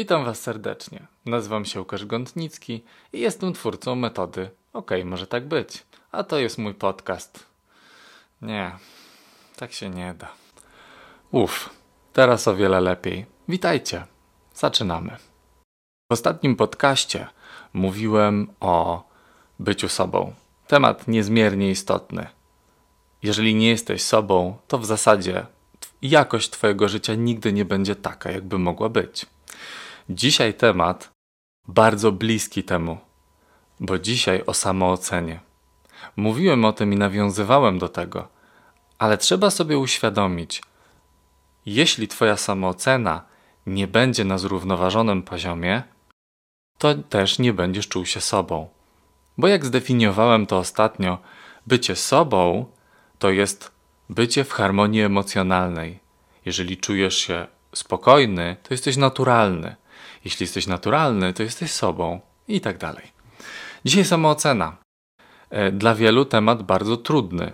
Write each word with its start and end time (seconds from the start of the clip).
Witam 0.00 0.24
Was 0.24 0.40
serdecznie. 0.40 1.06
Nazywam 1.26 1.64
się 1.64 1.80
Łukasz 1.80 2.06
Gątnicki 2.06 2.84
i 3.12 3.20
jestem 3.20 3.52
twórcą 3.52 3.94
metody 3.94 4.50
OK, 4.72 4.90
może 5.04 5.26
tak 5.26 5.48
być. 5.48 5.84
A 6.12 6.24
to 6.24 6.38
jest 6.38 6.58
mój 6.58 6.74
podcast. 6.74 7.46
Nie, 8.42 8.72
tak 9.56 9.72
się 9.72 9.90
nie 9.90 10.14
da. 10.14 10.28
Uff, 11.30 11.70
teraz 12.12 12.48
o 12.48 12.56
wiele 12.56 12.80
lepiej. 12.80 13.26
Witajcie. 13.48 14.04
Zaczynamy. 14.54 15.16
W 16.10 16.12
ostatnim 16.12 16.56
podcaście 16.56 17.26
mówiłem 17.72 18.50
o 18.60 19.04
byciu 19.58 19.88
sobą. 19.88 20.32
Temat 20.66 21.08
niezmiernie 21.08 21.70
istotny. 21.70 22.26
Jeżeli 23.22 23.54
nie 23.54 23.68
jesteś 23.68 24.02
sobą, 24.02 24.56
to 24.68 24.78
w 24.78 24.86
zasadzie 24.86 25.46
jakość 26.02 26.50
Twojego 26.50 26.88
życia 26.88 27.14
nigdy 27.14 27.52
nie 27.52 27.64
będzie 27.64 27.96
taka, 27.96 28.30
jakby 28.30 28.58
mogła 28.58 28.88
być. 28.88 29.26
Dzisiaj 30.12 30.54
temat 30.54 31.10
bardzo 31.68 32.12
bliski 32.12 32.64
temu, 32.64 32.98
bo 33.80 33.98
dzisiaj 33.98 34.42
o 34.46 34.54
samoocenie. 34.54 35.40
Mówiłem 36.16 36.64
o 36.64 36.72
tym 36.72 36.92
i 36.92 36.96
nawiązywałem 36.96 37.78
do 37.78 37.88
tego, 37.88 38.28
ale 38.98 39.18
trzeba 39.18 39.50
sobie 39.50 39.78
uświadomić, 39.78 40.62
jeśli 41.66 42.08
Twoja 42.08 42.36
samoocena 42.36 43.24
nie 43.66 43.88
będzie 43.88 44.24
na 44.24 44.38
zrównoważonym 44.38 45.22
poziomie, 45.22 45.82
to 46.78 46.94
też 46.94 47.38
nie 47.38 47.52
będziesz 47.52 47.88
czuł 47.88 48.06
się 48.06 48.20
sobą. 48.20 48.68
Bo 49.38 49.48
jak 49.48 49.66
zdefiniowałem 49.66 50.46
to 50.46 50.58
ostatnio, 50.58 51.18
bycie 51.66 51.96
sobą 51.96 52.66
to 53.18 53.30
jest 53.30 53.72
bycie 54.08 54.44
w 54.44 54.52
harmonii 54.52 55.00
emocjonalnej. 55.00 55.98
Jeżeli 56.44 56.76
czujesz 56.76 57.16
się 57.16 57.46
spokojny, 57.74 58.56
to 58.62 58.74
jesteś 58.74 58.96
naturalny. 58.96 59.76
Jeśli 60.24 60.44
jesteś 60.44 60.66
naturalny, 60.66 61.32
to 61.32 61.42
jesteś 61.42 61.70
sobą 61.70 62.20
i 62.48 62.60
tak 62.60 62.78
dalej. 62.78 63.12
Dzisiaj 63.84 64.04
samoocena. 64.04 64.76
E, 65.50 65.72
dla 65.72 65.94
wielu 65.94 66.24
temat 66.24 66.62
bardzo 66.62 66.96
trudny 66.96 67.52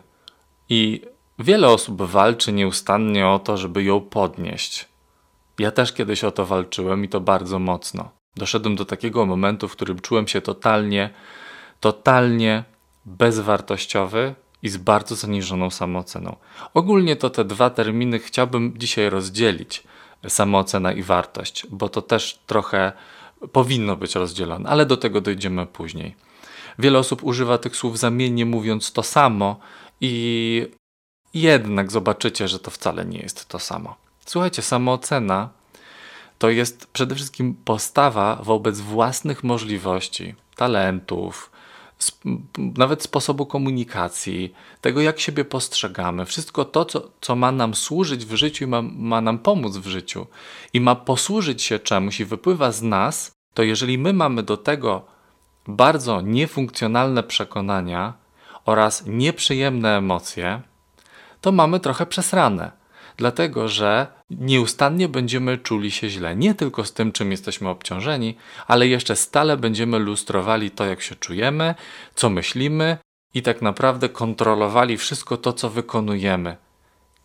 i 0.68 1.02
wiele 1.38 1.68
osób 1.68 2.02
walczy 2.02 2.52
nieustannie 2.52 3.28
o 3.28 3.38
to, 3.38 3.56
żeby 3.56 3.82
ją 3.82 4.00
podnieść. 4.00 4.88
Ja 5.58 5.70
też 5.70 5.92
kiedyś 5.92 6.24
o 6.24 6.30
to 6.30 6.46
walczyłem 6.46 7.04
i 7.04 7.08
to 7.08 7.20
bardzo 7.20 7.58
mocno. 7.58 8.10
Doszedłem 8.36 8.76
do 8.76 8.84
takiego 8.84 9.26
momentu, 9.26 9.68
w 9.68 9.72
którym 9.72 10.00
czułem 10.00 10.28
się 10.28 10.40
totalnie, 10.40 11.10
totalnie 11.80 12.64
bezwartościowy 13.04 14.34
i 14.62 14.68
z 14.68 14.76
bardzo 14.76 15.14
zaniżoną 15.14 15.70
samooceną. 15.70 16.36
Ogólnie 16.74 17.16
to 17.16 17.30
te 17.30 17.44
dwa 17.44 17.70
terminy 17.70 18.18
chciałbym 18.18 18.74
dzisiaj 18.76 19.10
rozdzielić 19.10 19.82
samoocena 20.28 20.92
i 20.92 21.02
wartość, 21.02 21.66
bo 21.70 21.88
to 21.88 22.02
też 22.02 22.38
trochę 22.46 22.92
powinno 23.52 23.96
być 23.96 24.14
rozdzielone, 24.14 24.68
ale 24.68 24.86
do 24.86 24.96
tego 24.96 25.20
dojdziemy 25.20 25.66
później. 25.66 26.14
Wiele 26.78 26.98
osób 26.98 27.24
używa 27.24 27.58
tych 27.58 27.76
słów 27.76 27.98
zamiennie, 27.98 28.46
mówiąc 28.46 28.92
to 28.92 29.02
samo, 29.02 29.56
i 30.00 30.66
jednak 31.34 31.92
zobaczycie, 31.92 32.48
że 32.48 32.58
to 32.58 32.70
wcale 32.70 33.04
nie 33.04 33.18
jest 33.18 33.48
to 33.48 33.58
samo. 33.58 33.96
Słuchajcie, 34.26 34.62
samoocena 34.62 35.48
to 36.38 36.50
jest 36.50 36.86
przede 36.86 37.14
wszystkim 37.14 37.54
postawa 37.64 38.36
wobec 38.42 38.80
własnych 38.80 39.44
możliwości, 39.44 40.34
talentów, 40.56 41.50
nawet 42.56 43.02
sposobu 43.02 43.46
komunikacji, 43.46 44.54
tego 44.80 45.00
jak 45.00 45.20
siebie 45.20 45.44
postrzegamy, 45.44 46.26
wszystko 46.26 46.64
to, 46.64 46.84
co, 46.84 47.10
co 47.20 47.36
ma 47.36 47.52
nam 47.52 47.74
służyć 47.74 48.26
w 48.26 48.34
życiu 48.34 48.64
i 48.64 48.66
ma, 48.66 48.82
ma 48.82 49.20
nam 49.20 49.38
pomóc 49.38 49.76
w 49.76 49.86
życiu 49.86 50.26
i 50.72 50.80
ma 50.80 50.94
posłużyć 50.94 51.62
się 51.62 51.78
czemuś 51.78 52.20
i 52.20 52.24
wypływa 52.24 52.72
z 52.72 52.82
nas, 52.82 53.32
to 53.54 53.62
jeżeli 53.62 53.98
my 53.98 54.12
mamy 54.12 54.42
do 54.42 54.56
tego 54.56 55.04
bardzo 55.68 56.20
niefunkcjonalne 56.20 57.22
przekonania 57.22 58.14
oraz 58.64 59.06
nieprzyjemne 59.06 59.96
emocje, 59.96 60.62
to 61.40 61.52
mamy 61.52 61.80
trochę 61.80 62.06
przesrane 62.06 62.70
dlatego 63.16 63.68
że 63.68 64.06
nieustannie 64.30 65.08
będziemy 65.08 65.58
czuli 65.58 65.90
się 65.90 66.08
źle. 66.08 66.36
Nie 66.36 66.54
tylko 66.54 66.84
z 66.84 66.92
tym, 66.92 67.12
czym 67.12 67.30
jesteśmy 67.30 67.68
obciążeni, 67.68 68.36
ale 68.66 68.88
jeszcze 68.88 69.16
stale 69.16 69.56
będziemy 69.56 69.98
lustrowali 69.98 70.70
to, 70.70 70.84
jak 70.84 71.02
się 71.02 71.14
czujemy, 71.14 71.74
co 72.14 72.30
myślimy 72.30 72.98
i 73.34 73.42
tak 73.42 73.62
naprawdę 73.62 74.08
kontrolowali 74.08 74.96
wszystko 74.96 75.36
to, 75.36 75.52
co 75.52 75.70
wykonujemy. 75.70 76.56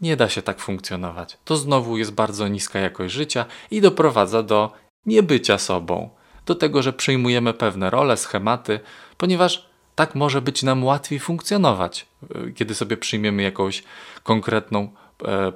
Nie 0.02 0.16
da 0.16 0.30
się 0.30 0.42
tak 0.42 0.60
funkcjonować. 0.60 1.38
To 1.46 1.58
znowu 1.58 1.98
jest 1.98 2.12
bardzo 2.12 2.48
niska 2.48 2.80
jakość 2.80 3.14
życia 3.14 3.46
i 3.72 3.82
doprowadza 3.82 4.44
do 4.44 4.72
niebycia 5.06 5.58
sobą, 5.58 6.10
do 6.46 6.56
tego, 6.56 6.82
że 6.82 6.94
przyjmujemy 6.94 7.54
pewne 7.54 7.90
role, 7.90 8.18
schematy, 8.18 8.80
ponieważ 9.18 9.70
tak 9.96 10.16
może 10.16 10.42
być 10.42 10.64
nam 10.64 10.84
łatwiej 10.84 11.20
funkcjonować, 11.20 12.08
kiedy 12.56 12.76
sobie 12.76 12.98
przyjmiemy 12.98 13.44
jakąś 13.44 13.84
konkretną 14.24 14.90
E, 15.11 15.11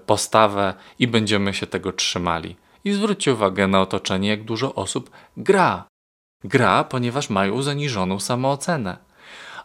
postawę 0.06 0.74
i 1.00 1.08
będziemy 1.08 1.54
się 1.54 1.68
tego 1.68 1.92
trzymali. 1.92 2.56
I 2.84 2.92
zwróćcie 2.94 3.34
uwagę 3.34 3.68
na 3.68 3.82
otoczenie, 3.82 4.30
jak 4.30 4.44
dużo 4.44 4.76
osób 4.76 5.10
gra. 5.38 5.88
Gra, 6.44 6.84
ponieważ 6.84 7.30
mają 7.30 7.62
zaniżoną 7.62 8.20
samoocenę. 8.20 8.98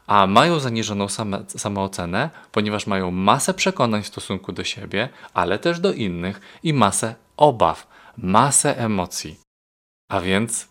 A 0.07 0.27
mają 0.27 0.61
zaniżoną 0.61 1.09
same, 1.09 1.45
samoocenę, 1.49 2.31
ponieważ 2.53 2.87
mają 2.87 3.11
masę 3.11 3.55
przekonań 3.55 4.03
w 4.03 4.07
stosunku 4.07 4.53
do 4.53 4.65
siebie, 4.65 5.09
ale 5.35 5.59
też 5.59 5.81
do 5.81 5.93
innych 5.93 6.41
i 6.63 6.73
masę 6.73 7.15
obaw, 7.37 7.87
masę 8.17 8.79
emocji. 8.79 9.41
A 10.09 10.21
więc 10.21 10.69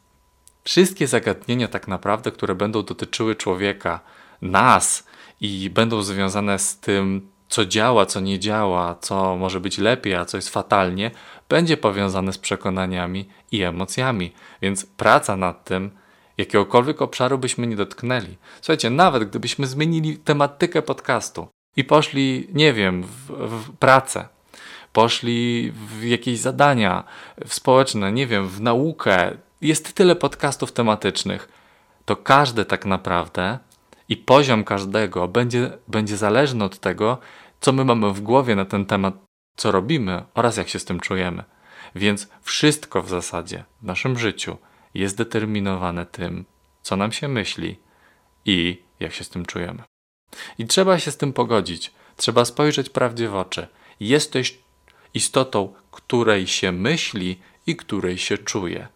wszystkie 0.64 1.08
zagadnienia, 1.08 1.68
tak 1.68 1.88
naprawdę, 1.88 2.32
które 2.32 2.56
będą 2.56 2.84
dotyczyły 2.84 3.36
człowieka, 3.36 4.00
nas 4.42 5.08
i 5.42 5.70
będą 5.70 6.02
związane 6.02 6.60
z 6.60 6.80
tym, 6.80 7.32
co 7.50 7.66
działa, 7.66 8.06
co 8.06 8.20
nie 8.20 8.40
działa, 8.40 8.96
co 8.96 9.36
może 9.36 9.60
być 9.60 9.78
lepiej, 9.78 10.16
a 10.16 10.26
co 10.26 10.38
jest 10.38 10.50
fatalnie, 10.50 11.12
będzie 11.50 11.78
powiązane 11.78 12.34
z 12.34 12.38
przekonaniami 12.38 13.30
i 13.52 13.62
emocjami. 13.62 14.34
Więc 14.62 14.86
praca 14.86 15.36
nad 15.38 15.64
tym, 15.64 15.92
jakiegokolwiek 16.38 17.02
obszaru 17.02 17.38
byśmy 17.38 17.68
nie 17.68 17.76
dotknęli. 17.76 18.38
Słuchajcie, 18.62 18.90
nawet 18.90 19.24
gdybyśmy 19.24 19.68
zmienili 19.68 20.18
tematykę 20.18 20.82
podcastu 20.82 21.48
i 21.76 21.84
poszli, 21.84 22.48
nie 22.54 22.74
wiem, 22.74 23.04
w, 23.04 23.32
w 23.32 23.78
pracę, 23.78 24.28
poszli 24.94 25.72
w 25.76 26.04
jakieś 26.04 26.40
zadania 26.40 27.04
w 27.46 27.54
społeczne, 27.54 28.12
nie 28.12 28.28
wiem, 28.28 28.48
w 28.48 28.62
naukę, 28.62 29.38
jest 29.62 29.94
tyle 29.94 30.16
podcastów 30.16 30.72
tematycznych, 30.72 31.50
to 32.06 32.16
każdy 32.16 32.66
tak 32.66 32.86
naprawdę 32.86 33.60
i 34.10 34.18
poziom 34.18 34.64
każdego 34.64 35.28
będzie, 35.28 35.78
będzie 35.88 36.18
zależny 36.18 36.64
od 36.64 36.80
tego, 36.80 37.18
co 37.62 37.72
my 37.72 37.86
mamy 37.86 38.14
w 38.14 38.22
głowie 38.22 38.56
na 38.56 38.66
ten 38.66 38.86
temat, 38.86 39.14
co 39.56 39.72
robimy 39.72 40.24
oraz 40.34 40.58
jak 40.58 40.70
się 40.70 40.80
z 40.80 40.86
tym 40.86 41.00
czujemy. 41.00 41.44
Więc 41.96 42.28
wszystko 42.42 43.02
w 43.02 43.10
zasadzie 43.10 43.64
w 43.82 43.86
naszym 43.86 44.20
życiu 44.20 44.58
jest 44.94 45.18
determinowane 45.18 46.06
tym, 46.06 46.46
co 46.82 46.96
nam 46.96 47.12
się 47.12 47.28
myśli 47.28 47.80
i 48.46 48.84
jak 49.00 49.14
się 49.14 49.24
z 49.24 49.30
tym 49.30 49.46
czujemy. 49.46 49.84
I 50.58 50.66
trzeba 50.66 51.00
się 51.00 51.12
z 51.12 51.18
tym 51.18 51.34
pogodzić. 51.34 51.92
Trzeba 52.16 52.46
spojrzeć 52.46 52.90
prawdzie 52.90 53.30
w 53.30 53.36
oczy. 53.36 53.68
Jesteś 54.00 54.60
istotą, 55.14 55.74
której 55.92 56.48
się 56.48 56.72
myśli 56.72 57.40
i 57.68 57.76
której 57.76 58.18
się 58.18 58.38
czuje. 58.38 58.88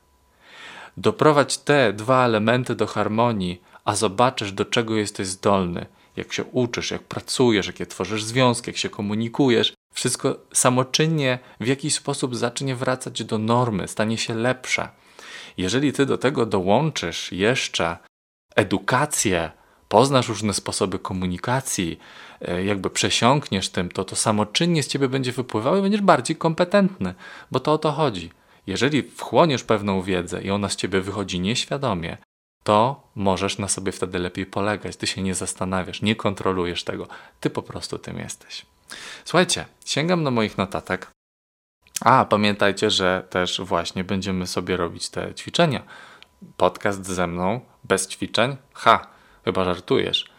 Doprowadź 0.98 1.57
te 1.57 1.94
dwa 1.94 2.25
elementy 2.25 2.75
do 2.75 2.88
harmonii, 2.88 3.62
a 3.83 3.95
zobaczysz, 3.95 4.51
do 4.51 4.65
czego 4.65 4.95
jesteś 4.95 5.27
zdolny 5.27 5.85
jak 6.18 6.33
się 6.33 6.44
uczysz, 6.44 6.91
jak 6.91 7.03
pracujesz, 7.03 7.68
jakie 7.68 7.85
tworzysz 7.85 8.24
związki, 8.24 8.69
jak 8.69 8.77
się 8.77 8.89
komunikujesz, 8.89 9.74
wszystko 9.94 10.38
samoczynnie 10.53 11.39
w 11.59 11.68
jakiś 11.68 11.94
sposób 11.94 12.35
zacznie 12.35 12.75
wracać 12.75 13.24
do 13.24 13.38
normy, 13.38 13.88
stanie 13.88 14.18
się 14.18 14.35
lepsze. 14.35 14.89
Jeżeli 15.57 15.94
ty 15.94 16.06
do 16.06 16.18
tego 16.18 16.45
dołączysz 16.45 17.31
jeszcze 17.31 17.97
edukację, 18.56 19.51
poznasz 19.89 20.27
różne 20.27 20.53
sposoby 20.53 21.00
komunikacji, 21.00 22.00
e, 22.41 22.65
jakby 22.65 22.89
przesiąkniesz 22.89 23.69
tym, 23.69 23.89
to 23.89 24.06
to 24.06 24.15
samoczynnie 24.15 24.83
z 24.83 24.88
ciebie 24.88 25.09
będzie 25.09 25.31
wypływało 25.31 25.77
i 25.77 25.81
będziesz 25.81 26.01
bardziej 26.01 26.35
kompetentny, 26.35 27.13
bo 27.51 27.59
to 27.59 27.74
o 27.74 27.77
to 27.77 27.91
chodzi. 27.91 28.31
Jeżeli 28.68 29.03
wchłoniesz 29.03 29.63
pewną 29.63 30.01
wiedzę 30.01 30.41
i 30.41 30.51
ona 30.51 30.69
z 30.69 30.75
ciebie 30.75 31.01
wychodzi 31.01 31.39
nieświadomie, 31.39 32.18
to 32.63 33.07
możesz 33.15 33.57
na 33.57 33.68
sobie 33.68 33.92
wtedy 33.92 34.19
lepiej 34.19 34.45
polegać. 34.45 34.95
Ty 34.95 35.07
się 35.07 35.21
nie 35.21 35.36
zastanawiasz, 35.36 36.01
nie 36.01 36.15
kontrolujesz 36.15 36.83
tego. 36.83 37.07
Ty 37.39 37.50
po 37.50 37.62
prostu 37.62 38.00
tym 38.00 38.19
jesteś. 38.19 38.65
Słuchajcie, 39.25 39.65
sięgam 39.86 40.24
do 40.24 40.31
moich 40.31 40.57
notatek. 40.57 41.12
A, 42.01 42.25
pamiętajcie, 42.25 42.89
że 42.89 43.27
też 43.30 43.62
właśnie 43.62 44.04
będziemy 44.04 44.48
sobie 44.48 44.77
robić 44.77 45.10
te 45.10 45.33
ćwiczenia. 45.36 45.83
Podcast 46.57 47.06
ze 47.06 47.27
mną, 47.27 47.62
bez 47.83 48.07
ćwiczeń? 48.07 48.57
Ha, 48.74 49.07
chyba 49.45 49.63
żartujesz. 49.63 50.30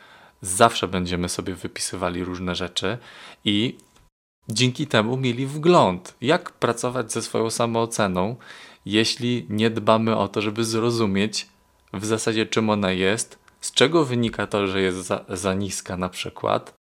Zawsze 0.40 0.88
będziemy 0.88 1.28
sobie 1.28 1.54
wypisywali 1.54 2.24
różne 2.24 2.54
rzeczy 2.54 2.98
i 3.44 3.78
dzięki 4.48 4.86
temu 4.86 5.16
mieli 5.16 5.46
wgląd, 5.46 6.14
jak 6.20 6.50
pracować 6.50 7.12
ze 7.12 7.22
swoją 7.22 7.50
samooceną 7.50 8.36
jeśli 8.86 9.46
nie 9.50 9.70
dbamy 9.70 10.16
o 10.16 10.28
to, 10.28 10.40
żeby 10.40 10.64
zrozumieć 10.64 11.46
w 11.94 12.04
zasadzie 12.04 12.46
czym 12.46 12.70
ona 12.70 12.92
jest, 12.92 13.38
z 13.60 13.72
czego 13.72 14.04
wynika 14.04 14.46
to, 14.46 14.66
że 14.66 14.80
jest 14.80 14.98
za, 14.98 15.24
za 15.28 15.54
niska 15.54 15.96
na 15.96 16.08
przykład. 16.08 16.74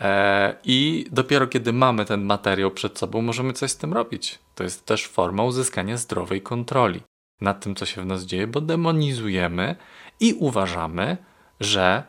E, 0.00 0.54
I 0.64 1.06
dopiero 1.12 1.46
kiedy 1.46 1.72
mamy 1.72 2.04
ten 2.04 2.24
materiał 2.24 2.70
przed 2.70 2.98
sobą, 2.98 3.22
możemy 3.22 3.52
coś 3.52 3.70
z 3.70 3.76
tym 3.76 3.92
robić. 3.92 4.38
To 4.54 4.64
jest 4.64 4.86
też 4.86 5.06
forma 5.06 5.42
uzyskania 5.42 5.96
zdrowej 5.96 6.42
kontroli 6.42 7.00
nad 7.40 7.60
tym, 7.60 7.74
co 7.74 7.86
się 7.86 8.02
w 8.02 8.06
nas 8.06 8.22
dzieje, 8.22 8.46
bo 8.46 8.60
demonizujemy 8.60 9.76
i 10.20 10.34
uważamy, 10.34 11.16
że 11.60 12.02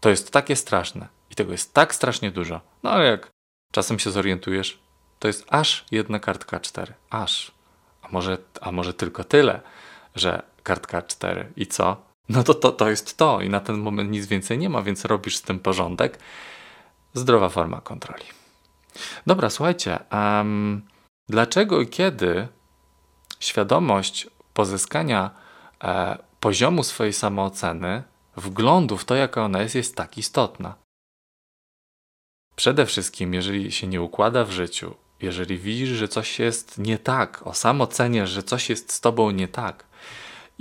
to 0.00 0.10
jest 0.10 0.30
takie 0.30 0.56
straszne 0.56 1.08
i 1.30 1.34
tego 1.34 1.52
jest 1.52 1.74
tak 1.74 1.94
strasznie 1.94 2.30
dużo. 2.30 2.60
No 2.82 2.90
ale 2.90 3.06
jak 3.06 3.30
czasem 3.72 3.98
się 3.98 4.10
zorientujesz, 4.10 4.78
to 5.18 5.28
jest 5.28 5.44
aż 5.48 5.84
jedna 5.90 6.18
kartka 6.18 6.60
4. 6.60 6.94
Aż. 7.10 7.52
A 8.02 8.08
może, 8.08 8.38
a 8.60 8.72
może 8.72 8.94
tylko 8.94 9.24
tyle, 9.24 9.60
że 10.14 10.42
kartka 10.62 11.02
4 11.02 11.52
i 11.56 11.66
co? 11.66 11.96
No 12.28 12.42
to, 12.42 12.54
to 12.54 12.72
to 12.72 12.90
jest 12.90 13.16
to 13.16 13.40
i 13.40 13.48
na 13.48 13.60
ten 13.60 13.76
moment 13.76 14.10
nic 14.10 14.26
więcej 14.26 14.58
nie 14.58 14.68
ma, 14.68 14.82
więc 14.82 15.04
robisz 15.04 15.36
z 15.36 15.42
tym 15.42 15.58
porządek. 15.58 16.18
Zdrowa 17.14 17.48
forma 17.48 17.80
kontroli. 17.80 18.24
Dobra, 19.26 19.50
słuchajcie, 19.50 19.98
um, 20.12 20.82
dlaczego 21.28 21.80
i 21.80 21.86
kiedy 21.86 22.48
świadomość 23.40 24.28
pozyskania 24.54 25.30
e, 25.84 26.18
poziomu 26.40 26.82
swojej 26.82 27.12
samooceny, 27.12 28.02
wglądu 28.36 28.96
w 28.96 29.04
to, 29.04 29.14
jaka 29.14 29.44
ona 29.44 29.62
jest, 29.62 29.74
jest 29.74 29.96
tak 29.96 30.18
istotna? 30.18 30.74
Przede 32.56 32.86
wszystkim, 32.86 33.34
jeżeli 33.34 33.72
się 33.72 33.86
nie 33.86 34.02
układa 34.02 34.44
w 34.44 34.50
życiu, 34.50 34.94
jeżeli 35.22 35.58
widzisz, 35.58 35.88
że 35.88 36.08
coś 36.08 36.38
jest 36.38 36.78
nie 36.78 36.98
tak, 36.98 37.46
o 37.46 37.54
sam 37.54 37.80
oceniasz, 37.80 38.30
że 38.30 38.42
coś 38.42 38.70
jest 38.70 38.92
z 38.92 39.00
tobą 39.00 39.30
nie 39.30 39.48
tak, 39.48 39.84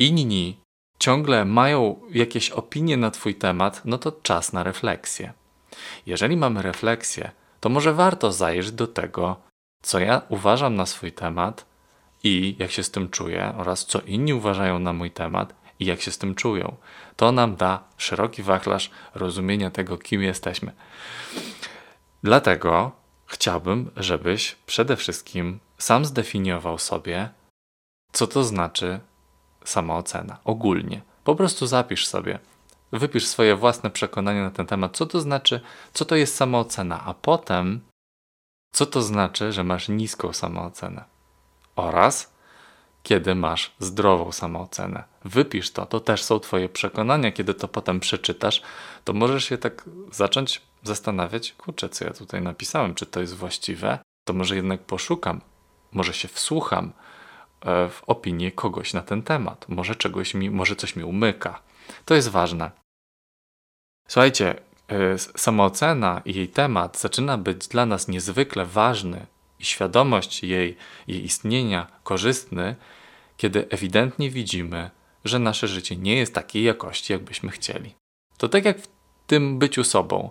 inni 0.08 0.62
ciągle 1.00 1.46
mają 1.46 2.02
jakieś 2.10 2.50
opinie 2.50 2.98
na 2.98 3.12
twój 3.12 3.36
temat, 3.36 3.82
no 3.86 3.98
to 3.98 4.12
czas 4.12 4.54
na 4.54 4.64
refleksję. 4.64 5.34
Jeżeli 6.06 6.38
mamy 6.38 6.62
refleksję, 6.62 7.32
to 7.60 7.70
może 7.70 7.94
warto 7.94 8.32
zajrzeć 8.32 8.72
do 8.72 8.88
tego, 8.88 9.36
co 9.82 10.00
ja 10.00 10.22
uważam 10.30 10.76
na 10.76 10.86
swój 10.86 11.12
temat 11.12 11.66
i 12.24 12.56
jak 12.60 12.72
się 12.72 12.84
z 12.84 12.92
tym 12.92 13.10
czuję, 13.10 13.54
oraz 13.58 13.86
co 13.86 14.02
inni 14.02 14.34
uważają 14.34 14.80
na 14.80 14.94
mój 14.94 15.12
temat 15.12 15.56
i 15.80 15.86
jak 15.86 16.02
się 16.02 16.12
z 16.12 16.18
tym 16.18 16.36
czują. 16.36 16.76
To 17.16 17.32
nam 17.32 17.56
da 17.56 17.84
szeroki 17.98 18.44
wachlarz 18.44 18.92
rozumienia 19.16 19.72
tego, 19.72 19.98
kim 19.98 20.24
jesteśmy. 20.24 20.72
Dlatego 22.24 22.92
chciałbym, 23.26 23.92
żebyś 23.98 24.56
przede 24.66 24.96
wszystkim 24.96 25.60
sam 25.78 26.06
zdefiniował 26.06 26.78
sobie, 26.78 27.30
co 28.12 28.28
to 28.28 28.44
znaczy 28.44 29.00
samoocena 29.64 30.38
ogólnie. 30.44 31.02
Po 31.24 31.36
prostu 31.36 31.68
zapisz 31.68 32.08
sobie, 32.08 32.40
wypisz 32.92 33.28
swoje 33.28 33.56
własne 33.56 33.90
przekonania 33.90 34.44
na 34.44 34.52
ten 34.52 34.66
temat, 34.66 34.98
co 34.98 35.06
to 35.06 35.22
znaczy, 35.22 35.62
co 35.94 36.06
to 36.06 36.16
jest 36.16 36.36
samoocena, 36.36 37.04
a 37.06 37.14
potem 37.14 37.82
co 38.74 38.86
to 38.86 39.02
znaczy, 39.02 39.52
że 39.52 39.64
masz 39.64 39.90
niską 39.90 40.34
samoocenę 40.34 41.04
oraz 41.76 42.32
kiedy 43.04 43.36
masz 43.36 43.72
zdrową 43.80 44.32
samoocenę. 44.32 45.04
Wypisz 45.26 45.72
to, 45.72 45.86
to 45.86 46.00
też 46.00 46.24
są 46.24 46.40
Twoje 46.40 46.70
przekonania. 46.70 47.32
Kiedy 47.32 47.54
to 47.54 47.68
potem 47.68 48.00
przeczytasz, 48.00 48.62
to 49.04 49.14
możesz 49.14 49.46
się 49.46 49.58
tak 49.58 49.90
zacząć 50.12 50.62
zastanawiać, 50.84 51.54
kurczę, 51.54 51.90
co 51.90 52.06
ja 52.06 52.14
tutaj 52.14 52.42
napisałem, 52.42 52.96
czy 52.96 53.06
to 53.06 53.22
jest 53.22 53.36
właściwe, 53.36 54.00
to 54.28 54.34
może 54.34 54.56
jednak 54.56 54.82
poszukam, 54.82 55.42
może 55.92 56.14
się 56.14 56.28
wsłucham 56.28 56.92
w 57.66 58.02
opinię 58.08 58.52
kogoś 58.52 58.94
na 58.94 59.02
ten 59.02 59.24
temat, 59.24 59.66
może 59.70 59.96
czegoś 59.96 60.34
mi, 60.34 60.50
może 60.50 60.76
coś 60.76 60.96
mi 60.96 61.04
umyka. 61.04 61.62
To 62.06 62.16
jest 62.16 62.30
ważne. 62.30 62.72
Słuchajcie, 64.08 64.56
e, 64.88 65.18
samoocena 65.18 66.22
i 66.26 66.34
jej 66.34 66.48
temat 66.48 67.00
zaczyna 67.00 67.38
być 67.38 67.68
dla 67.68 67.86
nas 67.86 68.08
niezwykle 68.08 68.66
ważny 68.66 69.26
i 69.60 69.66
świadomość 69.66 70.44
jej, 70.44 70.78
jej 71.08 71.26
istnienia 71.26 71.88
korzystny, 72.04 72.76
kiedy 73.38 73.68
ewidentnie 73.70 74.30
widzimy, 74.30 74.90
że 75.26 75.40
nasze 75.40 75.68
życie 75.68 75.98
nie 75.98 76.16
jest 76.16 76.36
takiej 76.36 76.64
jakości, 76.64 77.14
jakbyśmy 77.14 77.52
chcieli. 77.52 77.96
To 78.38 78.50
tak 78.50 78.66
jak 78.66 78.80
w 78.80 78.88
tym 79.28 79.60
byciu 79.60 79.84
sobą 79.84 80.30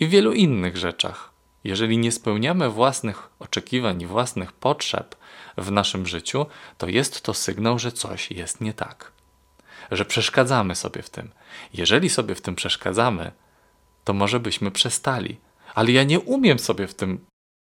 i 0.00 0.06
w 0.06 0.10
wielu 0.10 0.32
innych 0.32 0.76
rzeczach. 0.76 1.32
Jeżeli 1.64 1.98
nie 1.98 2.12
spełniamy 2.12 2.70
własnych 2.70 3.30
oczekiwań 3.38 4.02
i 4.02 4.06
własnych 4.06 4.52
potrzeb 4.52 5.16
w 5.56 5.70
naszym 5.70 6.06
życiu, 6.06 6.46
to 6.78 6.88
jest 6.88 7.22
to 7.22 7.34
sygnał, 7.34 7.78
że 7.78 7.92
coś 7.92 8.30
jest 8.30 8.60
nie 8.60 8.74
tak. 8.74 9.12
Że 9.90 10.04
przeszkadzamy 10.04 10.74
sobie 10.74 11.02
w 11.02 11.10
tym. 11.10 11.30
Jeżeli 11.74 12.10
sobie 12.10 12.34
w 12.34 12.40
tym 12.40 12.54
przeszkadzamy, 12.54 13.32
to 14.04 14.12
może 14.12 14.40
byśmy 14.40 14.70
przestali. 14.70 15.40
Ale 15.74 15.92
ja 15.92 16.04
nie 16.04 16.20
umiem 16.20 16.58
sobie 16.58 16.86
w 16.86 16.94
tym 16.94 17.26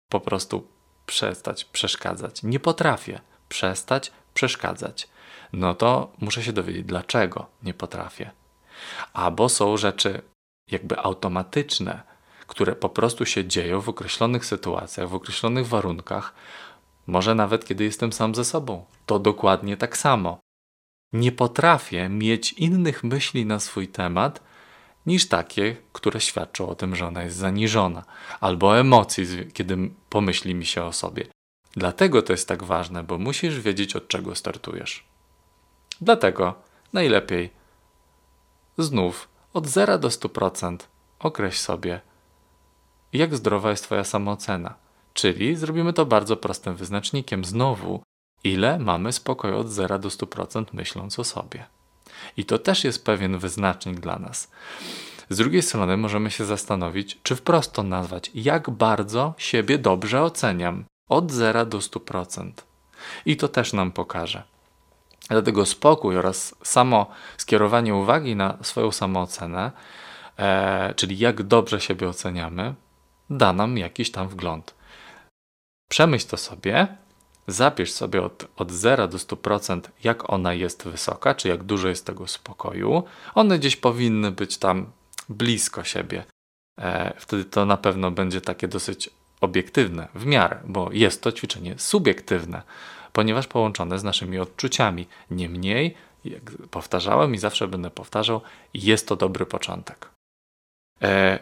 po 0.09 0.19
prostu 0.19 0.67
przestać 1.05 1.65
przeszkadzać. 1.65 2.43
Nie 2.43 2.59
potrafię 2.59 3.19
przestać 3.49 4.11
przeszkadzać. 4.33 5.09
No 5.53 5.75
to 5.75 6.11
muszę 6.19 6.43
się 6.43 6.53
dowiedzieć, 6.53 6.83
dlaczego 6.83 7.45
nie 7.63 7.73
potrafię. 7.73 8.31
Albo 9.13 9.49
są 9.49 9.77
rzeczy 9.77 10.21
jakby 10.71 10.99
automatyczne, 10.99 12.03
które 12.47 12.75
po 12.75 12.89
prostu 12.89 13.25
się 13.25 13.45
dzieją 13.45 13.81
w 13.81 13.89
określonych 13.89 14.45
sytuacjach, 14.45 15.09
w 15.09 15.15
określonych 15.15 15.67
warunkach, 15.67 16.33
może 17.07 17.35
nawet 17.35 17.65
kiedy 17.65 17.83
jestem 17.83 18.13
sam 18.13 18.35
ze 18.35 18.45
sobą. 18.45 18.85
To 19.05 19.19
dokładnie 19.19 19.77
tak 19.77 19.97
samo. 19.97 20.39
Nie 21.13 21.31
potrafię 21.31 22.09
mieć 22.09 22.53
innych 22.53 23.03
myśli 23.03 23.45
na 23.45 23.59
swój 23.59 23.87
temat 23.87 24.41
niż 25.05 25.27
takie, 25.27 25.77
które 25.93 26.21
świadczą 26.21 26.69
o 26.69 26.75
tym, 26.75 26.95
że 26.95 27.07
ona 27.07 27.23
jest 27.23 27.37
zaniżona, 27.37 28.03
albo 28.39 28.79
emocji, 28.79 29.25
kiedy 29.53 29.77
pomyśli 30.09 30.55
mi 30.55 30.65
się 30.65 30.83
o 30.83 30.93
sobie. 30.93 31.25
Dlatego 31.71 32.21
to 32.21 32.33
jest 32.33 32.47
tak 32.47 32.63
ważne, 32.63 33.03
bo 33.03 33.17
musisz 33.17 33.59
wiedzieć, 33.59 33.95
od 33.95 34.07
czego 34.07 34.35
startujesz. 34.35 35.03
Dlatego 36.01 36.55
najlepiej 36.93 37.49
znów 38.77 39.29
od 39.53 39.67
0 39.67 39.97
do 39.97 40.07
100% 40.07 40.77
określ 41.19 41.57
sobie, 41.57 42.01
jak 43.13 43.35
zdrowa 43.35 43.69
jest 43.69 43.83
Twoja 43.83 44.03
samoocena. 44.03 44.75
Czyli 45.13 45.55
zrobimy 45.55 45.93
to 45.93 46.05
bardzo 46.05 46.37
prostym 46.37 46.75
wyznacznikiem. 46.75 47.45
Znowu, 47.45 48.03
ile 48.43 48.79
mamy 48.79 49.13
spokoju 49.13 49.57
od 49.57 49.69
0 49.69 49.99
do 49.99 50.09
100% 50.09 50.65
myśląc 50.73 51.19
o 51.19 51.23
sobie. 51.23 51.65
I 52.37 52.45
to 52.45 52.59
też 52.59 52.83
jest 52.83 53.05
pewien 53.05 53.37
wyznacznik 53.37 53.99
dla 53.99 54.19
nas. 54.19 54.51
Z 55.29 55.37
drugiej 55.37 55.61
strony 55.61 55.97
możemy 55.97 56.31
się 56.31 56.45
zastanowić, 56.45 57.19
czy 57.23 57.35
wprost 57.35 57.73
to 57.73 57.83
nazwać, 57.83 58.31
jak 58.33 58.69
bardzo 58.69 59.33
siebie 59.37 59.77
dobrze 59.77 60.23
oceniam 60.23 60.85
od 61.09 61.31
0 61.31 61.65
do 61.65 61.77
100%. 61.77 62.51
I 63.25 63.37
to 63.37 63.47
też 63.47 63.73
nam 63.73 63.91
pokaże. 63.91 64.43
Dlatego 65.29 65.65
spokój 65.65 66.17
oraz 66.17 66.55
samo 66.63 67.05
skierowanie 67.37 67.95
uwagi 67.95 68.35
na 68.35 68.57
swoją 68.61 68.91
samoocenę, 68.91 69.71
e, 70.37 70.93
czyli 70.95 71.17
jak 71.17 71.43
dobrze 71.43 71.81
siebie 71.81 72.09
oceniamy, 72.09 72.75
da 73.29 73.53
nam 73.53 73.77
jakiś 73.77 74.11
tam 74.11 74.27
wgląd. 74.27 74.73
Przemyśl 75.91 76.27
to 76.27 76.37
sobie, 76.37 76.87
zapisz 77.47 77.91
sobie 77.91 78.21
od, 78.21 78.47
od 78.55 78.71
0 78.71 79.07
do 79.07 79.17
100%, 79.17 79.81
jak 80.03 80.29
ona 80.29 80.53
jest 80.53 80.83
wysoka, 80.83 81.35
czy 81.35 81.47
jak 81.47 81.63
dużo 81.63 81.87
jest 81.87 82.05
tego 82.05 82.27
spokoju. 82.27 83.03
One 83.35 83.59
gdzieś 83.59 83.75
powinny 83.75 84.31
być 84.31 84.57
tam 84.57 84.91
blisko 85.29 85.83
siebie. 85.83 86.23
E, 86.79 87.13
wtedy 87.17 87.45
to 87.45 87.65
na 87.65 87.77
pewno 87.77 88.11
będzie 88.11 88.41
takie 88.41 88.67
dosyć 88.67 89.09
obiektywne, 89.41 90.07
w 90.15 90.25
miarę, 90.25 90.59
bo 90.65 90.89
jest 90.91 91.21
to 91.21 91.31
ćwiczenie 91.31 91.75
subiektywne, 91.77 92.61
ponieważ 93.13 93.47
połączone 93.47 93.99
z 93.99 94.03
naszymi 94.03 94.39
odczuciami. 94.39 95.07
Niemniej, 95.31 95.95
jak 96.25 96.51
powtarzałem 96.71 97.35
i 97.35 97.37
zawsze 97.37 97.67
będę 97.67 97.89
powtarzał, 97.89 98.41
jest 98.73 99.07
to 99.07 99.15
dobry 99.15 99.45
początek. 99.45 100.09
E, 101.01 101.39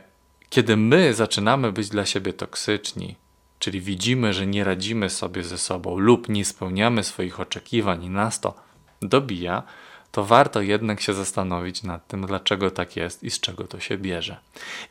kiedy 0.50 0.78
my 0.78 1.14
zaczynamy 1.14 1.72
być 1.72 1.90
dla 1.90 2.06
siebie 2.06 2.34
toksyczni, 2.34 3.16
czyli 3.60 3.82
widzimy, 3.82 4.34
że 4.34 4.48
nie 4.48 4.64
radzimy 4.64 5.10
sobie 5.10 5.44
ze 5.44 5.58
sobą 5.58 5.98
lub 5.98 6.30
nie 6.30 6.46
spełniamy 6.46 7.04
swoich 7.04 7.40
oczekiwań 7.40 8.04
i 8.04 8.10
nas 8.10 8.40
to 8.40 8.54
dobija, 9.02 9.64
to 10.12 10.24
warto 10.24 10.62
jednak 10.62 11.02
się 11.02 11.14
zastanowić 11.14 11.84
nad 11.84 12.08
tym, 12.08 12.26
dlaczego 12.26 12.72
tak 12.72 12.96
jest 12.96 13.24
i 13.24 13.32
z 13.32 13.40
czego 13.40 13.64
to 13.64 13.80
się 13.80 13.98
bierze. 13.98 14.38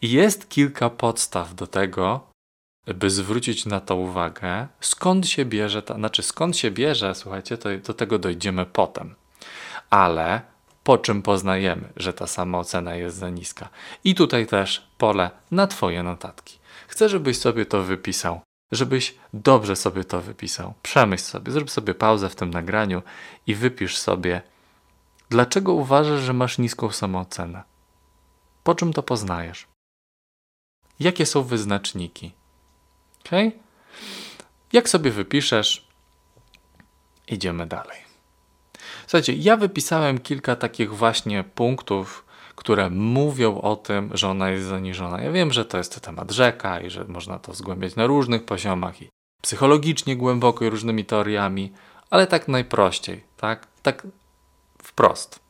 I 0.02 0.10
jest 0.10 0.48
kilka 0.48 0.90
podstaw 0.90 1.54
do 1.54 1.66
tego, 1.66 2.28
by 2.94 3.10
zwrócić 3.10 3.66
na 3.66 3.80
to 3.80 3.96
uwagę, 3.96 4.66
skąd 4.80 5.28
się 5.28 5.44
bierze, 5.44 5.82
ta, 5.82 5.94
znaczy 5.94 6.22
skąd 6.22 6.56
się 6.56 6.70
bierze, 6.70 7.14
słuchajcie, 7.14 7.58
to 7.58 7.68
do 7.86 7.94
tego 7.94 8.18
dojdziemy 8.18 8.66
potem. 8.66 9.14
Ale 9.90 10.40
po 10.84 10.98
czym 10.98 11.22
poznajemy, 11.22 11.88
że 11.96 12.12
ta 12.12 12.26
samoocena 12.26 12.94
jest 12.94 13.16
za 13.16 13.30
niska? 13.30 13.68
I 14.04 14.14
tutaj 14.14 14.46
też 14.46 14.88
pole 14.98 15.30
na 15.50 15.66
Twoje 15.66 16.02
notatki. 16.02 16.58
Chcę, 16.88 17.08
żebyś 17.08 17.38
sobie 17.38 17.66
to 17.66 17.82
wypisał 17.82 18.40
żebyś 18.72 19.14
dobrze 19.32 19.76
sobie 19.76 20.04
to 20.04 20.20
wypisał. 20.20 20.74
Przemyśl 20.82 21.24
sobie, 21.24 21.52
zrób 21.52 21.70
sobie 21.70 21.94
pauzę 21.94 22.28
w 22.28 22.36
tym 22.36 22.50
nagraniu 22.50 23.02
i 23.46 23.54
wypisz 23.54 23.98
sobie, 23.98 24.42
dlaczego 25.30 25.72
uważasz, 25.72 26.20
że 26.20 26.32
masz 26.32 26.58
niską 26.58 26.90
samoocenę. 26.90 27.62
Po 28.62 28.74
czym 28.74 28.92
to 28.92 29.02
poznajesz? 29.02 29.66
Jakie 31.00 31.26
są 31.26 31.42
wyznaczniki? 31.42 32.32
Ok? 33.20 33.30
Jak 34.72 34.88
sobie 34.88 35.10
wypiszesz, 35.10 35.88
idziemy 37.28 37.66
dalej. 37.66 37.98
Słuchajcie, 39.02 39.32
ja 39.32 39.56
wypisałem 39.56 40.18
kilka 40.18 40.56
takich 40.56 40.94
właśnie 40.94 41.44
punktów, 41.44 42.24
które 42.58 42.90
mówią 42.90 43.60
o 43.60 43.76
tym, 43.76 44.10
że 44.14 44.28
ona 44.28 44.50
jest 44.50 44.66
zaniżona. 44.66 45.22
Ja 45.22 45.32
wiem, 45.32 45.52
że 45.52 45.64
to 45.64 45.78
jest 45.78 46.00
temat 46.00 46.30
rzeka 46.30 46.80
i 46.80 46.90
że 46.90 47.04
można 47.04 47.38
to 47.38 47.54
zgłębiać 47.54 47.96
na 47.96 48.06
różnych 48.06 48.44
poziomach 48.44 49.02
i 49.02 49.08
psychologicznie 49.42 50.16
głęboko 50.16 50.64
i 50.64 50.70
różnymi 50.70 51.04
teoriami, 51.04 51.72
ale 52.10 52.26
tak 52.26 52.48
najprościej, 52.48 53.24
tak? 53.36 53.66
Tak 53.82 54.06
wprost. 54.82 55.40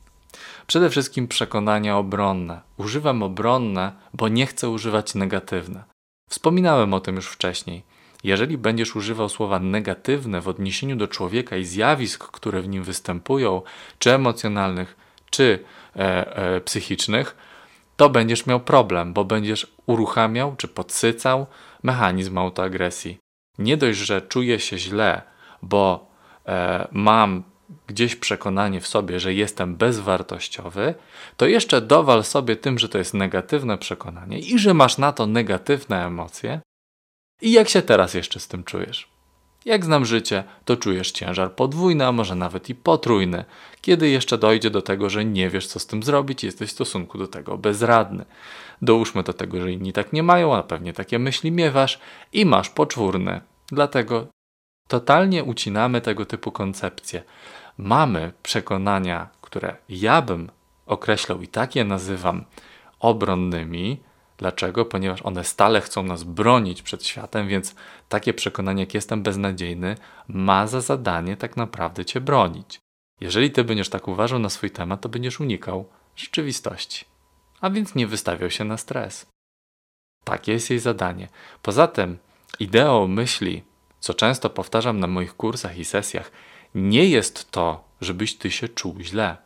Przede 0.67 0.91
wszystkim 0.91 1.29
przekonania 1.29 1.97
obronne. 1.97 2.61
Używam 2.77 3.23
obronne, 3.23 3.93
bo 4.15 4.29
nie 4.29 4.47
chcę 4.47 4.69
używać 4.69 5.15
negatywne. 5.15 5.85
Wspominałem 6.31 6.95
o 6.95 7.01
tym 7.01 7.17
już 7.17 7.29
wcześniej. 7.29 7.83
Jeżeli 8.25 8.59
będziesz 8.59 8.97
używał 8.97 9.29
słowa 9.29 9.59
negatywne 9.59 10.41
w 10.41 10.49
odniesieniu 10.49 10.97
do 10.97 11.09
człowieka 11.09 11.57
i 11.57 11.65
zjawisk, 11.65 12.31
które 12.31 12.63
w 12.63 12.69
nim 12.69 12.83
występują, 12.83 13.63
czy 13.99 14.15
emocjonalnych, 14.15 14.97
czy 15.31 15.65
psychicznych, 16.65 17.37
to 17.97 18.11
będziesz 18.11 18.47
miał 18.47 18.61
problem, 18.61 19.13
bo 19.13 19.25
będziesz 19.25 19.67
uruchamiał 19.87 20.57
czy 20.57 20.69
podsycał 20.69 21.47
mechanizm 21.83 22.39
autoagresji. 22.39 23.19
Nie 23.59 23.77
dość, 23.77 23.99
że 23.99 24.23
czuję 24.23 24.61
się 24.61 24.79
źle, 24.79 25.23
bo 25.63 26.11
e, 26.47 26.89
mam 26.93 27.43
gdzieś 27.87 28.17
przekonanie 28.17 28.81
w 28.81 28.87
sobie, 28.87 29.21
że 29.21 29.35
jestem 29.35 29.77
bezwartościowy, 29.77 30.95
to 31.37 31.47
jeszcze 31.47 31.81
dowal 31.81 32.25
sobie 32.25 32.57
tym, 32.57 32.79
że 32.79 32.89
to 32.89 32.99
jest 32.99 33.15
negatywne 33.15 33.79
przekonanie 33.79 34.39
i 34.39 34.59
że 34.59 34.75
masz 34.75 34.99
na 34.99 35.13
to 35.13 35.27
negatywne 35.27 36.07
emocje. 36.07 36.61
I 37.43 37.53
jak 37.53 37.69
się 37.69 37.83
teraz 37.83 38.15
jeszcze 38.15 38.41
z 38.41 38.49
tym 38.49 38.65
czujesz? 38.65 39.09
Jak 39.69 39.85
znam 39.85 40.05
życie, 40.05 40.45
to 40.65 40.77
czujesz 40.77 41.13
ciężar 41.13 41.55
podwójny, 41.55 42.07
a 42.07 42.13
może 42.13 42.35
nawet 42.35 42.71
i 42.71 42.75
potrójny, 42.75 43.45
kiedy 43.81 44.09
jeszcze 44.09 44.39
dojdzie 44.39 44.71
do 44.71 44.83
tego, 44.83 45.11
że 45.11 45.25
nie 45.25 45.51
wiesz, 45.51 45.67
co 45.67 45.79
z 45.79 45.87
tym 45.87 46.03
zrobić, 46.03 46.45
jesteś 46.45 46.69
w 46.69 46.73
stosunku 46.73 47.19
do 47.19 47.27
tego 47.27 47.59
bezradny. 47.59 48.25
Dołóżmy 48.83 49.23
do 49.23 49.33
tego, 49.33 49.61
że 49.61 49.73
inni 49.73 49.93
tak 49.93 50.13
nie 50.13 50.23
mają, 50.23 50.57
a 50.57 50.63
pewnie 50.63 50.93
takie 50.93 51.19
myśli 51.19 51.53
miewasz 51.53 52.01
i 52.33 52.47
masz 52.47 52.71
poczwórny. 52.71 53.41
Dlatego 53.67 54.27
totalnie 54.87 55.45
ucinamy 55.45 56.01
tego 56.01 56.27
typu 56.27 56.53
koncepcje. 56.53 57.23
Mamy 57.79 58.33
przekonania, 58.43 59.29
które 59.41 59.77
ja 59.89 60.23
bym 60.23 60.51
określał 60.87 61.43
i 61.43 61.49
tak 61.49 61.77
je 61.77 61.85
nazywam 61.85 62.45
obronnymi, 63.01 64.01
Dlaczego? 64.39 64.85
Ponieważ 64.85 65.23
one 65.23 65.45
stale 65.45 65.81
chcą 65.81 66.03
nas 66.03 66.25
bronić 66.25 66.83
przed 66.83 67.07
światem, 67.07 67.49
więc 67.49 67.75
takie 68.09 68.35
przekonanie, 68.35 68.83
jak 68.83 68.95
jestem 68.95 69.23
beznadziejny, 69.23 69.97
ma 70.29 70.67
za 70.67 70.81
zadanie 70.81 71.37
tak 71.37 71.57
naprawdę 71.57 72.05
cię 72.05 72.21
bronić. 72.21 72.81
Jeżeli 73.21 73.51
ty 73.51 73.65
będziesz 73.65 73.89
tak 73.89 74.09
uważał 74.09 74.39
na 74.39 74.51
swój 74.51 74.71
temat, 74.71 75.01
to 75.01 75.09
będziesz 75.09 75.41
unikał 75.41 75.89
rzeczywistości, 76.17 77.05
a 77.61 77.71
więc 77.71 77.95
nie 77.95 78.07
wystawiał 78.07 78.51
się 78.51 78.65
na 78.65 78.77
stres. 78.77 79.27
Takie 80.25 80.53
jest 80.53 80.71
jej 80.71 80.79
zadanie. 80.79 81.29
Poza 81.63 81.87
tym, 81.87 82.19
ideą 82.61 83.09
myśli, 83.09 83.63
co 84.01 84.15
często 84.15 84.51
powtarzam 84.51 85.01
na 85.01 85.07
moich 85.07 85.37
kursach 85.37 85.79
i 85.79 85.85
sesjach, 85.85 86.31
nie 86.75 87.05
jest 87.05 87.51
to, 87.51 87.85
żebyś 88.01 88.37
ty 88.37 88.51
się 88.51 88.69
czuł 88.69 88.97
źle, 89.01 89.37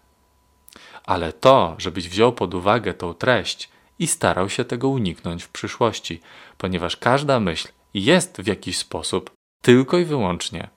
ale 1.05 1.33
to, 1.33 1.75
żebyś 1.79 2.09
wziął 2.09 2.33
pod 2.33 2.55
uwagę 2.55 2.95
tą 2.95 3.15
treść 3.15 3.72
i 4.03 4.07
starał 4.07 4.49
się 4.49 4.65
tego 4.65 4.89
uniknąć 4.89 5.43
w 5.43 5.49
przyszłości, 5.49 6.21
ponieważ 6.59 6.97
każda 6.97 7.41
myśl 7.41 7.69
jest 7.95 8.41
w 8.41 8.47
jakiś 8.47 8.79
sposób 8.79 9.31
tylko 9.63 9.99
i 9.99 10.05
wyłącznie, 10.05 10.69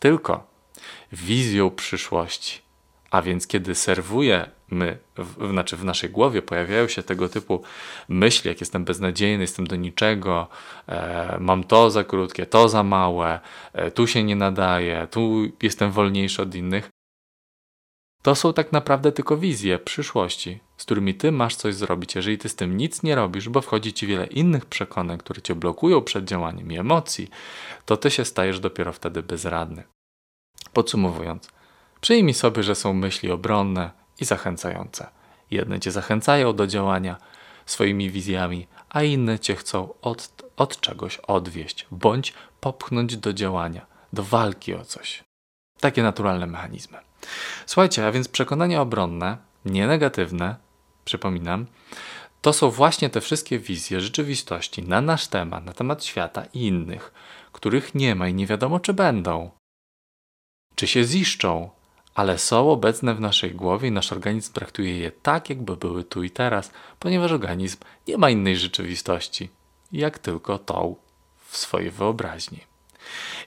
tylko 0.00 0.46
wizją 1.12 1.70
przyszłości. 1.70 2.60
A 3.10 3.22
więc 3.22 3.46
kiedy 3.46 3.74
serwujemy, 3.74 4.98
w, 5.16 5.50
znaczy 5.50 5.76
w 5.76 5.84
naszej 5.84 6.10
głowie 6.10 6.42
pojawiają 6.42 6.88
się 6.88 7.02
tego 7.02 7.28
typu 7.28 7.62
myśli, 8.08 8.48
jak 8.48 8.60
jestem 8.60 8.84
beznadziejny, 8.84 9.42
jestem 9.42 9.66
do 9.66 9.76
niczego, 9.76 10.48
e, 10.88 11.36
mam 11.40 11.64
to 11.64 11.90
za 11.90 12.04
krótkie, 12.04 12.46
to 12.46 12.68
za 12.68 12.82
małe, 12.82 13.40
e, 13.72 13.90
tu 13.90 14.06
się 14.06 14.24
nie 14.24 14.36
nadaje, 14.36 15.06
tu 15.10 15.42
jestem 15.62 15.90
wolniejszy 15.90 16.42
od 16.42 16.54
innych, 16.54 16.90
to 18.24 18.34
są 18.34 18.52
tak 18.52 18.72
naprawdę 18.72 19.12
tylko 19.12 19.36
wizje 19.36 19.78
przyszłości, 19.78 20.60
z 20.76 20.84
którymi 20.84 21.14
ty 21.14 21.32
masz 21.32 21.56
coś 21.56 21.74
zrobić. 21.74 22.14
Jeżeli 22.14 22.38
ty 22.38 22.48
z 22.48 22.56
tym 22.56 22.76
nic 22.76 23.02
nie 23.02 23.14
robisz, 23.14 23.48
bo 23.48 23.60
wchodzi 23.60 23.92
ci 23.92 24.06
wiele 24.06 24.26
innych 24.26 24.66
przekonań, 24.66 25.18
które 25.18 25.42
cię 25.42 25.54
blokują 25.54 26.02
przed 26.02 26.24
działaniem 26.24 26.72
i 26.72 26.78
emocji, 26.78 27.30
to 27.86 27.96
ty 27.96 28.10
się 28.10 28.24
stajesz 28.24 28.60
dopiero 28.60 28.92
wtedy 28.92 29.22
bezradny. 29.22 29.82
Podsumowując, 30.72 31.50
przyjmij 32.00 32.34
sobie, 32.34 32.62
że 32.62 32.74
są 32.74 32.94
myśli 32.94 33.30
obronne 33.30 33.90
i 34.20 34.24
zachęcające. 34.24 35.06
Jedne 35.50 35.80
cię 35.80 35.90
zachęcają 35.90 36.56
do 36.56 36.66
działania 36.66 37.16
swoimi 37.66 38.10
wizjami, 38.10 38.66
a 38.88 39.02
inne 39.02 39.38
cię 39.38 39.56
chcą 39.56 39.94
od, 40.02 40.44
od 40.56 40.80
czegoś 40.80 41.16
odwieść 41.16 41.86
bądź 41.90 42.34
popchnąć 42.60 43.16
do 43.16 43.32
działania, 43.32 43.86
do 44.12 44.22
walki 44.22 44.74
o 44.74 44.84
coś. 44.84 45.24
Takie 45.80 46.02
naturalne 46.02 46.46
mechanizmy. 46.46 46.98
Słuchajcie, 47.66 48.06
a 48.06 48.12
więc 48.12 48.28
przekonania 48.28 48.80
obronne, 48.80 49.36
nie 49.64 49.86
negatywne, 49.86 50.56
przypominam, 51.04 51.66
to 52.42 52.52
są 52.52 52.70
właśnie 52.70 53.10
te 53.10 53.20
wszystkie 53.20 53.58
wizje 53.58 54.00
rzeczywistości 54.00 54.82
na 54.82 55.00
nasz 55.00 55.26
temat, 55.26 55.64
na 55.64 55.72
temat 55.72 56.04
świata 56.04 56.44
i 56.54 56.66
innych, 56.66 57.12
których 57.52 57.94
nie 57.94 58.14
ma 58.14 58.28
i 58.28 58.34
nie 58.34 58.46
wiadomo, 58.46 58.80
czy 58.80 58.94
będą. 58.94 59.50
Czy 60.74 60.86
się 60.86 61.04
ziszczą, 61.04 61.70
ale 62.14 62.38
są 62.38 62.70
obecne 62.70 63.14
w 63.14 63.20
naszej 63.20 63.54
głowie 63.54 63.88
i 63.88 63.92
nasz 63.92 64.12
organizm 64.12 64.52
traktuje 64.52 64.98
je 64.98 65.10
tak, 65.10 65.50
jakby 65.50 65.76
były 65.76 66.04
tu 66.04 66.22
i 66.22 66.30
teraz, 66.30 66.70
ponieważ 66.98 67.32
organizm 67.32 67.78
nie 68.08 68.18
ma 68.18 68.30
innej 68.30 68.56
rzeczywistości, 68.56 69.48
jak 69.92 70.18
tylko 70.18 70.58
tą 70.58 70.96
w 71.48 71.56
swojej 71.56 71.90
wyobraźni. 71.90 72.73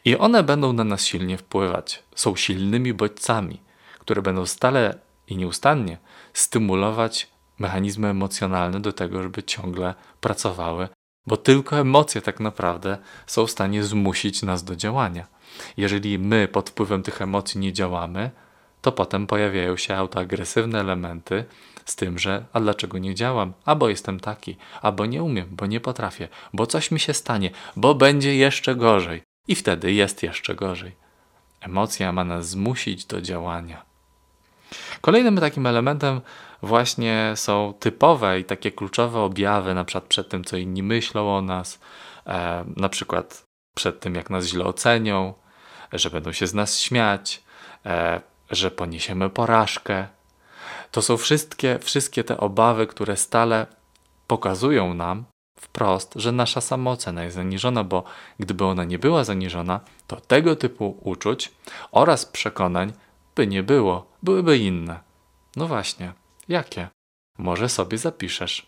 I 0.05 0.17
one 0.17 0.43
będą 0.43 0.73
na 0.73 0.83
nas 0.83 1.05
silnie 1.05 1.37
wpływać, 1.37 2.03
są 2.15 2.35
silnymi 2.35 2.93
bodźcami, 2.93 3.61
które 3.99 4.21
będą 4.21 4.45
stale 4.45 4.99
i 5.27 5.37
nieustannie 5.37 5.97
stymulować 6.33 7.27
mechanizmy 7.59 8.07
emocjonalne 8.07 8.79
do 8.79 8.93
tego, 8.93 9.23
żeby 9.23 9.43
ciągle 9.43 9.93
pracowały, 10.21 10.89
bo 11.27 11.37
tylko 11.37 11.79
emocje 11.79 12.21
tak 12.21 12.39
naprawdę 12.39 12.97
są 13.27 13.47
w 13.47 13.51
stanie 13.51 13.83
zmusić 13.83 14.43
nas 14.43 14.63
do 14.63 14.75
działania. 14.75 15.27
Jeżeli 15.77 16.19
my 16.19 16.47
pod 16.47 16.69
wpływem 16.69 17.03
tych 17.03 17.21
emocji 17.21 17.59
nie 17.59 17.73
działamy, 17.73 18.31
to 18.81 18.91
potem 18.91 19.27
pojawiają 19.27 19.77
się 19.77 19.95
autoagresywne 19.95 20.79
elementy 20.79 21.45
z 21.85 21.95
tym, 21.95 22.19
że 22.19 22.45
a 22.53 22.59
dlaczego 22.59 22.97
nie 22.97 23.15
działam? 23.15 23.53
Albo 23.65 23.89
jestem 23.89 24.19
taki, 24.19 24.57
albo 24.81 25.05
nie 25.05 25.23
umiem, 25.23 25.47
bo 25.51 25.65
nie 25.65 25.79
potrafię, 25.79 26.27
bo 26.53 26.67
coś 26.67 26.91
mi 26.91 26.99
się 26.99 27.13
stanie, 27.13 27.51
bo 27.75 27.95
będzie 27.95 28.35
jeszcze 28.35 28.75
gorzej. 28.75 29.26
I 29.47 29.55
wtedy 29.55 29.91
jest 29.91 30.23
jeszcze 30.23 30.55
gorzej. 30.55 30.95
Emocja 31.61 32.11
ma 32.11 32.23
nas 32.23 32.49
zmusić 32.49 33.05
do 33.05 33.21
działania. 33.21 33.85
Kolejnym 35.01 35.37
takim 35.37 35.65
elementem 35.65 36.21
właśnie 36.61 37.33
są 37.35 37.73
typowe 37.79 38.39
i 38.39 38.43
takie 38.43 38.71
kluczowe 38.71 39.19
objawy, 39.19 39.73
na 39.73 39.85
przykład 39.85 40.03
przed 40.03 40.29
tym, 40.29 40.43
co 40.43 40.57
inni 40.57 40.83
myślą 40.83 41.37
o 41.37 41.41
nas, 41.41 41.79
e, 42.27 42.65
na 42.75 42.89
przykład 42.89 43.43
przed 43.75 43.99
tym, 43.99 44.15
jak 44.15 44.29
nas 44.29 44.45
źle 44.45 44.65
ocenią, 44.65 45.33
że 45.93 46.09
będą 46.09 46.31
się 46.31 46.47
z 46.47 46.53
nas 46.53 46.79
śmiać, 46.79 47.43
e, 47.85 48.21
że 48.49 48.71
poniesiemy 48.71 49.29
porażkę. 49.29 50.07
To 50.91 51.01
są 51.01 51.17
wszystkie, 51.17 51.79
wszystkie 51.79 52.23
te 52.23 52.37
obawy, 52.37 52.87
które 52.87 53.17
stale 53.17 53.67
pokazują 54.27 54.93
nam 54.93 55.25
wprost, 55.57 56.13
że 56.15 56.31
nasza 56.31 56.61
samoocena 56.61 57.23
jest 57.23 57.35
zaniżona, 57.35 57.83
bo 57.83 58.03
gdyby 58.39 58.65
ona 58.65 58.83
nie 58.83 58.99
była 58.99 59.23
zaniżona, 59.23 59.79
to 60.07 60.21
tego 60.21 60.55
typu 60.55 60.97
uczuć 61.01 61.51
oraz 61.91 62.25
przekonań 62.25 62.93
by 63.35 63.47
nie 63.47 63.63
było, 63.63 64.11
byłyby 64.23 64.57
inne. 64.57 64.99
No 65.55 65.67
właśnie, 65.67 66.13
jakie? 66.47 66.87
Może 67.37 67.69
sobie 67.69 67.97
zapiszesz. 67.97 68.67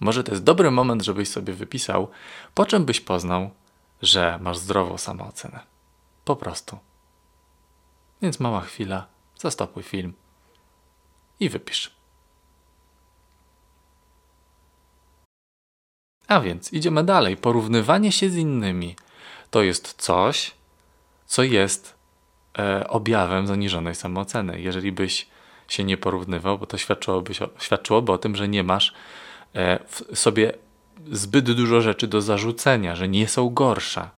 Może 0.00 0.24
to 0.24 0.32
jest 0.32 0.44
dobry 0.44 0.70
moment, 0.70 1.02
żebyś 1.02 1.28
sobie 1.28 1.52
wypisał, 1.52 2.08
po 2.54 2.66
czym 2.66 2.84
byś 2.84 3.00
poznał, 3.00 3.50
że 4.02 4.38
masz 4.42 4.58
zdrową 4.58 4.98
samoocenę. 4.98 5.60
Po 6.24 6.36
prostu. 6.36 6.78
Więc 8.22 8.40
mała 8.40 8.60
chwila, 8.60 9.06
zastopuj 9.36 9.82
film 9.82 10.12
i 11.40 11.48
wypisz. 11.48 11.97
A 16.28 16.40
więc 16.40 16.72
idziemy 16.72 17.04
dalej. 17.04 17.36
Porównywanie 17.36 18.12
się 18.12 18.30
z 18.30 18.36
innymi. 18.36 18.96
to 19.50 19.62
jest 19.62 19.94
coś, 20.02 20.50
co 21.26 21.42
jest 21.42 21.94
e, 22.58 22.88
objawem 22.88 23.46
zaniżonej 23.46 23.94
samooceny. 23.94 24.60
Jeżeli 24.60 24.92
byś 24.92 25.26
się 25.68 25.84
nie 25.84 25.96
porównywał, 25.96 26.58
bo 26.58 26.66
to 26.66 26.78
świadczyłoby, 26.78 27.32
świadczyłoby 27.58 28.12
o 28.12 28.18
tym, 28.18 28.36
że 28.36 28.48
nie 28.48 28.62
masz 28.62 28.94
e, 29.54 29.78
w 29.88 30.18
sobie 30.18 30.52
zbyt 31.12 31.52
dużo 31.52 31.80
rzeczy 31.80 32.06
do 32.06 32.22
zarzucenia, 32.22 32.96
że 32.96 33.08
nie 33.08 33.28
są 33.28 33.50
gorsze, 33.50 34.10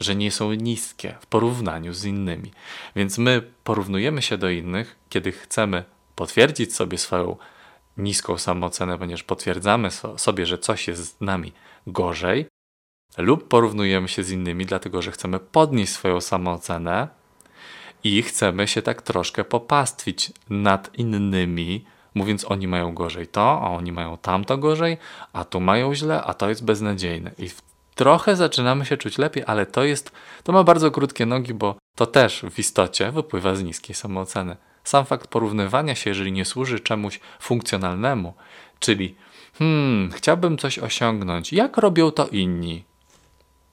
że 0.00 0.16
nie 0.16 0.30
są 0.30 0.52
niskie 0.52 1.14
w 1.20 1.26
porównaniu 1.26 1.92
z 1.92 2.04
innymi. 2.04 2.50
Więc 2.96 3.18
my 3.18 3.42
porównujemy 3.64 4.22
się 4.22 4.38
do 4.38 4.50
innych, 4.50 4.96
kiedy 5.08 5.32
chcemy 5.32 5.84
potwierdzić 6.14 6.74
sobie 6.74 6.98
swoją 6.98 7.36
niską 7.98 8.38
samoocenę, 8.38 8.98
ponieważ 8.98 9.22
potwierdzamy 9.22 9.88
sobie, 10.16 10.46
że 10.46 10.58
coś 10.58 10.88
jest 10.88 11.04
z 11.04 11.20
nami 11.20 11.52
gorzej, 11.86 12.46
lub 13.18 13.48
porównujemy 13.48 14.08
się 14.08 14.22
z 14.22 14.30
innymi, 14.30 14.66
dlatego 14.66 15.02
że 15.02 15.10
chcemy 15.10 15.38
podnieść 15.38 15.92
swoją 15.92 16.20
samoocenę 16.20 17.08
i 18.04 18.22
chcemy 18.22 18.68
się 18.68 18.82
tak 18.82 19.02
troszkę 19.02 19.44
popastwić 19.44 20.32
nad 20.50 20.98
innymi, 20.98 21.84
mówiąc 22.14 22.44
oni 22.44 22.68
mają 22.68 22.94
gorzej 22.94 23.26
to, 23.26 23.60
a 23.62 23.70
oni 23.70 23.92
mają 23.92 24.16
tamto 24.16 24.58
gorzej, 24.58 24.98
a 25.32 25.44
tu 25.44 25.60
mają 25.60 25.94
źle, 25.94 26.22
a 26.22 26.34
to 26.34 26.48
jest 26.48 26.64
beznadziejne. 26.64 27.30
I 27.38 27.50
trochę 27.94 28.36
zaczynamy 28.36 28.86
się 28.86 28.96
czuć 28.96 29.18
lepiej, 29.18 29.44
ale 29.46 29.66
to 29.66 29.84
jest, 29.84 30.12
to 30.42 30.52
ma 30.52 30.64
bardzo 30.64 30.90
krótkie 30.90 31.26
nogi, 31.26 31.54
bo 31.54 31.74
to 31.96 32.06
też 32.06 32.44
w 32.50 32.58
istocie 32.58 33.12
wypływa 33.12 33.54
z 33.54 33.62
niskiej 33.62 33.94
samooceny. 33.96 34.56
Sam 34.88 35.04
fakt 35.04 35.26
porównywania 35.26 35.94
się, 35.94 36.10
jeżeli 36.10 36.32
nie 36.32 36.44
służy 36.44 36.80
czemuś 36.80 37.20
funkcjonalnemu, 37.40 38.34
czyli 38.78 39.16
hmm, 39.58 40.12
chciałbym 40.12 40.58
coś 40.58 40.78
osiągnąć, 40.78 41.52
jak 41.52 41.76
robią 41.76 42.10
to 42.10 42.26
inni? 42.26 42.84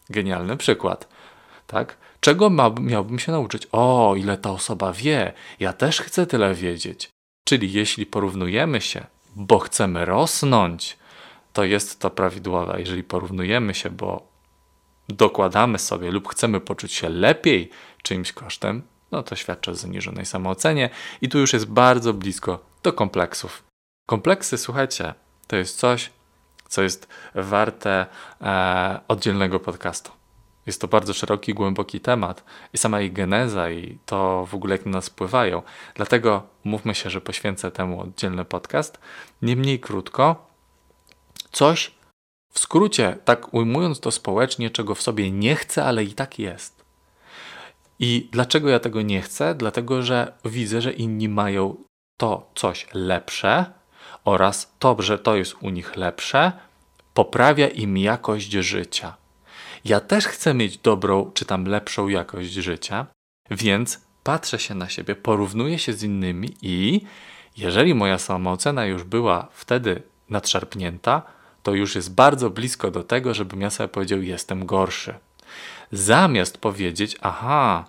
Genialny 0.09 0.57
przykład, 0.57 1.07
tak? 1.67 1.97
Czego 2.19 2.49
miałbym 2.79 3.19
się 3.19 3.31
nauczyć? 3.31 3.67
O, 3.71 4.15
ile 4.17 4.37
ta 4.37 4.51
osoba 4.51 4.93
wie, 4.93 5.33
ja 5.59 5.73
też 5.73 6.01
chcę 6.01 6.25
tyle 6.27 6.53
wiedzieć. 6.53 7.09
Czyli 7.43 7.73
jeśli 7.73 8.05
porównujemy 8.05 8.81
się, 8.81 9.05
bo 9.35 9.59
chcemy 9.59 10.05
rosnąć, 10.05 10.97
to 11.53 11.63
jest 11.63 11.99
to 11.99 12.09
prawidłowe. 12.09 12.79
Jeżeli 12.79 13.03
porównujemy 13.03 13.73
się, 13.73 13.89
bo 13.89 14.27
dokładamy 15.09 15.79
sobie 15.79 16.11
lub 16.11 16.27
chcemy 16.27 16.59
poczuć 16.59 16.93
się 16.93 17.09
lepiej 17.09 17.69
czyimś 18.03 18.31
kosztem, 18.31 18.81
no 19.15 19.23
to 19.23 19.35
świadczy 19.35 19.71
o 19.71 19.75
zaniżonej 19.75 20.25
samoocenie 20.25 20.89
i 21.21 21.29
tu 21.29 21.39
już 21.39 21.53
jest 21.53 21.65
bardzo 21.65 22.13
blisko 22.13 22.59
do 22.83 22.93
kompleksów. 22.93 23.63
Kompleksy, 24.07 24.57
słuchajcie, 24.57 25.13
to 25.47 25.55
jest 25.55 25.79
coś, 25.79 26.11
co 26.67 26.81
jest 26.81 27.07
warte 27.35 28.05
e, 28.41 28.99
oddzielnego 29.07 29.59
podcastu. 29.59 30.11
Jest 30.65 30.81
to 30.81 30.87
bardzo 30.87 31.13
szeroki, 31.13 31.53
głęboki 31.53 31.99
temat 31.99 32.43
i 32.73 32.77
sama 32.77 33.01
ich 33.01 33.13
geneza 33.13 33.69
i 33.69 33.97
to 34.05 34.45
w 34.45 34.55
ogóle 34.55 34.75
jak 34.75 34.85
na 34.85 34.91
nas 34.91 35.09
wpływają. 35.09 35.61
Dlatego 35.95 36.43
mówmy 36.63 36.95
się, 36.95 37.09
że 37.09 37.21
poświęcę 37.21 37.71
temu 37.71 38.01
oddzielny 38.01 38.45
podcast. 38.45 38.99
Niemniej 39.41 39.79
krótko, 39.79 40.47
coś 41.51 41.91
w 42.51 42.59
skrócie, 42.59 43.17
tak 43.25 43.53
ujmując 43.53 43.99
to 43.99 44.11
społecznie, 44.11 44.69
czego 44.69 44.95
w 44.95 45.01
sobie 45.01 45.31
nie 45.31 45.55
chcę, 45.55 45.85
ale 45.85 46.03
i 46.03 46.13
tak 46.13 46.39
jest. 46.39 46.74
I 47.99 48.29
dlaczego 48.31 48.69
ja 48.69 48.79
tego 48.79 49.01
nie 49.01 49.21
chcę? 49.21 49.55
Dlatego, 49.55 50.03
że 50.03 50.33
widzę, 50.45 50.81
że 50.81 50.93
inni 50.93 51.29
mają 51.29 51.75
to 52.17 52.51
coś 52.55 52.87
lepsze 52.93 53.65
oraz 54.25 54.73
to, 54.79 54.95
że 54.99 55.19
to 55.19 55.35
jest 55.35 55.55
u 55.61 55.69
nich 55.69 55.95
lepsze, 55.95 56.51
poprawia 57.13 57.67
im 57.67 57.97
jakość 57.97 58.51
życia. 58.51 59.17
Ja 59.85 59.99
też 59.99 60.27
chcę 60.27 60.53
mieć 60.53 60.77
dobrą 60.77 61.31
czy 61.33 61.45
tam 61.45 61.65
lepszą 61.65 62.07
jakość 62.07 62.51
życia, 62.51 63.05
więc 63.51 64.01
patrzę 64.23 64.59
się 64.59 64.75
na 64.75 64.89
siebie, 64.89 65.15
porównuję 65.15 65.79
się 65.79 65.93
z 65.93 66.03
innymi 66.03 66.49
i 66.61 67.01
jeżeli 67.57 67.93
moja 67.93 68.17
samoocena 68.17 68.85
już 68.85 69.03
była 69.03 69.47
wtedy 69.51 70.03
nadszarpnięta, 70.29 71.21
to 71.63 71.73
już 71.73 71.95
jest 71.95 72.13
bardzo 72.13 72.49
blisko 72.49 72.91
do 72.91 73.03
tego, 73.03 73.33
żebym 73.33 73.61
ja 73.61 73.69
sobie 73.69 73.87
powiedział, 73.87 74.21
jestem 74.21 74.65
gorszy. 74.65 75.13
Zamiast 75.91 76.57
powiedzieć, 76.57 77.17
aha, 77.21 77.85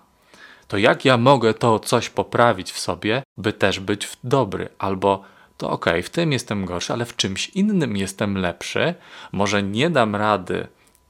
to 0.67 0.77
jak 0.77 1.05
ja 1.05 1.17
mogę 1.17 1.53
to 1.53 1.79
coś 1.79 2.09
poprawić 2.09 2.71
w 2.71 2.79
sobie, 2.79 3.23
by 3.37 3.53
też 3.53 3.79
być 3.79 4.09
dobry, 4.23 4.69
albo 4.79 5.23
to 5.57 5.69
ok, 5.69 5.85
w 6.03 6.09
tym 6.09 6.31
jestem 6.31 6.65
gorszy, 6.65 6.93
ale 6.93 7.05
w 7.05 7.15
czymś 7.15 7.49
innym 7.49 7.97
jestem 7.97 8.37
lepszy, 8.37 8.95
może 9.31 9.63
nie 9.63 9.89
dam 9.89 10.15
rady 10.15 10.67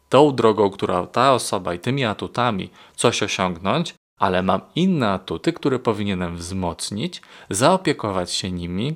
tą 0.10 0.36
drogą, 0.36 0.70
która 0.70 1.08
ta 1.08 1.34
osoba 1.34 1.74
i 1.74 1.80
tymi 1.80 2.06
atutami 2.06 2.70
coś 2.96 3.24
osiągnąć, 3.24 3.94
ale 4.20 4.44
mam 4.44 4.62
inne 4.76 5.10
atuty, 5.10 5.54
które 5.54 5.80
powinienem 5.80 6.38
wzmocnić, 6.38 7.22
zaopiekować 7.50 8.32
się 8.32 8.52
nimi 8.52 8.96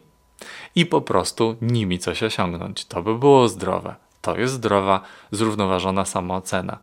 i 0.75 0.85
po 0.85 1.01
prostu 1.01 1.55
nimi 1.61 1.99
coś 1.99 2.23
osiągnąć. 2.23 2.85
To 2.85 3.03
by 3.03 3.17
było 3.17 3.47
zdrowe. 3.47 3.95
To 4.21 4.37
jest 4.37 4.53
zdrowa, 4.53 5.01
zrównoważona 5.31 6.05
samoocena. 6.05 6.77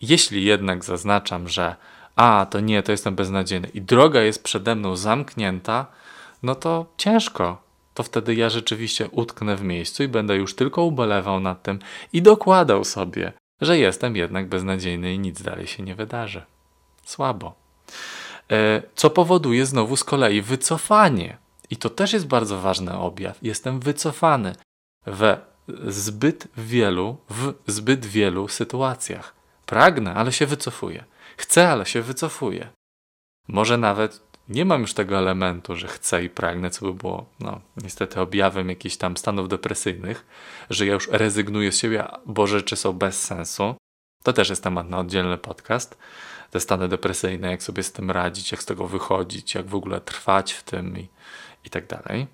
Jeśli 0.00 0.44
jednak 0.44 0.84
zaznaczam, 0.84 1.48
że 1.48 1.76
a, 2.16 2.46
to 2.50 2.60
nie, 2.60 2.82
to 2.82 2.92
jestem 2.92 3.14
beznadziejny 3.14 3.68
i 3.68 3.82
droga 3.82 4.22
jest 4.22 4.42
przede 4.42 4.74
mną 4.74 4.96
zamknięta, 4.96 5.86
no 6.42 6.54
to 6.54 6.86
ciężko. 6.96 7.62
To 7.94 8.02
wtedy 8.02 8.34
ja 8.34 8.50
rzeczywiście 8.50 9.08
utknę 9.10 9.56
w 9.56 9.62
miejscu 9.62 10.02
i 10.02 10.08
będę 10.08 10.36
już 10.36 10.54
tylko 10.54 10.82
ubolewał 10.82 11.40
nad 11.40 11.62
tym 11.62 11.78
i 12.12 12.22
dokładał 12.22 12.84
sobie, 12.84 13.32
że 13.60 13.78
jestem 13.78 14.16
jednak 14.16 14.48
beznadziejny 14.48 15.14
i 15.14 15.18
nic 15.18 15.42
dalej 15.42 15.66
się 15.66 15.82
nie 15.82 15.94
wydarzy. 15.94 16.42
Słabo. 17.04 17.54
E, 18.52 18.82
co 18.94 19.10
powoduje 19.10 19.66
znowu 19.66 19.96
z 19.96 20.04
kolei 20.04 20.42
wycofanie. 20.42 21.38
I 21.70 21.76
to 21.76 21.90
też 21.90 22.12
jest 22.12 22.26
bardzo 22.26 22.60
ważny 22.60 22.98
objaw. 22.98 23.38
Jestem 23.42 23.80
wycofany 23.80 24.54
we 25.06 25.40
zbyt 25.86 26.48
wielu, 26.56 27.16
w 27.30 27.54
zbyt 27.66 28.06
wielu 28.06 28.48
sytuacjach. 28.48 29.35
Pragnę, 29.66 30.14
ale 30.14 30.32
się 30.32 30.46
wycofuję. 30.46 31.04
Chcę, 31.36 31.68
ale 31.68 31.86
się 31.86 32.02
wycofuję. 32.02 32.68
Może 33.48 33.78
nawet 33.78 34.20
nie 34.48 34.64
mam 34.64 34.80
już 34.80 34.94
tego 34.94 35.18
elementu, 35.18 35.76
że 35.76 35.88
chcę 35.88 36.24
i 36.24 36.30
pragnę, 36.30 36.70
co 36.70 36.86
by 36.86 36.94
było, 36.94 37.26
no, 37.40 37.60
niestety 37.76 38.20
objawem 38.20 38.68
jakichś 38.68 38.96
tam 38.96 39.16
stanów 39.16 39.48
depresyjnych, 39.48 40.26
że 40.70 40.86
ja 40.86 40.94
już 40.94 41.08
rezygnuję 41.08 41.72
z 41.72 41.78
siebie, 41.78 42.04
bo 42.26 42.46
rzeczy 42.46 42.76
są 42.76 42.92
bez 42.92 43.22
sensu. 43.22 43.74
To 44.22 44.32
też 44.32 44.50
jest 44.50 44.62
temat 44.62 44.88
na 44.88 44.98
oddzielny 44.98 45.38
podcast. 45.38 45.98
Te 46.50 46.60
stany 46.60 46.88
depresyjne, 46.88 47.50
jak 47.50 47.62
sobie 47.62 47.82
z 47.82 47.92
tym 47.92 48.10
radzić, 48.10 48.52
jak 48.52 48.62
z 48.62 48.66
tego 48.66 48.86
wychodzić, 48.86 49.54
jak 49.54 49.66
w 49.66 49.74
ogóle 49.74 50.00
trwać 50.00 50.52
w 50.52 50.62
tym 50.62 50.98
i, 50.98 51.08
i 51.64 51.70
tak 51.70 51.86
dalej. 51.86 52.26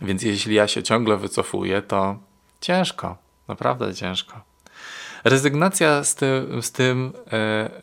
Więc 0.00 0.22
jeśli 0.22 0.54
ja 0.54 0.68
się 0.68 0.82
ciągle 0.82 1.16
wycofuję, 1.16 1.82
to 1.82 2.18
ciężko, 2.60 3.16
naprawdę 3.48 3.94
ciężko. 3.94 4.51
Rezygnacja 5.24 6.04
z 6.04 6.14
tym, 6.14 6.62
z, 6.62 6.72
tym 6.72 7.12
e, 7.26 7.32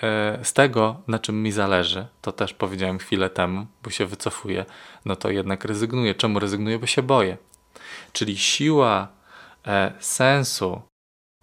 e, 0.04 0.40
z 0.44 0.54
tego, 0.54 1.02
na 1.08 1.20
czym 1.20 1.44
mi 1.44 1.52
zależy, 1.52 2.08
to 2.22 2.32
też 2.32 2.54
powiedziałem 2.54 2.98
chwilę 2.98 3.30
temu, 3.30 3.66
bo 3.84 3.90
się 3.90 4.06
wycofuję, 4.06 4.66
no 5.06 5.16
to 5.16 5.30
jednak 5.30 5.66
rezygnuję. 5.66 6.16
Czemu 6.16 6.40
rezygnuję? 6.40 6.80
Bo 6.80 6.86
się 6.86 7.04
boję. 7.04 7.38
Czyli 8.14 8.38
siła 8.38 9.08
e, 9.68 9.94
sensu, 10.00 10.82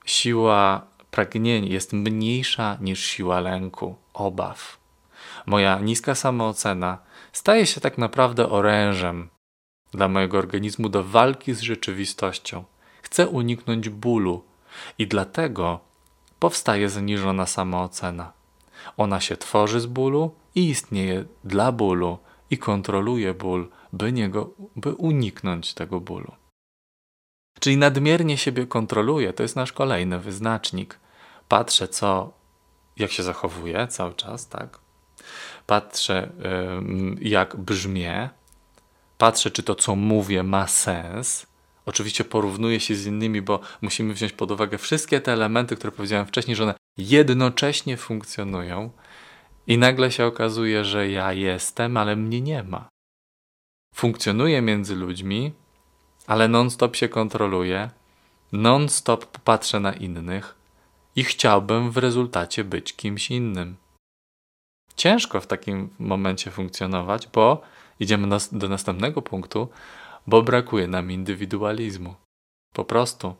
siła 0.06 0.86
pragnień 1.10 1.68
jest 1.68 1.92
mniejsza 1.92 2.78
niż 2.80 3.04
siła 3.04 3.40
lęku, 3.40 3.96
obaw. 4.14 4.78
Moja 5.46 5.78
niska 5.78 6.14
samoocena 6.14 6.98
staje 7.32 7.66
się 7.66 7.80
tak 7.80 7.98
naprawdę 7.98 8.48
orężem 8.48 9.28
dla 9.92 10.08
mojego 10.08 10.38
organizmu 10.38 10.88
do 10.88 11.04
walki 11.04 11.54
z 11.54 11.60
rzeczywistością. 11.60 12.64
Chcę 13.02 13.28
uniknąć 13.28 13.88
bólu 13.88 14.44
i 14.98 15.06
dlatego 15.06 15.80
powstaje 16.38 16.88
zaniżona 16.88 17.46
samoocena. 17.46 18.32
Ona 18.96 19.20
się 19.20 19.36
tworzy 19.36 19.80
z 19.80 19.86
bólu 19.86 20.34
i 20.54 20.68
istnieje 20.68 21.24
dla 21.44 21.72
bólu 21.72 22.18
i 22.50 22.58
kontroluje 22.58 23.34
ból, 23.34 23.68
by, 23.92 24.12
niego, 24.12 24.50
by 24.76 24.94
uniknąć 24.94 25.74
tego 25.74 26.00
bólu. 26.00 26.32
Czyli 27.60 27.76
nadmiernie 27.76 28.38
siebie 28.38 28.66
kontroluje, 28.66 29.32
to 29.32 29.42
jest 29.42 29.56
nasz 29.56 29.72
kolejny 29.72 30.18
wyznacznik. 30.18 31.00
Patrzę, 31.48 31.88
co, 31.88 32.32
jak 32.96 33.10
się 33.10 33.22
zachowuje 33.22 33.88
cały 33.88 34.14
czas, 34.14 34.48
tak? 34.48 34.78
Patrzę, 35.66 36.32
jak 37.20 37.56
brzmię, 37.56 38.30
patrzę, 39.18 39.50
czy 39.50 39.62
to, 39.62 39.74
co 39.74 39.96
mówię, 39.96 40.42
ma 40.42 40.66
sens, 40.66 41.46
Oczywiście 41.86 42.24
porównuje 42.24 42.80
się 42.80 42.94
z 42.94 43.06
innymi, 43.06 43.42
bo 43.42 43.60
musimy 43.82 44.14
wziąć 44.14 44.32
pod 44.32 44.50
uwagę 44.50 44.78
wszystkie 44.78 45.20
te 45.20 45.32
elementy, 45.32 45.76
które 45.76 45.92
powiedziałem 45.92 46.26
wcześniej, 46.26 46.56
że 46.56 46.62
one 46.62 46.74
jednocześnie 46.96 47.96
funkcjonują 47.96 48.90
i 49.66 49.78
nagle 49.78 50.12
się 50.12 50.26
okazuje, 50.26 50.84
że 50.84 51.10
ja 51.10 51.32
jestem, 51.32 51.96
ale 51.96 52.16
mnie 52.16 52.40
nie 52.40 52.62
ma. 52.62 52.88
Funkcjonuję 53.94 54.62
między 54.62 54.96
ludźmi, 54.96 55.52
ale 56.26 56.48
non-stop 56.48 56.96
się 56.96 57.08
kontroluję, 57.08 57.90
non-stop 58.52 59.38
patrzę 59.38 59.80
na 59.80 59.92
innych 59.92 60.54
i 61.16 61.24
chciałbym 61.24 61.90
w 61.90 61.96
rezultacie 61.96 62.64
być 62.64 62.96
kimś 62.96 63.30
innym. 63.30 63.76
Ciężko 64.96 65.40
w 65.40 65.46
takim 65.46 65.88
momencie 65.98 66.50
funkcjonować, 66.50 67.28
bo 67.28 67.62
idziemy 68.00 68.38
do 68.52 68.68
następnego 68.68 69.22
punktu, 69.22 69.68
bo 70.26 70.42
brakuje 70.42 70.86
nam 70.86 71.10
indywidualizmu. 71.10 72.14
Po 72.72 72.84
prostu. 72.84 73.34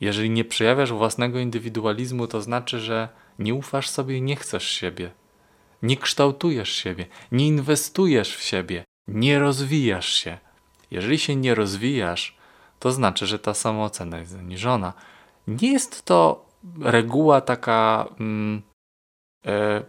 Jeżeli 0.00 0.30
nie 0.30 0.44
przejawiasz 0.44 0.92
własnego 0.92 1.38
indywidualizmu, 1.38 2.26
to 2.26 2.42
znaczy, 2.42 2.80
że 2.80 3.08
nie 3.38 3.54
ufasz 3.54 3.88
sobie 3.88 4.16
i 4.16 4.22
nie 4.22 4.36
chcesz 4.36 4.68
siebie. 4.68 5.10
Nie 5.82 5.96
kształtujesz 5.96 6.72
siebie, 6.72 7.06
nie 7.32 7.46
inwestujesz 7.46 8.36
w 8.36 8.42
siebie, 8.42 8.84
nie 9.08 9.38
rozwijasz 9.38 10.14
się. 10.14 10.38
Jeżeli 10.90 11.18
się 11.18 11.36
nie 11.36 11.54
rozwijasz, 11.54 12.36
to 12.78 12.92
znaczy, 12.92 13.26
że 13.26 13.38
ta 13.38 13.54
samoocena 13.54 14.18
jest 14.18 14.32
zaniżona. 14.32 14.92
Nie 15.46 15.72
jest 15.72 16.04
to 16.04 16.46
reguła 16.80 17.40
taka 17.40 18.08
mm, 18.20 18.62
e, 19.46 19.82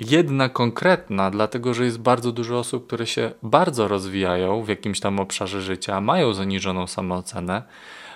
jedna 0.00 0.48
konkretna, 0.48 1.30
dlatego 1.30 1.74
że 1.74 1.84
jest 1.84 1.98
bardzo 1.98 2.32
dużo 2.32 2.58
osób, 2.58 2.86
które 2.86 3.06
się 3.06 3.32
bardzo 3.42 3.88
rozwijają 3.88 4.62
w 4.62 4.68
jakimś 4.68 5.00
tam 5.00 5.20
obszarze 5.20 5.62
życia, 5.62 6.00
mają 6.00 6.34
zaniżoną 6.34 6.86
samoocenę, 6.86 7.62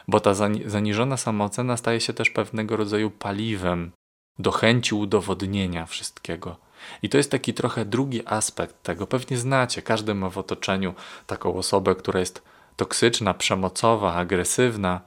bo 0.08 0.20
ta 0.20 0.34
zaniżona 0.66 1.16
samoocena 1.16 1.76
staje 1.76 2.00
się 2.00 2.12
też 2.12 2.30
pewnego 2.30 2.76
rodzaju 2.76 3.10
paliwem 3.10 3.90
do 4.38 4.50
chęci 4.50 4.94
udowodnienia 4.94 5.86
wszystkiego. 5.86 6.56
I 7.02 7.08
to 7.08 7.16
jest 7.16 7.30
taki 7.30 7.54
trochę 7.54 7.84
drugi 7.84 8.22
aspekt 8.26 8.82
tego. 8.82 9.06
Pewnie 9.06 9.38
znacie, 9.38 9.82
każdy 9.82 10.14
ma 10.14 10.30
w 10.30 10.38
otoczeniu 10.38 10.94
taką 11.26 11.54
osobę, 11.54 11.94
która 11.94 12.20
jest 12.20 12.42
toksyczna, 12.76 13.34
przemocowa, 13.34 14.14
agresywna. 14.14 15.00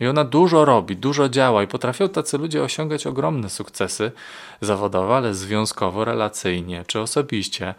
I 0.00 0.06
ona 0.06 0.24
dużo 0.24 0.64
robi, 0.64 0.96
dużo 0.96 1.28
działa 1.28 1.62
i 1.62 1.66
potrafią 1.66 2.08
tacy 2.08 2.38
ludzie 2.38 2.62
osiągać 2.62 3.06
ogromne 3.06 3.50
sukcesy 3.50 4.12
zawodowe, 4.60 5.14
ale 5.14 5.34
związkowo, 5.34 6.04
relacyjnie 6.04 6.84
czy 6.86 7.00
osobiście. 7.00 7.74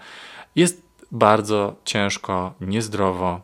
Jest 0.55 0.81
bardzo 1.11 1.75
ciężko, 1.85 2.53
niezdrowo 2.61 3.41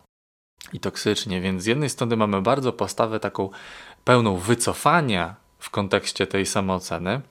i 0.74 0.80
toksycznie, 0.80 1.42
więc 1.42 1.64
z 1.64 1.66
jednej 1.66 1.90
strony 1.90 2.18
mamy 2.18 2.42
bardzo 2.42 2.74
postawę 2.74 3.20
taką 3.20 3.50
pełną 4.04 4.38
wycofania 4.38 5.36
w 5.60 5.70
kontekście 5.70 6.28
tej 6.28 6.46
samooceny, 6.46 7.22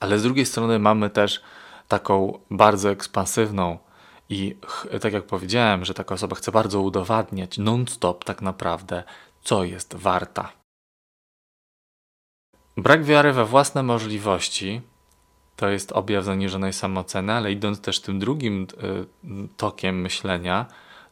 ale 0.00 0.18
z 0.18 0.22
drugiej 0.22 0.46
strony 0.46 0.78
mamy 0.78 1.10
też 1.10 1.42
taką 1.88 2.38
bardzo 2.50 2.90
ekspansywną 2.90 3.78
i 4.28 4.56
tak 5.00 5.12
jak 5.12 5.24
powiedziałem, 5.24 5.84
że 5.84 5.94
taka 5.94 6.14
osoba 6.14 6.36
chce 6.36 6.52
bardzo 6.52 6.80
udowadniać 6.80 7.58
non-stop 7.58 8.24
tak 8.24 8.42
naprawdę, 8.42 9.04
co 9.46 9.64
jest 9.64 9.94
warta. 9.94 10.52
Brak 12.76 13.04
wiary 13.04 13.32
we 13.32 13.44
własne 13.44 13.82
możliwości 13.82 14.80
to 15.56 15.68
jest 15.68 15.92
objaw 15.92 16.24
zaniżonej 16.24 16.72
samooceny, 16.72 17.32
ale 17.32 17.52
idąc 17.52 17.80
też 17.80 18.00
tym 18.00 18.18
drugim 18.18 18.62
y, 18.62 19.06
tokiem 19.56 20.00
myślenia, 20.00 20.66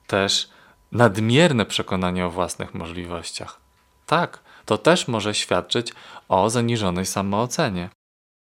też 0.07 0.51
nadmierne 0.93 1.67
przekonanie 1.67 2.27
o 2.27 2.31
własnych 2.31 2.75
możliwościach. 2.75 3.61
Tak, 4.07 4.43
to 4.65 4.79
też 4.79 5.09
może 5.09 5.35
świadczyć 5.35 5.93
o 6.29 6.51
zaniżonej 6.51 7.07
samoocenie. 7.07 7.89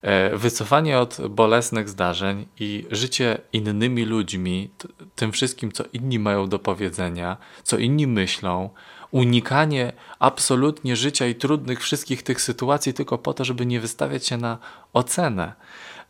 E, 0.03 0.37
wycofanie 0.37 0.99
od 0.99 1.29
bolesnych 1.29 1.89
zdarzeń 1.89 2.47
i 2.61 2.87
życie 2.91 3.39
innymi 3.53 4.05
ludźmi, 4.05 4.71
tym 5.15 5.33
wszystkim, 5.33 5.73
co 5.73 5.85
inni 5.93 6.19
mają 6.19 6.49
do 6.49 6.59
powiedzenia, 6.59 7.37
co 7.63 7.79
inni 7.79 8.07
myślą, 8.07 8.71
unikanie 9.11 9.93
absolutnie 10.19 10.97
życia 10.97 11.27
i 11.27 11.35
trudnych 11.35 11.81
wszystkich 11.81 12.23
tych 12.23 12.41
sytuacji 12.41 12.95
tylko 12.95 13.19
po 13.19 13.35
to, 13.35 13.45
żeby 13.45 13.67
nie 13.67 13.81
wystawiać 13.81 14.27
się 14.27 14.37
na 14.37 14.59
ocenę. 14.93 15.53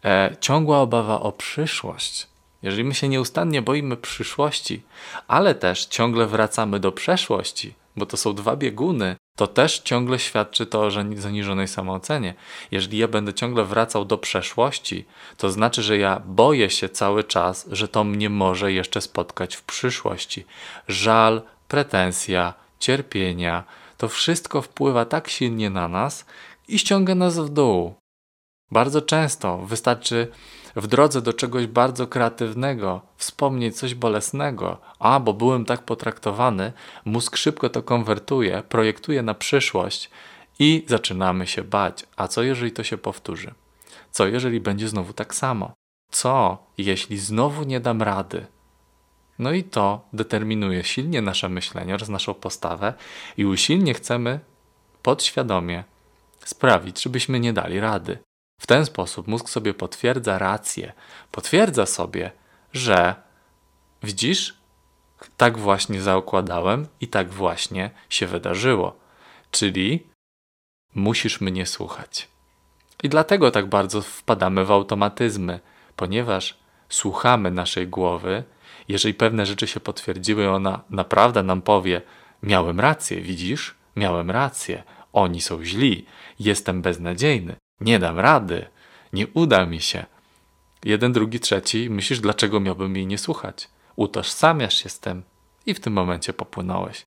E, 0.04 0.36
ciągła 0.40 0.80
obawa 0.80 1.20
o 1.20 1.32
przyszłość. 1.32 2.28
Jeżeli 2.62 2.84
my 2.84 2.94
się 2.94 3.08
nieustannie 3.08 3.62
boimy 3.62 3.96
przyszłości, 3.96 4.82
ale 5.28 5.54
też 5.54 5.86
ciągle 5.86 6.26
wracamy 6.26 6.80
do 6.80 6.92
przeszłości, 6.92 7.74
bo 7.96 8.06
to 8.06 8.16
są 8.16 8.34
dwa 8.34 8.56
bieguny, 8.56 9.16
to 9.42 9.46
też 9.46 9.78
ciągle 9.78 10.18
świadczy 10.18 10.66
to 10.66 10.82
o 10.82 10.90
zaniżonej 11.16 11.68
samoocenie. 11.68 12.34
Jeżeli 12.70 12.98
ja 12.98 13.08
będę 13.08 13.34
ciągle 13.34 13.64
wracał 13.64 14.04
do 14.04 14.18
przeszłości, 14.18 15.04
to 15.36 15.50
znaczy, 15.50 15.82
że 15.82 15.98
ja 15.98 16.22
boję 16.26 16.70
się 16.70 16.88
cały 16.88 17.24
czas, 17.24 17.68
że 17.72 17.88
to 17.88 18.04
mnie 18.04 18.30
może 18.30 18.72
jeszcze 18.72 19.00
spotkać 19.00 19.56
w 19.56 19.62
przyszłości. 19.62 20.44
Żal, 20.88 21.42
pretensja, 21.68 22.54
cierpienia 22.78 23.64
to 23.96 24.08
wszystko 24.08 24.62
wpływa 24.62 25.04
tak 25.04 25.28
silnie 25.28 25.70
na 25.70 25.88
nas 25.88 26.24
i 26.68 26.78
ściąga 26.78 27.14
nas 27.14 27.38
w 27.38 27.48
dół. 27.48 27.94
Bardzo 28.70 29.02
często 29.02 29.58
wystarczy 29.58 30.28
w 30.76 30.86
drodze 30.86 31.22
do 31.22 31.32
czegoś 31.32 31.66
bardzo 31.66 32.06
kreatywnego 32.06 33.00
wspomnieć 33.16 33.78
coś 33.78 33.94
bolesnego, 33.94 34.78
a 34.98 35.20
bo 35.20 35.32
byłem 35.34 35.64
tak 35.64 35.82
potraktowany, 35.82 36.72
mózg 37.04 37.36
szybko 37.36 37.68
to 37.68 37.82
konwertuje, 37.82 38.62
projektuje 38.68 39.22
na 39.22 39.34
przyszłość 39.34 40.10
i 40.58 40.84
zaczynamy 40.88 41.46
się 41.46 41.62
bać. 41.64 42.06
A 42.16 42.28
co 42.28 42.42
jeżeli 42.42 42.72
to 42.72 42.84
się 42.84 42.98
powtórzy? 42.98 43.54
Co 44.10 44.26
jeżeli 44.26 44.60
będzie 44.60 44.88
znowu 44.88 45.12
tak 45.12 45.34
samo? 45.34 45.72
Co 46.10 46.58
jeśli 46.78 47.18
znowu 47.18 47.62
nie 47.62 47.80
dam 47.80 48.02
rady? 48.02 48.46
No 49.38 49.52
i 49.52 49.64
to 49.64 50.08
determinuje 50.12 50.84
silnie 50.84 51.22
nasze 51.22 51.48
myślenie 51.48 51.94
oraz 51.94 52.08
naszą 52.08 52.34
postawę 52.34 52.94
i 53.36 53.44
usilnie 53.44 53.94
chcemy 53.94 54.40
podświadomie 55.02 55.84
sprawić, 56.44 57.02
żebyśmy 57.02 57.40
nie 57.40 57.52
dali 57.52 57.80
rady. 57.80 58.18
W 58.62 58.66
ten 58.66 58.86
sposób 58.86 59.28
mózg 59.28 59.48
sobie 59.48 59.74
potwierdza 59.74 60.38
rację, 60.38 60.92
potwierdza 61.30 61.86
sobie, 61.86 62.30
że 62.72 63.14
widzisz, 64.02 64.54
tak 65.36 65.58
właśnie 65.58 66.02
zaokładałem 66.02 66.86
i 67.00 67.08
tak 67.08 67.30
właśnie 67.30 67.90
się 68.08 68.26
wydarzyło. 68.26 68.96
Czyli 69.50 70.06
musisz 70.94 71.40
mnie 71.40 71.66
słuchać. 71.66 72.28
I 73.02 73.08
dlatego 73.08 73.50
tak 73.50 73.66
bardzo 73.66 74.02
wpadamy 74.02 74.64
w 74.64 74.70
automatyzmy, 74.70 75.60
ponieważ 75.96 76.58
słuchamy 76.88 77.50
naszej 77.50 77.88
głowy. 77.88 78.44
Jeżeli 78.88 79.14
pewne 79.14 79.46
rzeczy 79.46 79.66
się 79.66 79.80
potwierdziły, 79.80 80.50
ona 80.50 80.80
naprawdę 80.90 81.42
nam 81.42 81.62
powie: 81.62 82.02
Miałem 82.42 82.80
rację, 82.80 83.20
widzisz? 83.20 83.74
Miałem 83.96 84.30
rację. 84.30 84.82
Oni 85.12 85.40
są 85.40 85.64
źli, 85.64 86.06
jestem 86.38 86.82
beznadziejny 86.82 87.61
nie 87.82 87.98
dam 87.98 88.18
rady, 88.18 88.66
nie 89.12 89.26
uda 89.26 89.66
mi 89.66 89.80
się. 89.80 90.06
Jeden, 90.84 91.12
drugi, 91.12 91.40
trzeci, 91.40 91.90
myślisz, 91.90 92.20
dlaczego 92.20 92.60
miałbym 92.60 92.96
jej 92.96 93.06
nie 93.06 93.18
słuchać? 93.18 93.68
Utożsamiasz 93.96 94.82
się 94.82 94.88
z 94.88 95.00
tym 95.00 95.22
i 95.66 95.74
w 95.74 95.80
tym 95.80 95.92
momencie 95.92 96.32
popłynąłeś. 96.32 97.02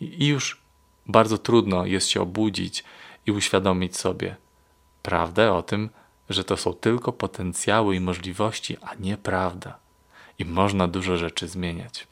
I 0.00 0.26
już 0.26 0.62
bardzo 1.06 1.38
trudno 1.38 1.86
jest 1.86 2.08
się 2.08 2.20
obudzić 2.20 2.84
i 3.26 3.32
uświadomić 3.32 3.96
sobie 3.96 4.36
prawdę 5.02 5.52
o 5.52 5.62
tym, 5.62 5.90
że 6.28 6.44
to 6.44 6.56
są 6.56 6.74
tylko 6.74 7.12
potencjały 7.12 7.96
i 7.96 8.00
możliwości, 8.00 8.76
a 8.82 8.94
nie 8.94 9.16
prawda. 9.16 9.78
I 10.38 10.44
można 10.44 10.88
dużo 10.88 11.16
rzeczy 11.16 11.48
zmieniać. 11.48 12.06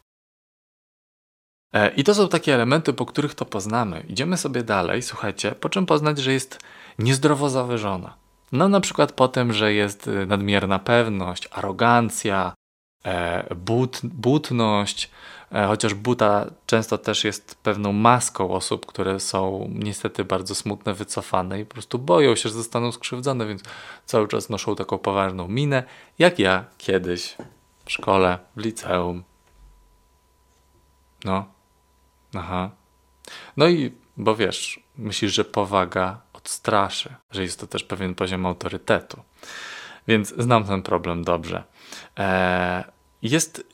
E, 1.72 1.94
I 1.94 2.04
to 2.04 2.14
są 2.14 2.28
takie 2.28 2.54
elementy, 2.54 2.92
po 2.92 3.06
których 3.06 3.34
to 3.34 3.44
poznamy. 3.44 4.04
Idziemy 4.08 4.36
sobie 4.36 4.62
dalej, 4.62 5.02
słuchajcie, 5.02 5.52
po 5.52 5.68
czym 5.68 5.86
poznać, 5.86 6.18
że 6.18 6.32
jest 6.32 6.58
niezdrowo 6.98 7.48
zawyżona. 7.48 8.14
No 8.52 8.68
na 8.68 8.80
przykład 8.80 9.12
po 9.12 9.28
tym, 9.28 9.52
że 9.52 9.72
jest 9.72 10.08
y, 10.08 10.26
nadmierna 10.26 10.78
pewność, 10.78 11.48
arogancja, 11.50 12.54
e, 13.04 13.54
but, 13.54 14.00
butność, 14.04 15.10
e, 15.52 15.66
chociaż 15.66 15.94
buta 15.94 16.46
często 16.66 16.98
też 16.98 17.24
jest 17.24 17.54
pewną 17.54 17.92
maską 17.92 18.50
osób, 18.50 18.86
które 18.86 19.20
są 19.20 19.70
niestety 19.72 20.24
bardzo 20.24 20.54
smutne, 20.54 20.94
wycofane 20.94 21.60
i 21.60 21.64
po 21.64 21.74
prostu 21.74 21.98
boją 21.98 22.36
się, 22.36 22.48
że 22.48 22.54
zostaną 22.54 22.92
skrzywdzone, 22.92 23.46
więc 23.46 23.62
cały 24.04 24.28
czas 24.28 24.50
noszą 24.50 24.76
taką 24.76 24.98
poważną 24.98 25.48
minę, 25.48 25.82
jak 26.18 26.38
ja 26.38 26.64
kiedyś 26.78 27.36
w 27.84 27.92
szkole, 27.92 28.38
w 28.56 28.60
liceum. 28.60 29.22
No, 31.24 31.44
aha. 32.34 32.70
No 33.56 33.68
i, 33.68 33.92
bo 34.16 34.36
wiesz, 34.36 34.80
myślisz, 34.98 35.34
że 35.34 35.44
powaga 35.44 36.20
odstraszy, 36.46 37.14
że 37.30 37.42
jest 37.42 37.60
to 37.60 37.66
też 37.66 37.84
pewien 37.84 38.14
poziom 38.14 38.46
autorytetu. 38.46 39.22
Więc 40.08 40.34
znam 40.38 40.64
ten 40.64 40.82
problem 40.82 41.24
dobrze. 41.24 41.64
E, 42.18 42.84
jest 43.22 43.66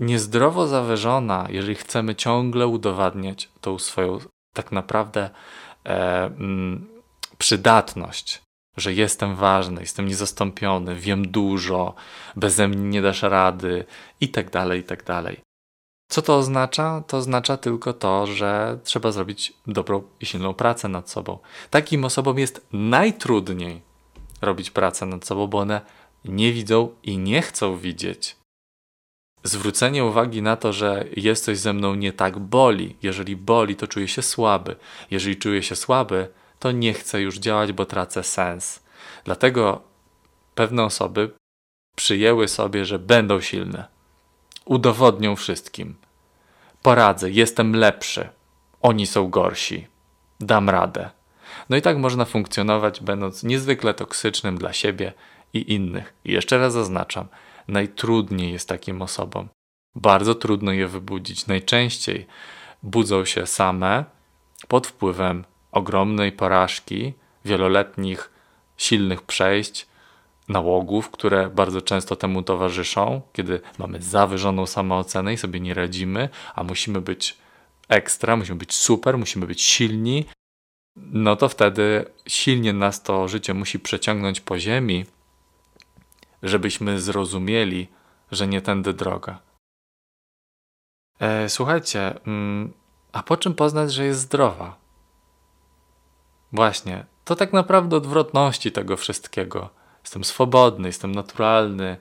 niezdrowo 0.00 0.66
zawyżona, 0.66 1.46
jeżeli 1.50 1.74
chcemy 1.74 2.14
ciągle 2.14 2.66
udowadniać 2.66 3.48
tą 3.60 3.78
swoją 3.78 4.18
tak 4.54 4.72
naprawdę 4.72 5.30
e, 5.86 6.24
mm, 6.24 6.86
przydatność, 7.38 8.42
że 8.76 8.92
jestem 8.92 9.36
ważny, 9.36 9.80
jestem 9.80 10.08
niezastąpiony, 10.08 10.94
wiem 10.94 11.30
dużo, 11.30 11.94
beze 12.36 12.68
mnie 12.68 12.88
nie 12.88 13.02
dasz 13.02 13.22
rady 13.22 13.84
i 14.20 14.28
tak 14.28 14.50
dalej, 14.50 14.80
i 14.80 14.84
tak 14.84 15.04
dalej. 15.04 15.40
Co 16.10 16.22
to 16.22 16.36
oznacza? 16.36 17.02
To 17.06 17.16
oznacza 17.16 17.56
tylko 17.56 17.92
to, 17.92 18.26
że 18.26 18.78
trzeba 18.84 19.12
zrobić 19.12 19.52
dobrą 19.66 20.02
i 20.20 20.26
silną 20.26 20.54
pracę 20.54 20.88
nad 20.88 21.10
sobą. 21.10 21.38
Takim 21.70 22.04
osobom 22.04 22.38
jest 22.38 22.66
najtrudniej 22.72 23.82
robić 24.42 24.70
pracę 24.70 25.06
nad 25.06 25.26
sobą, 25.26 25.46
bo 25.46 25.58
one 25.58 25.80
nie 26.24 26.52
widzą 26.52 26.94
i 27.02 27.18
nie 27.18 27.42
chcą 27.42 27.76
widzieć. 27.76 28.36
Zwrócenie 29.44 30.04
uwagi 30.04 30.42
na 30.42 30.56
to, 30.56 30.72
że 30.72 31.04
jest 31.16 31.44
coś 31.44 31.58
ze 31.58 31.72
mną 31.72 31.94
nie 31.94 32.12
tak, 32.12 32.38
boli. 32.38 32.96
Jeżeli 33.02 33.36
boli, 33.36 33.76
to 33.76 33.86
czuję 33.86 34.08
się 34.08 34.22
słaby. 34.22 34.76
Jeżeli 35.10 35.36
czuję 35.36 35.62
się 35.62 35.76
słaby, 35.76 36.28
to 36.58 36.72
nie 36.72 36.92
chcę 36.94 37.20
już 37.20 37.38
działać, 37.38 37.72
bo 37.72 37.86
tracę 37.86 38.22
sens. 38.22 38.82
Dlatego 39.24 39.82
pewne 40.54 40.84
osoby 40.84 41.30
przyjęły 41.96 42.48
sobie, 42.48 42.84
że 42.84 42.98
będą 42.98 43.40
silne. 43.40 43.99
Udowodnią 44.64 45.36
wszystkim. 45.36 45.94
Poradzę, 46.82 47.30
jestem 47.30 47.76
lepszy. 47.76 48.28
Oni 48.82 49.06
są 49.06 49.30
gorsi. 49.30 49.86
Dam 50.40 50.70
radę. 50.70 51.10
No 51.70 51.76
i 51.76 51.82
tak 51.82 51.98
można 51.98 52.24
funkcjonować, 52.24 53.00
będąc 53.00 53.42
niezwykle 53.42 53.94
toksycznym 53.94 54.58
dla 54.58 54.72
siebie 54.72 55.12
i 55.52 55.74
innych. 55.74 56.14
I 56.24 56.32
jeszcze 56.32 56.58
raz 56.58 56.72
zaznaczam, 56.72 57.28
najtrudniej 57.68 58.52
jest 58.52 58.68
takim 58.68 59.02
osobom. 59.02 59.48
Bardzo 59.94 60.34
trudno 60.34 60.72
je 60.72 60.86
wybudzić. 60.86 61.46
Najczęściej 61.46 62.26
budzą 62.82 63.24
się 63.24 63.46
same 63.46 64.04
pod 64.68 64.86
wpływem 64.86 65.44
ogromnej 65.72 66.32
porażki, 66.32 67.14
wieloletnich, 67.44 68.30
silnych 68.76 69.22
przejść, 69.22 69.86
nałogów, 70.50 71.10
które 71.10 71.50
bardzo 71.50 71.82
często 71.82 72.16
temu 72.16 72.42
towarzyszą, 72.42 73.22
kiedy 73.32 73.60
mamy 73.78 74.02
zawyżoną 74.02 74.66
samoocenę 74.66 75.32
i 75.32 75.36
sobie 75.36 75.60
nie 75.60 75.74
radzimy, 75.74 76.28
a 76.54 76.64
musimy 76.64 77.00
być 77.00 77.38
ekstra, 77.88 78.36
musimy 78.36 78.58
być 78.58 78.74
super, 78.74 79.18
musimy 79.18 79.46
być 79.46 79.62
silni, 79.62 80.24
no 80.96 81.36
to 81.36 81.48
wtedy 81.48 82.04
silnie 82.26 82.72
nas 82.72 83.02
to 83.02 83.28
życie 83.28 83.54
musi 83.54 83.80
przeciągnąć 83.80 84.40
po 84.40 84.58
ziemi, 84.58 85.06
żebyśmy 86.42 87.00
zrozumieli, 87.00 87.88
że 88.32 88.46
nie 88.46 88.60
tędy 88.60 88.92
droga. 88.92 89.38
E, 91.20 91.48
słuchajcie, 91.48 92.20
mm, 92.26 92.72
a 93.12 93.22
po 93.22 93.36
czym 93.36 93.54
poznać, 93.54 93.92
że 93.92 94.04
jest 94.04 94.20
zdrowa? 94.20 94.76
Właśnie, 96.52 97.06
to 97.24 97.36
tak 97.36 97.52
naprawdę 97.52 97.96
odwrotności 97.96 98.72
tego 98.72 98.96
wszystkiego. 98.96 99.79
Jestem 100.02 100.24
swobodny, 100.24 100.88
jestem 100.88 101.14
naturalny, 101.14 101.96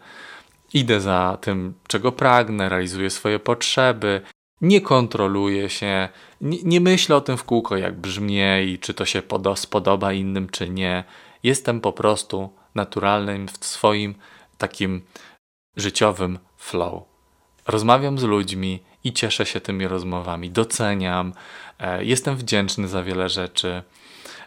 idę 0.74 1.02
za 1.02 1.38
tym, 1.42 1.74
czego 1.88 2.12
pragnę, 2.12 2.70
realizuję 2.70 3.10
swoje 3.10 3.40
potrzeby, 3.40 4.22
nie 4.62 4.82
kontroluję 4.82 5.70
się, 5.70 6.10
nie, 6.42 6.58
nie 6.64 6.82
myślę 6.82 7.16
o 7.16 7.22
tym 7.22 7.38
w 7.38 7.44
kółko, 7.44 7.78
jak 7.78 8.00
brzmię 8.00 8.64
i 8.64 8.80
czy 8.80 8.94
to 8.94 9.06
się 9.06 9.22
podo, 9.22 9.56
spodoba 9.56 10.14
innym, 10.14 10.50
czy 10.50 10.70
nie. 10.70 11.04
Jestem 11.44 11.82
po 11.82 11.94
prostu 11.94 12.50
naturalnym 12.76 13.48
w 13.48 13.66
swoim 13.66 14.16
takim 14.58 15.02
życiowym 15.78 16.40
flow. 16.58 17.04
Rozmawiam 17.68 18.20
z 18.20 18.24
ludźmi 18.24 18.80
i 19.04 19.14
cieszę 19.14 19.46
się 19.46 19.62
tymi 19.62 19.88
rozmowami, 19.88 20.50
doceniam, 20.50 21.34
e, 21.80 22.06
jestem 22.06 22.36
wdzięczny 22.36 22.88
za 22.88 23.04
wiele 23.04 23.30
rzeczy. 23.30 23.84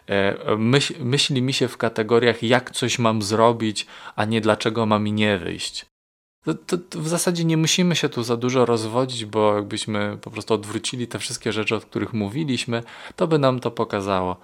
E, 0.09 0.55
myśl, 0.57 0.93
myśli 0.99 1.41
mi 1.41 1.53
się 1.53 1.67
w 1.67 1.77
kategoriach, 1.77 2.43
jak 2.43 2.71
coś 2.71 2.99
mam 2.99 3.21
zrobić, 3.21 3.87
a 4.15 4.25
nie 4.25 4.41
dlaczego 4.41 4.85
ma 4.85 4.99
mi 4.99 5.11
nie 5.11 5.37
wyjść. 5.37 5.85
To, 6.45 6.53
to, 6.53 6.77
to, 6.77 6.99
w 6.99 7.07
zasadzie 7.07 7.45
nie 7.45 7.57
musimy 7.57 7.95
się 7.95 8.09
tu 8.09 8.23
za 8.23 8.37
dużo 8.37 8.65
rozwodzić, 8.65 9.25
bo 9.25 9.55
jakbyśmy 9.55 10.17
po 10.21 10.31
prostu 10.31 10.53
odwrócili 10.53 11.07
te 11.07 11.19
wszystkie 11.19 11.51
rzeczy, 11.51 11.75
o 11.75 11.79
których 11.79 12.13
mówiliśmy, 12.13 12.83
to 13.15 13.27
by 13.27 13.39
nam 13.39 13.59
to 13.59 13.71
pokazało. 13.71 14.37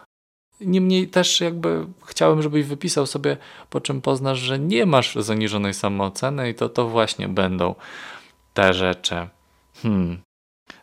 Niemniej 0.62 1.08
też 1.08 1.41
jakby 1.41 1.86
chciałem, 2.06 2.41
żebyś 2.41 2.65
wypisał 2.65 3.06
sobie, 3.06 3.38
po 3.69 3.82
czym 3.82 4.02
poznasz, 4.02 4.39
że 4.39 4.60
nie 4.60 4.86
masz 4.86 5.15
zaniżonej 5.15 5.74
samooceny 5.74 6.50
i 6.50 6.56
to, 6.56 6.69
to 6.69 6.88
właśnie 6.88 7.28
będą 7.28 7.76
te 8.54 8.74
rzeczy. 8.74 9.28
Hmm. 9.82 10.22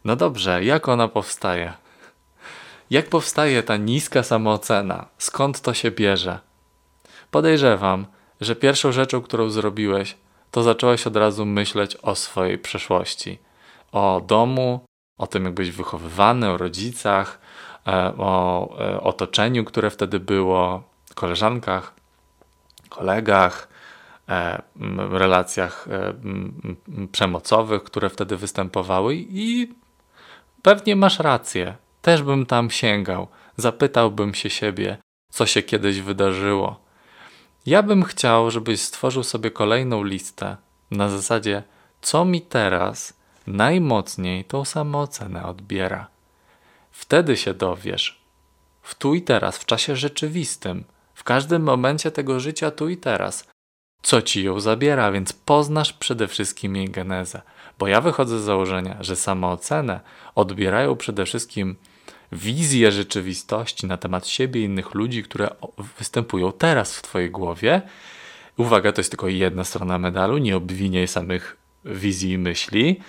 No 0.04 0.16
dobrze, 0.16 0.64
jak 0.64 0.88
ona 0.88 1.08
powstaje? 1.08 1.72
Jak 2.90 3.08
powstaje 3.08 3.62
ta 3.62 3.76
niska 3.76 4.22
samoocena? 4.22 5.06
Skąd 5.18 5.60
to 5.60 5.74
się 5.74 5.90
bierze? 5.90 6.38
Podejrzewam, 7.30 8.06
że 8.40 8.56
pierwszą 8.56 8.92
rzeczą, 8.92 9.22
którą 9.22 9.50
zrobiłeś, 9.50 10.16
to 10.50 10.62
zacząłeś 10.62 11.06
od 11.06 11.16
razu 11.16 11.46
myśleć 11.46 11.96
o 11.96 12.14
swojej 12.14 12.58
przeszłości, 12.58 13.38
o 13.92 14.22
domu, 14.26 14.80
o 15.18 15.26
tym, 15.26 15.44
jak 15.44 15.54
byś 15.54 15.70
wychowywany, 15.70 16.50
o 16.50 16.56
rodzicach, 16.56 17.38
e, 17.86 18.12
o 18.18 18.68
e, 18.80 19.00
otoczeniu, 19.00 19.64
które 19.64 19.90
wtedy 19.90 20.20
było, 20.20 20.82
koleżankach, 21.14 21.94
kolegach, 22.88 23.68
e, 24.28 24.62
relacjach 25.10 25.88
przemocowych, 27.12 27.82
które 27.82 28.08
wtedy 28.08 28.36
występowały 28.36 29.14
i 29.16 29.74
pewnie 30.62 30.96
masz 30.96 31.18
rację. 31.18 31.76
Też 32.06 32.22
bym 32.22 32.46
tam 32.46 32.70
sięgał, 32.70 33.28
zapytałbym 33.56 34.34
się 34.34 34.50
siebie, 34.50 34.98
co 35.32 35.46
się 35.46 35.62
kiedyś 35.62 36.00
wydarzyło. 36.00 36.80
Ja 37.66 37.82
bym 37.82 38.02
chciał, 38.02 38.50
żebyś 38.50 38.80
stworzył 38.80 39.22
sobie 39.22 39.50
kolejną 39.50 40.04
listę 40.04 40.56
na 40.90 41.08
zasadzie, 41.08 41.62
co 42.02 42.24
mi 42.24 42.42
teraz 42.42 43.14
najmocniej 43.46 44.44
tą 44.44 44.64
samoocenę 44.64 45.46
odbiera. 45.46 46.06
Wtedy 46.90 47.36
się 47.36 47.54
dowiesz, 47.54 48.20
w 48.82 48.94
tu 48.94 49.14
i 49.14 49.22
teraz, 49.22 49.58
w 49.58 49.66
czasie 49.66 49.96
rzeczywistym, 49.96 50.84
w 51.14 51.24
każdym 51.24 51.62
momencie 51.62 52.10
tego 52.10 52.40
życia 52.40 52.70
tu 52.70 52.88
i 52.88 52.96
teraz, 52.96 53.48
co 54.02 54.22
ci 54.22 54.44
ją 54.44 54.60
zabiera, 54.60 55.12
więc 55.12 55.32
poznasz 55.32 55.92
przede 55.92 56.28
wszystkim 56.28 56.76
jej 56.76 56.90
genezę. 56.90 57.42
Bo 57.78 57.88
ja 57.88 58.00
wychodzę 58.00 58.38
z 58.38 58.42
założenia, 58.42 58.96
że 59.00 59.16
samoocenę 59.16 60.00
odbierają 60.34 60.96
przede 60.96 61.26
wszystkim 61.26 61.76
wizje 62.32 62.92
rzeczywistości 62.92 63.86
na 63.86 63.96
temat 63.96 64.26
siebie 64.28 64.60
i 64.60 64.64
innych 64.64 64.94
ludzi, 64.94 65.22
które 65.22 65.48
występują 65.98 66.52
teraz 66.52 66.96
w 66.96 67.02
Twojej 67.02 67.30
głowie. 67.30 67.82
Uwaga, 68.56 68.92
to 68.92 69.00
jest 69.00 69.10
tylko 69.10 69.28
jedna 69.28 69.64
strona 69.64 69.98
medalu, 69.98 70.38
nie 70.38 70.56
obwiniaj 70.56 71.08
samych 71.08 71.56
wizji 71.84 72.32
i 72.32 72.38
myśli, 72.38 73.00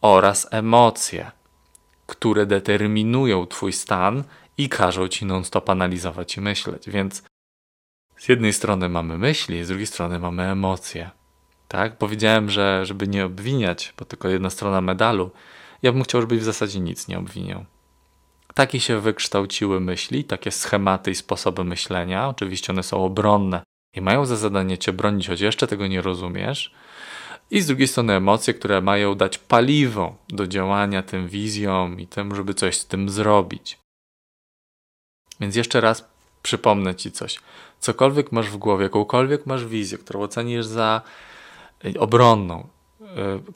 oraz 0.00 0.48
emocje, 0.50 1.30
które 2.06 2.46
determinują 2.46 3.46
Twój 3.46 3.72
stan 3.72 4.24
i 4.58 4.68
każą 4.68 5.08
Ci 5.08 5.26
non-stop 5.26 5.70
analizować 5.70 6.36
i 6.36 6.40
myśleć. 6.40 6.90
Więc 6.90 7.22
z 8.16 8.28
jednej 8.28 8.52
strony 8.52 8.88
mamy 8.88 9.18
myśli, 9.18 9.64
z 9.64 9.68
drugiej 9.68 9.86
strony 9.86 10.18
mamy 10.18 10.42
emocje. 10.42 11.10
Tak? 11.68 11.98
Powiedziałem, 11.98 12.50
że 12.50 12.86
żeby 12.86 13.08
nie 13.08 13.24
obwiniać, 13.24 13.94
bo 13.98 14.04
tylko 14.04 14.28
jedna 14.28 14.50
strona 14.50 14.80
medalu, 14.80 15.30
ja 15.82 15.92
bym 15.92 16.02
chciał, 16.02 16.20
żebyś 16.20 16.40
w 16.40 16.44
zasadzie 16.44 16.80
nic 16.80 17.08
nie 17.08 17.18
obwiniał. 17.18 17.64
Takie 18.54 18.80
się 18.80 19.00
wykształciły 19.00 19.80
myśli, 19.80 20.24
takie 20.24 20.50
schematy 20.50 21.10
i 21.10 21.14
sposoby 21.14 21.64
myślenia. 21.64 22.28
Oczywiście 22.28 22.72
one 22.72 22.82
są 22.82 23.04
obronne 23.04 23.62
i 23.94 24.00
mają 24.00 24.26
za 24.26 24.36
zadanie 24.36 24.78
cię 24.78 24.92
bronić, 24.92 25.28
choć 25.28 25.40
jeszcze 25.40 25.66
tego 25.66 25.86
nie 25.86 26.02
rozumiesz. 26.02 26.74
I 27.50 27.60
z 27.60 27.66
drugiej 27.66 27.88
strony 27.88 28.12
emocje, 28.12 28.54
które 28.54 28.80
mają 28.80 29.14
dać 29.14 29.38
paliwo 29.38 30.16
do 30.28 30.46
działania 30.46 31.02
tym 31.02 31.28
wizjom 31.28 32.00
i 32.00 32.06
tym, 32.06 32.34
żeby 32.34 32.54
coś 32.54 32.76
z 32.78 32.86
tym 32.86 33.08
zrobić. 33.08 33.78
Więc 35.40 35.56
jeszcze 35.56 35.80
raz 35.80 36.08
przypomnę 36.42 36.94
ci 36.94 37.12
coś. 37.12 37.40
Cokolwiek 37.80 38.32
masz 38.32 38.50
w 38.50 38.56
głowie, 38.56 38.82
jakąkolwiek 38.82 39.46
masz 39.46 39.66
wizję, 39.66 39.98
którą 39.98 40.22
ocenisz 40.22 40.66
za 40.66 41.02
obronną, 41.98 42.68
e, 43.00 43.06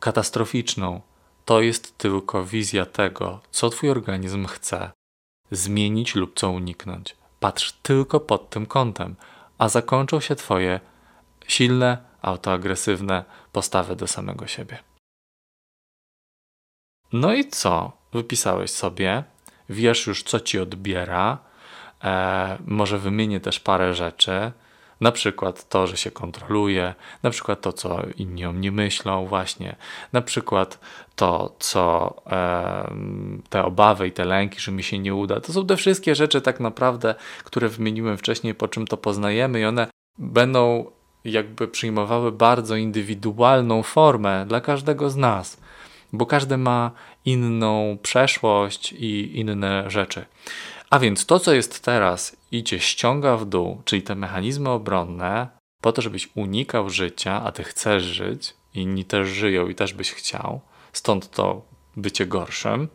katastroficzną, 0.01 1.01
to 1.49 1.61
jest 1.61 1.99
tylko 1.99 2.45
wizja 2.45 2.87
tego, 2.87 3.41
co 3.51 3.71
twój 3.71 3.91
organizm 3.91 4.47
chce 4.47 4.91
zmienić 5.51 6.15
lub 6.15 6.39
co 6.39 6.51
uniknąć. 6.51 7.17
Patrz 7.41 7.73
tylko 7.73 8.21
pod 8.21 8.51
tym 8.51 8.67
kątem, 8.67 9.17
a 9.59 9.69
zakończą 9.69 10.21
się 10.21 10.37
twoje 10.37 10.81
silne, 11.47 11.99
autoagresywne 12.23 13.25
postawy 13.53 13.97
do 13.97 14.07
samego 14.07 14.47
siebie. 14.47 14.79
No 17.13 17.35
i 17.35 17.49
co? 17.49 17.93
Wypisałeś 18.13 18.71
sobie, 18.71 19.25
wiesz 19.69 20.07
już, 20.07 20.23
co 20.23 20.41
ci 20.41 20.59
odbiera. 20.59 21.39
E, 22.05 22.59
może 22.67 22.99
wymienię 22.99 23.41
też 23.41 23.61
parę 23.61 23.95
rzeczy 23.95 24.53
na 25.01 25.13
przykład 25.13 25.69
to, 25.69 25.87
że 25.87 25.97
się 25.97 26.11
kontroluje, 26.11 26.95
na 27.23 27.31
przykład 27.31 27.61
to, 27.61 27.73
co 27.73 28.03
inni 28.17 28.47
o 28.47 28.53
mnie 28.53 28.73
myślą, 28.73 29.27
właśnie, 29.27 29.77
na 30.13 30.23
przykład 30.23 30.79
to, 31.17 31.57
co 31.59 32.15
e, 32.27 32.95
te 33.51 33.65
obawy 33.65 34.09
i 34.09 34.13
te 34.13 34.25
lęki, 34.25 34.61
że 34.61 34.73
mi 34.73 34.83
się 34.83 34.99
nie 34.99 35.15
uda. 35.15 35.41
To 35.41 35.53
są 35.53 35.67
te 35.67 35.77
wszystkie 35.77 36.15
rzeczy, 36.15 36.41
tak 36.41 36.61
naprawdę, 36.61 37.15
które 37.45 37.69
wymieniłem 37.69 38.19
wcześniej, 38.19 38.55
po 38.55 38.69
czym 38.69 38.87
to 38.87 38.97
poznajemy, 38.97 39.61
i 39.61 39.65
one 39.65 39.87
będą 40.19 40.91
jakby 41.25 41.69
przyjmowały 41.69 42.33
bardzo 42.33 42.77
indywidualną 42.77 43.83
formę 43.83 44.47
dla 44.49 44.61
każdego 44.61 45.11
z 45.11 45.17
nas. 45.17 45.61
bo 46.13 46.27
każdy 46.27 46.57
ma 46.57 46.91
inną 47.25 47.99
przeszłość 48.03 48.93
i 48.93 49.41
inne 49.41 49.91
rzeczy. 49.91 50.25
A 50.91 50.99
więc 50.99 51.27
to, 51.27 51.41
co 51.41 51.55
jest 51.55 51.85
teraz 51.85 52.37
i 52.53 52.65
cię 52.65 52.81
ściąga 52.81 53.37
w 53.37 53.45
dół, 53.45 53.83
czyli 53.85 54.03
te 54.03 54.15
mechanizmy 54.15 54.71
obronne, 54.71 55.49
po 55.83 55.93
to, 55.93 56.03
żebyś 56.03 56.29
unikał 56.35 56.91
życia, 56.91 57.43
a 57.45 57.53
ty 57.53 57.65
chcesz 57.65 58.03
żyć, 58.03 58.55
inni 58.75 59.05
też 59.05 59.29
żyją 59.29 59.69
i 59.69 59.75
też 59.75 59.95
byś 59.95 60.13
chciał, 60.13 60.61
stąd 60.93 61.31
to 61.31 61.63
bycie 61.97 62.27
gorszym, 62.27 62.89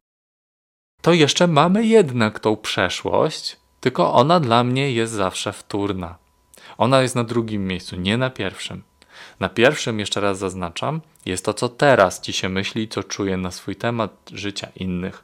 to 1.01 1.13
jeszcze 1.13 1.47
mamy 1.47 1.85
jednak 1.85 2.39
tą 2.39 2.57
przeszłość, 2.57 3.57
tylko 3.79 4.13
ona 4.13 4.39
dla 4.39 4.63
mnie 4.63 4.91
jest 4.91 5.13
zawsze 5.13 5.53
wtórna. 5.53 6.17
Ona 6.77 7.01
jest 7.01 7.15
na 7.15 7.23
drugim 7.23 7.67
miejscu, 7.67 7.95
nie 7.95 8.17
na 8.17 8.29
pierwszym. 8.29 8.83
Na 9.39 9.49
pierwszym, 9.49 9.99
jeszcze 9.99 10.21
raz 10.21 10.37
zaznaczam, 10.37 11.01
jest 11.25 11.45
to, 11.45 11.53
co 11.53 11.69
teraz 11.69 12.21
ci 12.21 12.33
się 12.33 12.49
myśli, 12.49 12.87
co 12.87 13.03
czuje 13.03 13.37
na 13.37 13.51
swój 13.51 13.75
temat 13.75 14.29
życia 14.33 14.67
innych, 14.75 15.23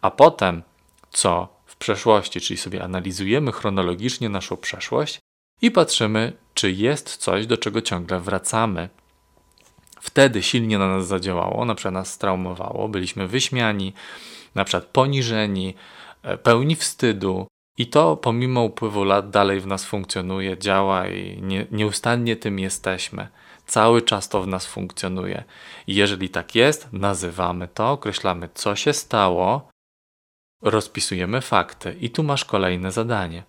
a 0.00 0.10
potem, 0.10 0.62
co 1.10 1.57
przeszłości, 1.78 2.40
czyli 2.40 2.58
sobie 2.58 2.84
analizujemy 2.84 3.52
chronologicznie 3.52 4.28
naszą 4.28 4.56
przeszłość 4.56 5.18
i 5.62 5.70
patrzymy, 5.70 6.32
czy 6.54 6.72
jest 6.72 7.16
coś, 7.16 7.46
do 7.46 7.56
czego 7.56 7.82
ciągle 7.82 8.20
wracamy. 8.20 8.88
Wtedy 10.00 10.42
silnie 10.42 10.78
na 10.78 10.88
nas 10.88 11.06
zadziałało, 11.06 11.64
na 11.64 11.74
przykład 11.74 11.94
nas 11.94 12.12
straumowało, 12.12 12.88
byliśmy 12.88 13.28
wyśmiani, 13.28 13.92
na 14.54 14.64
przykład 14.64 14.84
poniżeni, 14.84 15.74
e, 16.22 16.38
pełni 16.38 16.76
wstydu, 16.76 17.46
i 17.78 17.86
to 17.86 18.16
pomimo 18.16 18.62
upływu 18.62 19.04
lat 19.04 19.30
dalej 19.30 19.60
w 19.60 19.66
nas 19.66 19.84
funkcjonuje, 19.84 20.58
działa 20.58 21.08
i 21.08 21.42
nie, 21.42 21.66
nieustannie 21.70 22.36
tym 22.36 22.58
jesteśmy. 22.58 23.28
Cały 23.66 24.02
czas 24.02 24.28
to 24.28 24.42
w 24.42 24.46
nas 24.46 24.66
funkcjonuje. 24.66 25.44
I 25.86 25.94
jeżeli 25.94 26.28
tak 26.28 26.54
jest, 26.54 26.88
nazywamy 26.92 27.68
to, 27.68 27.90
określamy, 27.90 28.48
co 28.54 28.76
się 28.76 28.92
stało, 28.92 29.68
rozpisujemy 30.62 31.40
fakty. 31.40 31.96
I 32.00 32.10
tu 32.10 32.22
masz 32.22 32.44
kolejne 32.44 32.92
zadanie. 32.92 33.42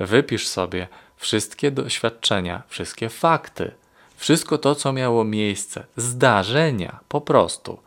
Wypisz 0.00 0.48
sobie 0.48 0.88
wszystkie 1.16 1.70
doświadczenia, 1.70 2.62
wszystkie 2.68 3.08
fakty, 3.08 3.70
wszystko 4.16 4.58
to, 4.58 4.74
co 4.74 4.92
miało 4.92 5.24
miejsce, 5.24 5.84
zdarzenia 5.96 7.00
po 7.08 7.20
prostu, 7.20 7.78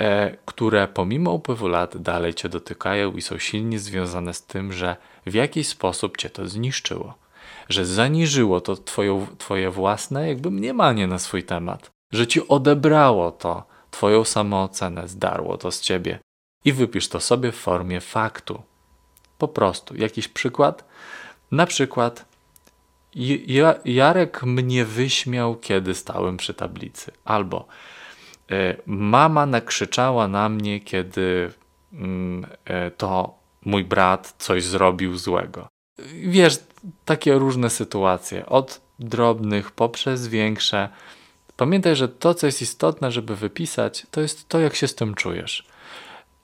e, 0.00 0.36
które 0.44 0.88
pomimo 0.88 1.32
upływu 1.32 1.68
lat 1.68 1.96
dalej 1.96 2.34
cię 2.34 2.48
dotykają 2.48 3.12
i 3.12 3.22
są 3.22 3.38
silnie 3.38 3.78
związane 3.78 4.34
z 4.34 4.42
tym, 4.42 4.72
że 4.72 4.96
w 5.26 5.34
jakiś 5.34 5.68
sposób 5.68 6.16
cię 6.16 6.30
to 6.30 6.48
zniszczyło, 6.48 7.14
że 7.68 7.86
zaniżyło 7.86 8.60
to 8.60 8.76
twoje 9.38 9.70
własne 9.70 10.28
jakby 10.28 10.50
mniemanie 10.50 11.06
na 11.06 11.18
swój 11.18 11.44
temat, 11.44 11.90
że 12.12 12.26
ci 12.26 12.48
odebrało 12.48 13.30
to, 13.30 13.62
twoją 13.90 14.24
samoocenę, 14.24 15.08
zdarło 15.08 15.56
to 15.56 15.70
z 15.70 15.80
ciebie 15.80 16.18
i 16.64 16.72
wypisz 16.72 17.08
to 17.08 17.20
sobie 17.20 17.52
w 17.52 17.56
formie 17.56 18.00
faktu. 18.00 18.62
Po 19.38 19.48
prostu. 19.48 19.96
Jakiś 19.96 20.28
przykład? 20.28 20.84
Na 21.50 21.66
przykład 21.66 22.28
Jarek 23.84 24.42
mnie 24.42 24.84
wyśmiał, 24.84 25.56
kiedy 25.56 25.94
stałem 25.94 26.36
przy 26.36 26.54
tablicy. 26.54 27.12
Albo 27.24 27.66
y, 28.52 28.76
mama 28.86 29.46
nakrzyczała 29.46 30.28
na 30.28 30.48
mnie, 30.48 30.80
kiedy 30.80 31.52
mm, 31.92 32.44
y, 32.44 32.90
to 32.96 33.38
mój 33.64 33.84
brat 33.84 34.34
coś 34.38 34.64
zrobił 34.64 35.16
złego. 35.16 35.68
Wiesz, 36.22 36.58
takie 37.04 37.34
różne 37.34 37.70
sytuacje, 37.70 38.46
od 38.46 38.80
drobnych 38.98 39.70
poprzez 39.70 40.28
większe. 40.28 40.88
Pamiętaj, 41.56 41.96
że 41.96 42.08
to, 42.08 42.34
co 42.34 42.46
jest 42.46 42.62
istotne, 42.62 43.12
żeby 43.12 43.36
wypisać, 43.36 44.06
to 44.10 44.20
jest 44.20 44.48
to, 44.48 44.60
jak 44.60 44.74
się 44.74 44.88
z 44.88 44.94
tym 44.94 45.14
czujesz. 45.14 45.66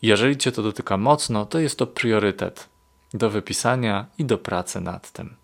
Jeżeli 0.05 0.37
cię 0.37 0.53
to 0.53 0.63
dotyka 0.63 0.97
mocno, 0.97 1.47
to 1.47 1.59
jest 1.59 1.79
to 1.79 1.87
priorytet 1.87 2.69
do 3.15 3.31
wypisania 3.31 4.07
i 4.19 4.25
do 4.25 4.39
pracy 4.39 4.81
nad 4.81 5.13
tym. 5.13 5.37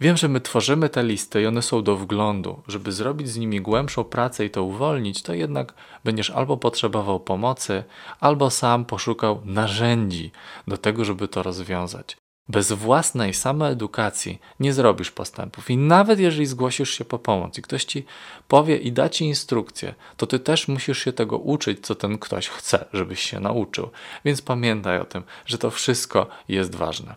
Wiem, 0.00 0.16
że 0.16 0.28
my 0.28 0.40
tworzymy 0.40 0.88
te 0.88 1.02
listy 1.02 1.42
i 1.42 1.46
one 1.46 1.62
są 1.62 1.82
do 1.82 1.96
wglądu. 1.96 2.62
Żeby 2.68 2.92
zrobić 2.92 3.28
z 3.28 3.36
nimi 3.36 3.60
głębszą 3.60 4.04
pracę 4.04 4.44
i 4.44 4.50
to 4.50 4.64
uwolnić, 4.64 5.22
to 5.22 5.34
jednak 5.34 5.74
będziesz 6.04 6.30
albo 6.30 6.56
potrzebował 6.56 7.20
pomocy, 7.20 7.84
albo 8.20 8.50
sam 8.50 8.84
poszukał 8.84 9.42
narzędzi 9.44 10.30
do 10.68 10.76
tego, 10.76 11.04
żeby 11.04 11.28
to 11.28 11.42
rozwiązać. 11.42 12.16
Bez 12.48 12.72
własnej 12.72 13.34
samoedukacji 13.34 14.38
nie 14.60 14.72
zrobisz 14.72 15.10
postępów. 15.10 15.70
I 15.70 15.76
nawet 15.76 16.20
jeżeli 16.20 16.46
zgłosisz 16.46 16.90
się 16.90 17.04
po 17.04 17.18
pomoc 17.18 17.58
i 17.58 17.62
ktoś 17.62 17.84
ci 17.84 18.04
powie 18.48 18.76
i 18.76 18.92
da 18.92 19.08
ci 19.08 19.24
instrukcję, 19.24 19.94
to 20.16 20.26
ty 20.26 20.38
też 20.38 20.68
musisz 20.68 21.04
się 21.04 21.12
tego 21.12 21.38
uczyć, 21.38 21.86
co 21.86 21.94
ten 21.94 22.18
ktoś 22.18 22.48
chce, 22.48 22.84
żebyś 22.92 23.20
się 23.20 23.40
nauczył. 23.40 23.90
Więc 24.24 24.42
pamiętaj 24.42 24.98
o 25.00 25.04
tym, 25.04 25.22
że 25.46 25.58
to 25.58 25.70
wszystko 25.70 26.26
jest 26.48 26.74
ważne. 26.74 27.14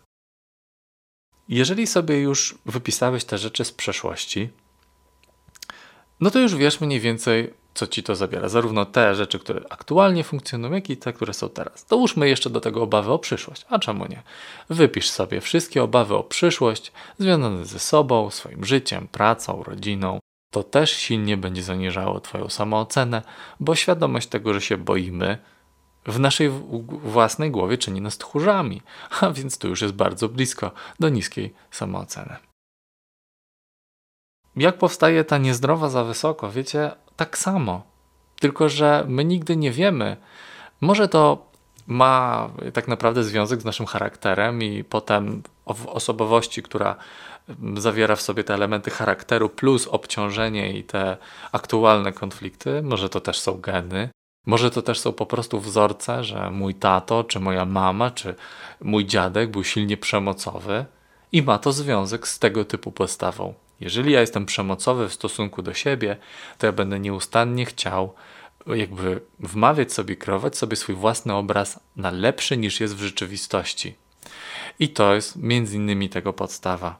Jeżeli 1.49 1.87
sobie 1.87 2.21
już 2.21 2.57
wypisałeś 2.65 3.25
te 3.25 3.37
rzeczy 3.37 3.65
z 3.65 3.71
przeszłości, 3.71 4.49
no 6.21 6.31
to 6.31 6.39
już 6.39 6.55
wiesz 6.55 6.81
mniej 6.81 6.99
więcej, 6.99 7.53
co 7.73 7.87
ci 7.87 8.03
to 8.03 8.15
zabiera. 8.15 8.49
Zarówno 8.49 8.85
te 8.85 9.15
rzeczy, 9.15 9.39
które 9.39 9.61
aktualnie 9.69 10.23
funkcjonują, 10.23 10.73
jak 10.73 10.89
i 10.89 10.97
te, 10.97 11.13
które 11.13 11.33
są 11.33 11.49
teraz. 11.49 11.85
Dołóżmy 11.85 12.29
jeszcze 12.29 12.49
do 12.49 12.61
tego 12.61 12.83
obawy 12.83 13.11
o 13.11 13.19
przyszłość. 13.19 13.65
A 13.69 13.79
czemu 13.79 14.05
nie? 14.05 14.23
Wypisz 14.69 15.09
sobie 15.09 15.41
wszystkie 15.41 15.83
obawy 15.83 16.15
o 16.15 16.23
przyszłość 16.23 16.91
związane 17.19 17.65
ze 17.65 17.79
sobą, 17.79 18.29
swoim 18.29 18.65
życiem, 18.65 19.07
pracą, 19.11 19.63
rodziną. 19.63 20.19
To 20.51 20.63
też 20.63 20.91
silnie 20.91 21.37
będzie 21.37 21.63
zaniżało 21.63 22.19
Twoją 22.19 22.49
samoocenę, 22.49 23.21
bo 23.59 23.75
świadomość 23.75 24.27
tego, 24.27 24.53
że 24.53 24.61
się 24.61 24.77
boimy, 24.77 25.37
w 26.05 26.19
naszej 26.19 26.49
własnej 27.03 27.51
głowie 27.51 27.77
czyni 27.77 28.01
nas 28.01 28.17
tchórzami, 28.17 28.81
a 29.21 29.31
więc 29.31 29.57
to 29.57 29.67
już 29.67 29.81
jest 29.81 29.93
bardzo 29.93 30.29
blisko 30.29 30.71
do 30.99 31.09
niskiej 31.09 31.53
samooceny. 31.71 32.50
Jak 34.55 34.77
powstaje 34.77 35.23
ta 35.23 35.37
niezdrowa 35.37 35.89
za 35.89 36.03
wysoko? 36.03 36.51
Wiecie, 36.51 36.91
tak 37.15 37.37
samo. 37.37 37.83
Tylko, 38.39 38.69
że 38.69 39.05
my 39.07 39.25
nigdy 39.25 39.55
nie 39.55 39.71
wiemy. 39.71 40.17
Może 40.81 41.07
to 41.07 41.51
ma 41.87 42.49
tak 42.73 42.87
naprawdę 42.87 43.23
związek 43.23 43.61
z 43.61 43.65
naszym 43.65 43.85
charakterem 43.85 44.63
i 44.63 44.83
potem 44.83 45.43
w 45.75 45.87
osobowości, 45.87 46.63
która 46.63 46.95
zawiera 47.77 48.15
w 48.15 48.21
sobie 48.21 48.43
te 48.43 48.53
elementy 48.53 48.91
charakteru 48.91 49.49
plus 49.49 49.87
obciążenie 49.87 50.77
i 50.77 50.83
te 50.83 51.17
aktualne 51.51 52.13
konflikty. 52.13 52.81
Może 52.81 53.09
to 53.09 53.21
też 53.21 53.39
są 53.39 53.61
geny. 53.61 54.09
Może 54.45 54.71
to 54.71 54.81
też 54.81 54.99
są 54.99 55.13
po 55.13 55.25
prostu 55.25 55.59
wzorce, 55.59 56.23
że 56.23 56.51
mój 56.51 56.75
tato, 56.75 57.23
czy 57.23 57.39
moja 57.39 57.65
mama, 57.65 58.11
czy 58.11 58.35
mój 58.81 59.05
dziadek 59.05 59.51
był 59.51 59.63
silnie 59.63 59.97
przemocowy 59.97 60.85
i 61.31 61.43
ma 61.43 61.57
to 61.57 61.71
związek 61.71 62.27
z 62.27 62.39
tego 62.39 62.65
typu 62.65 62.91
postawą. 62.91 63.53
Jeżeli 63.81 64.11
ja 64.11 64.21
jestem 64.21 64.45
przemocowy 64.45 65.09
w 65.09 65.13
stosunku 65.13 65.61
do 65.61 65.73
siebie, 65.73 66.17
to 66.57 66.65
ja 66.65 66.71
będę 66.71 66.99
nieustannie 66.99 67.65
chciał 67.65 68.13
jakby 68.67 69.21
wmawiać 69.39 69.93
sobie, 69.93 70.15
kreować 70.15 70.57
sobie 70.57 70.75
swój 70.75 70.95
własny 70.95 71.33
obraz 71.33 71.79
na 71.95 72.11
lepszy 72.11 72.57
niż 72.57 72.79
jest 72.79 72.95
w 72.95 73.01
rzeczywistości. 73.01 73.95
I 74.79 74.89
to 74.89 75.15
jest 75.15 75.35
między 75.35 75.75
innymi 75.75 76.09
tego 76.09 76.33
podstawa. 76.33 76.99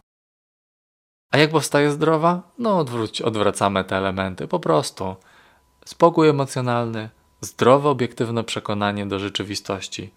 A 1.32 1.38
jak 1.38 1.52
powstaje 1.52 1.91
zdrowa? 1.91 2.52
No 2.58 2.78
odwróć, 2.78 3.22
odwracamy 3.22 3.84
te 3.84 3.98
elementy 3.98 4.48
po 4.48 4.60
prostu. 4.60 5.15
Spokój 5.86 6.30
emocjonalny, 6.30 7.10
zdrowe, 7.41 7.89
obiektywne 7.89 8.44
przekonanie 8.44 9.06
do 9.06 9.20
rzeczywistości. 9.20 10.12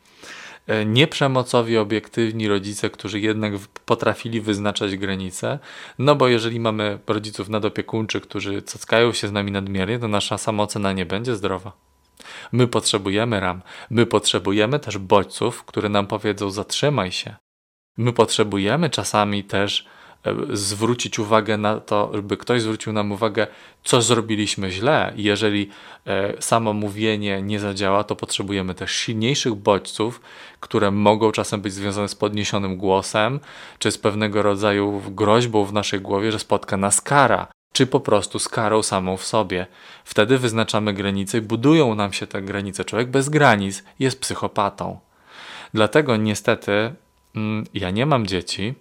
E, 0.67 0.85
nieprzemocowi, 0.85 1.79
obiektywni 1.79 2.49
rodzice, 2.49 2.91
którzy 2.91 3.21
jednak 3.21 3.53
potrafili 3.85 4.41
wyznaczać 4.41 4.97
granice, 4.97 5.59
no 5.99 6.15
bo 6.15 6.29
jeżeli 6.29 6.61
mamy 6.61 6.99
rodziców 7.07 7.49
nadopiekuńczych, 7.49 8.23
którzy 8.23 8.63
cockają 8.63 9.13
się 9.13 9.29
z 9.29 9.33
nami 9.33 9.53
nadmiernie, 9.53 9.99
to 9.99 10.09
nasza 10.09 10.39
samoocena 10.39 10.93
nie 10.93 11.07
będzie 11.07 11.37
zdrowa. 11.37 11.73
My 12.53 12.67
potrzebujemy 12.67 13.41
ram, 13.41 13.63
my 13.91 14.07
potrzebujemy 14.07 14.79
też 14.81 14.99
bodźców, 14.99 15.65
które 15.65 15.89
nam 15.89 16.07
powiedzą 16.07 16.51
zatrzymaj 16.51 17.13
się. 17.13 17.35
My 17.97 18.13
potrzebujemy 18.13 18.91
czasami 18.91 19.45
też 19.45 19.87
zwrócić 20.53 21.19
uwagę 21.19 21.57
na 21.57 21.81
to, 21.81 22.11
żeby 22.15 22.37
ktoś 22.37 22.63
zwrócił 22.63 22.93
nam 22.93 23.13
uwagę, 23.13 23.47
co 23.85 24.03
zrobiliśmy 24.03 24.71
źle. 24.71 25.13
Jeżeli 25.17 25.71
e, 26.07 26.43
samo 26.43 26.73
mówienie 26.73 27.43
nie 27.43 27.61
zadziała, 27.61 28.05
to 28.05 28.17
potrzebujemy 28.17 28.75
też 28.75 28.93
silniejszych 28.93 29.55
bodźców, 29.55 30.21
które 30.61 30.91
mogą 30.91 31.33
czasem 31.33 31.61
być 31.61 31.73
związane 31.73 32.09
z 32.09 32.15
podniesionym 32.15 32.77
głosem, 32.77 33.41
czy 33.79 33.91
z 33.91 33.99
pewnego 33.99 34.43
rodzaju 34.43 35.03
groźbą 35.11 35.65
w 35.65 35.73
naszej 35.73 36.01
głowie, 36.01 36.33
że 36.33 36.39
spotka 36.39 36.77
nas 36.77 37.01
kara 37.01 37.47
czy 37.73 37.87
po 37.87 38.01
prostu 38.01 38.39
z 38.39 38.49
karą 38.49 38.83
samą 38.83 39.17
w 39.17 39.25
sobie. 39.25 39.67
Wtedy 40.05 40.39
wyznaczamy 40.39 40.93
granice 40.93 41.39
i 41.39 41.41
budują 41.41 41.95
nam 41.95 42.13
się 42.13 42.27
te 42.27 42.43
granice. 42.43 42.85
Człowiek 42.85 43.11
bez 43.11 43.29
granic 43.29 43.85
jest 43.99 44.21
psychopatą. 44.21 44.99
Dlatego 45.75 46.17
niestety 46.17 46.95
mm, 47.37 47.65
ja 47.75 47.91
nie 47.91 48.07
mam 48.07 48.27
dzieci, 48.27 48.75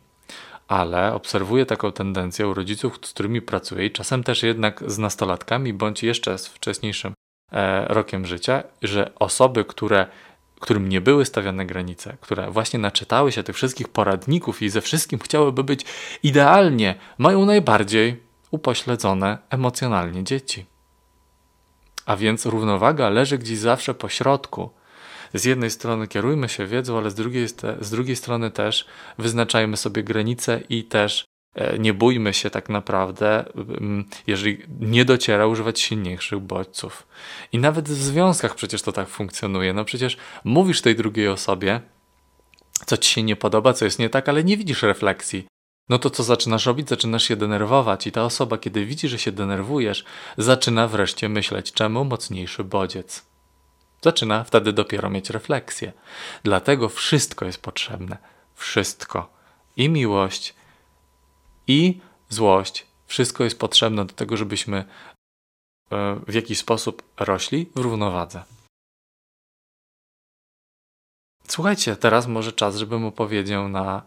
ale 0.68 1.14
obserwuję 1.14 1.66
taką 1.66 1.92
tendencję 1.92 2.48
u 2.48 2.54
rodziców, 2.54 3.00
z 3.02 3.14
którymi 3.14 3.42
pracuję 3.42 3.86
i 3.86 3.92
czasem 3.92 4.24
też 4.24 4.44
jednak 4.44 4.84
z 4.92 4.98
nastolatkami 4.98 5.74
bądź 5.74 6.04
jeszcze 6.04 6.38
z 6.38 6.48
wcześniejszym 6.48 7.14
e, 7.52 7.86
rokiem 7.88 8.26
życia, 8.26 8.64
że 8.82 9.12
osoby, 9.20 9.66
które 9.66 10.08
którym 10.64 10.90
nie 10.90 11.02
były 11.02 11.26
stawiane 11.26 11.66
granice, 11.66 12.18
które 12.22 12.52
właśnie 12.52 12.80
naczytały 12.80 13.32
się 13.32 13.44
tych 13.44 13.56
wszystkich 13.56 13.88
poradników 13.88 14.62
i 14.62 14.70
ze 14.70 14.82
wszystkim 14.82 15.20
chciałyby 15.20 15.64
być 15.64 15.86
idealnie, 16.24 16.96
mają 17.18 17.46
najbardziej 17.46 18.24
upośledzone 18.52 19.38
emocjonalnie 19.50 20.24
dzieci. 20.24 20.66
A 22.06 22.16
więc 22.16 22.46
równowaga 22.46 23.10
leży 23.10 23.38
gdzieś 23.38 23.58
zawsze 23.58 23.94
po 23.94 24.10
środku. 24.10 24.70
Z 25.34 25.46
jednej 25.46 25.72
strony 25.72 26.08
kierujmy 26.08 26.50
się 26.50 26.68
wiedzą, 26.68 26.98
ale 26.98 27.12
z 27.12 27.16
drugiej, 27.16 27.48
z 27.80 27.90
drugiej 27.90 28.16
strony 28.16 28.52
też 28.52 28.86
wyznaczajmy 29.18 29.78
sobie 29.78 30.04
granice 30.04 30.62
i 30.70 30.84
też 30.84 31.26
e, 31.56 31.80
nie 31.80 31.94
bójmy 31.94 32.34
się 32.34 32.50
tak 32.50 32.70
naprawdę, 32.70 33.46
jeżeli 34.28 34.58
nie 34.80 35.06
dociera, 35.06 35.48
używać 35.48 35.80
silniejszych 35.80 36.40
bodźców. 36.40 37.08
I 37.52 37.58
nawet 37.58 37.90
w 37.90 38.04
związkach 38.04 38.56
przecież 38.56 38.82
to 38.82 38.92
tak 38.92 39.08
funkcjonuje. 39.08 39.74
No 39.74 39.86
przecież 39.86 40.18
mówisz 40.44 40.82
tej 40.82 40.96
drugiej 40.96 41.28
osobie, 41.28 41.82
co 42.86 42.98
ci 42.98 43.10
się 43.10 43.24
nie 43.24 43.36
podoba, 43.36 43.74
co 43.74 43.86
jest 43.86 44.00
nie 44.00 44.10
tak, 44.10 44.30
ale 44.30 44.44
nie 44.44 44.58
widzisz 44.58 44.84
refleksji. 44.84 45.48
No 45.90 46.00
to 46.00 46.10
co 46.10 46.24
zaczynasz 46.24 46.66
robić? 46.66 46.90
Zaczynasz 46.90 47.24
się 47.24 47.36
denerwować, 47.36 48.08
i 48.08 48.12
ta 48.12 48.24
osoba, 48.24 48.58
kiedy 48.58 48.86
widzi, 48.86 49.08
że 49.08 49.20
się 49.20 49.32
denerwujesz, 49.32 50.06
zaczyna 50.38 50.88
wreszcie 50.88 51.30
myśleć, 51.30 51.72
czemu 51.72 52.06
mocniejszy 52.06 52.64
bodziec. 52.64 53.33
Zaczyna 54.04 54.44
wtedy 54.44 54.74
dopiero 54.74 55.10
mieć 55.10 55.30
refleksję. 55.30 55.94
Dlatego 56.44 56.90
wszystko 56.90 57.46
jest 57.46 57.62
potrzebne. 57.62 58.18
Wszystko. 58.56 59.34
I 59.76 59.90
miłość, 59.90 60.56
i 61.68 62.02
złość. 62.30 62.88
Wszystko 63.08 63.44
jest 63.44 63.60
potrzebne 63.60 64.06
do 64.06 64.14
tego, 64.14 64.38
żebyśmy 64.38 64.78
e, 65.92 66.20
w 66.28 66.34
jakiś 66.34 66.58
sposób 66.58 67.04
rośli 67.20 67.70
w 67.76 67.80
równowadze. 67.80 68.44
Słuchajcie, 71.48 71.96
teraz 71.96 72.28
może 72.28 72.52
czas, 72.52 72.76
żebym 72.76 73.06
opowiedział 73.06 73.70
na 73.70 74.02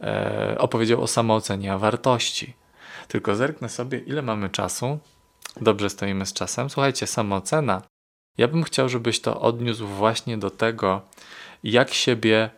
e, 0.00 0.56
opowiedział 0.58 1.02
o 1.02 1.06
samoocenie, 1.06 1.72
a 1.72 1.78
wartości. 1.78 2.54
Tylko 3.08 3.36
zerknę 3.36 3.68
sobie, 3.68 3.98
ile 3.98 4.22
mamy 4.22 4.50
czasu. 4.50 4.98
Dobrze 5.60 5.90
stoimy 5.90 6.26
z 6.26 6.32
czasem. 6.32 6.70
Słuchajcie, 6.70 7.06
samoocena. 7.06 7.82
Ja 8.38 8.48
bym 8.48 8.62
chciał, 8.62 8.88
żebyś 8.88 9.20
to 9.20 9.40
odniósł 9.40 9.86
właśnie 9.86 10.38
do 10.38 10.50
tego, 10.50 11.02
jak 11.64 11.94
siebie 11.94 12.50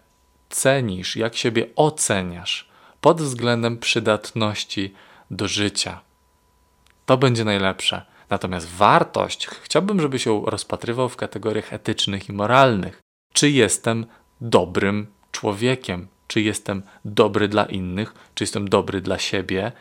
cenisz, 0.48 1.16
jak 1.16 1.36
siebie 1.36 1.66
oceniasz 1.76 2.68
pod 3.00 3.22
względem 3.22 3.78
przydatności 3.78 4.94
do 5.30 5.48
życia. 5.48 6.00
To 7.06 7.16
będzie 7.16 7.44
najlepsze. 7.44 8.02
Natomiast 8.30 8.68
wartość 8.68 9.46
chciałbym, 9.46 10.00
żebyś 10.00 10.26
ją 10.26 10.44
rozpatrywał 10.44 11.08
w 11.08 11.16
kategoriach 11.16 11.72
etycznych 11.72 12.28
i 12.28 12.32
moralnych. 12.32 13.00
Czy 13.32 13.50
jestem 13.50 14.06
dobrym 14.40 15.06
człowiekiem? 15.32 16.08
czy 16.28 16.40
jestem 16.40 16.82
dobry 17.04 17.48
dla 17.48 17.64
innych, 17.64 18.14
czy 18.34 18.44
jestem 18.44 18.68
dobry 18.68 19.00
dla 19.00 19.18
siebie, 19.18 19.72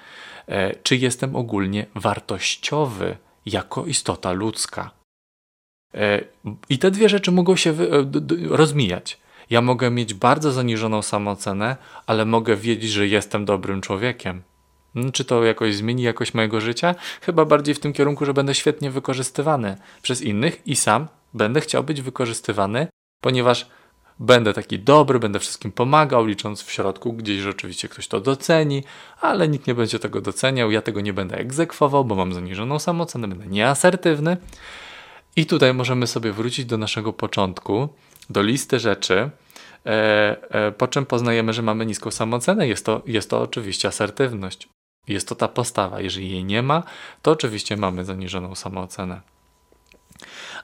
e, 0.48 0.76
czy 0.76 0.96
jestem 0.96 1.36
ogólnie 1.36 1.86
wartościowy 1.96 3.18
jako 3.46 3.86
istota 3.86 4.32
ludzka. 4.32 4.92
E, 5.96 6.22
I 6.70 6.80
te 6.80 6.92
dwie 6.92 7.10
rzeczy 7.10 7.32
mogą 7.32 7.56
się 7.56 7.70
e, 7.70 7.76
rozmijać. 8.48 9.20
Ja 9.50 9.62
mogę 9.62 9.92
mieć 9.92 10.14
bardzo 10.14 10.52
zaniżoną 10.52 11.02
samoocenę, 11.02 11.78
ale 12.08 12.26
mogę 12.26 12.56
wiedzieć, 12.56 12.92
że 12.92 13.08
jestem 13.08 13.46
dobrym 13.46 13.82
człowiekiem. 13.82 14.42
Hmm, 14.94 15.12
czy 15.12 15.26
to 15.26 15.44
jakoś 15.44 15.76
zmieni 15.76 16.04
jakość 16.04 16.34
mojego 16.34 16.62
życia? 16.62 16.96
Chyba 17.22 17.46
bardziej 17.46 17.76
w 17.76 17.80
tym 17.80 17.94
kierunku, 17.94 18.26
że 18.26 18.34
będę 18.34 18.56
świetnie 18.56 18.92
wykorzystywany 18.92 19.78
przez 20.02 20.22
innych 20.22 20.68
i 20.68 20.76
sam 20.76 21.08
będę 21.34 21.62
chciał 21.62 21.84
być 21.84 22.02
wykorzystywany, 22.02 22.88
ponieważ 23.22 23.70
Będę 24.20 24.54
taki 24.54 24.80
dobry, 24.80 25.20
będę 25.20 25.40
wszystkim 25.40 25.72
pomagał, 25.72 26.26
licząc 26.26 26.64
w 26.64 26.72
środku 26.72 27.14
gdzieś 27.14 27.40
rzeczywiście 27.40 27.90
ktoś 27.90 28.08
to 28.08 28.20
doceni, 28.20 28.84
ale 29.22 29.48
nikt 29.48 29.68
nie 29.68 29.76
będzie 29.76 30.00
tego 30.00 30.22
doceniał, 30.22 30.72
ja 30.72 30.82
tego 30.82 31.02
nie 31.02 31.14
będę 31.14 31.38
egzekwował, 31.38 32.06
bo 32.06 32.16
mam 32.16 32.34
zaniżoną 32.34 32.80
samocenę, 32.80 33.28
będę 33.28 33.48
nieasertywny. 33.48 34.38
I 35.36 35.46
tutaj 35.46 35.74
możemy 35.74 36.08
sobie 36.08 36.32
wrócić 36.32 36.66
do 36.66 36.78
naszego 36.78 37.14
początku, 37.14 37.90
do 38.30 38.42
listy 38.42 38.80
rzeczy, 38.80 39.30
e, 39.86 39.90
e, 40.52 40.72
po 40.72 40.88
czym 40.88 41.06
poznajemy, 41.06 41.54
że 41.54 41.62
mamy 41.62 41.86
niską 41.86 42.12
samoocenę. 42.12 42.68
Jest 42.68 42.86
to, 42.86 43.02
jest 43.06 43.30
to 43.30 43.42
oczywiście 43.42 43.88
asertywność. 43.88 44.70
Jest 45.08 45.28
to 45.28 45.36
ta 45.36 45.48
postawa. 45.48 46.02
Jeżeli 46.02 46.32
jej 46.32 46.44
nie 46.44 46.62
ma, 46.62 46.84
to 47.22 47.32
oczywiście 47.32 47.78
mamy 47.78 48.06
zaniżoną 48.06 48.56
samoocenę. 48.56 49.22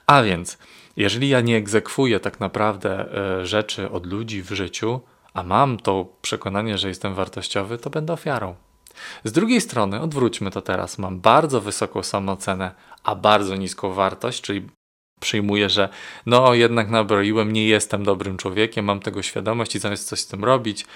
A 0.06 0.22
więc 0.22 0.58
jeżeli 0.96 1.28
ja 1.28 1.40
nie 1.40 1.56
egzekwuję 1.56 2.20
tak 2.20 2.40
naprawdę 2.40 3.14
e, 3.40 3.46
rzeczy 3.46 3.90
od 3.90 4.06
ludzi 4.06 4.42
w 4.42 4.50
życiu, 4.50 5.00
a 5.34 5.42
mam 5.42 5.76
to 5.76 6.06
przekonanie, 6.22 6.78
że 6.78 6.88
jestem 6.88 7.14
wartościowy, 7.14 7.78
to 7.78 7.90
będę 7.90 8.12
ofiarą. 8.12 8.54
Z 9.24 9.32
drugiej 9.32 9.60
strony, 9.60 10.00
odwróćmy 10.00 10.50
to 10.50 10.62
teraz, 10.62 10.98
mam 10.98 11.20
bardzo 11.20 11.60
wysoką 11.60 12.02
samoocenę, 12.02 12.74
a 13.04 13.14
bardzo 13.14 13.56
niską 13.56 13.92
wartość, 13.92 14.40
czyli 14.40 14.68
przyjmuję, 15.20 15.68
że 15.70 15.88
no 16.26 16.54
jednak 16.54 16.90
nabroiłem, 16.90 17.52
nie 17.52 17.66
jestem 17.66 18.04
dobrym 18.04 18.36
człowiekiem, 18.36 18.84
mam 18.84 19.00
tego 19.00 19.22
świadomość 19.22 19.74
i 19.74 19.78
zamiast 19.78 20.08
coś 20.08 20.20
z 20.20 20.26
tym 20.26 20.44
robić, 20.44 20.86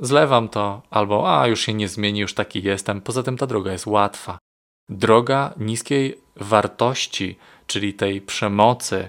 zlewam 0.00 0.48
to, 0.48 0.82
albo 0.90 1.40
a 1.40 1.46
już 1.46 1.60
się 1.60 1.74
nie 1.74 1.88
zmieni, 1.88 2.20
już 2.20 2.34
taki 2.34 2.62
jestem. 2.62 3.00
Poza 3.00 3.22
tym 3.22 3.36
ta 3.36 3.46
droga 3.46 3.72
jest 3.72 3.86
łatwa. 3.86 4.38
Droga 4.88 5.54
niskiej 5.56 6.18
wartości, 6.36 7.36
czyli 7.66 7.94
tej 7.94 8.20
przemocy, 8.20 9.08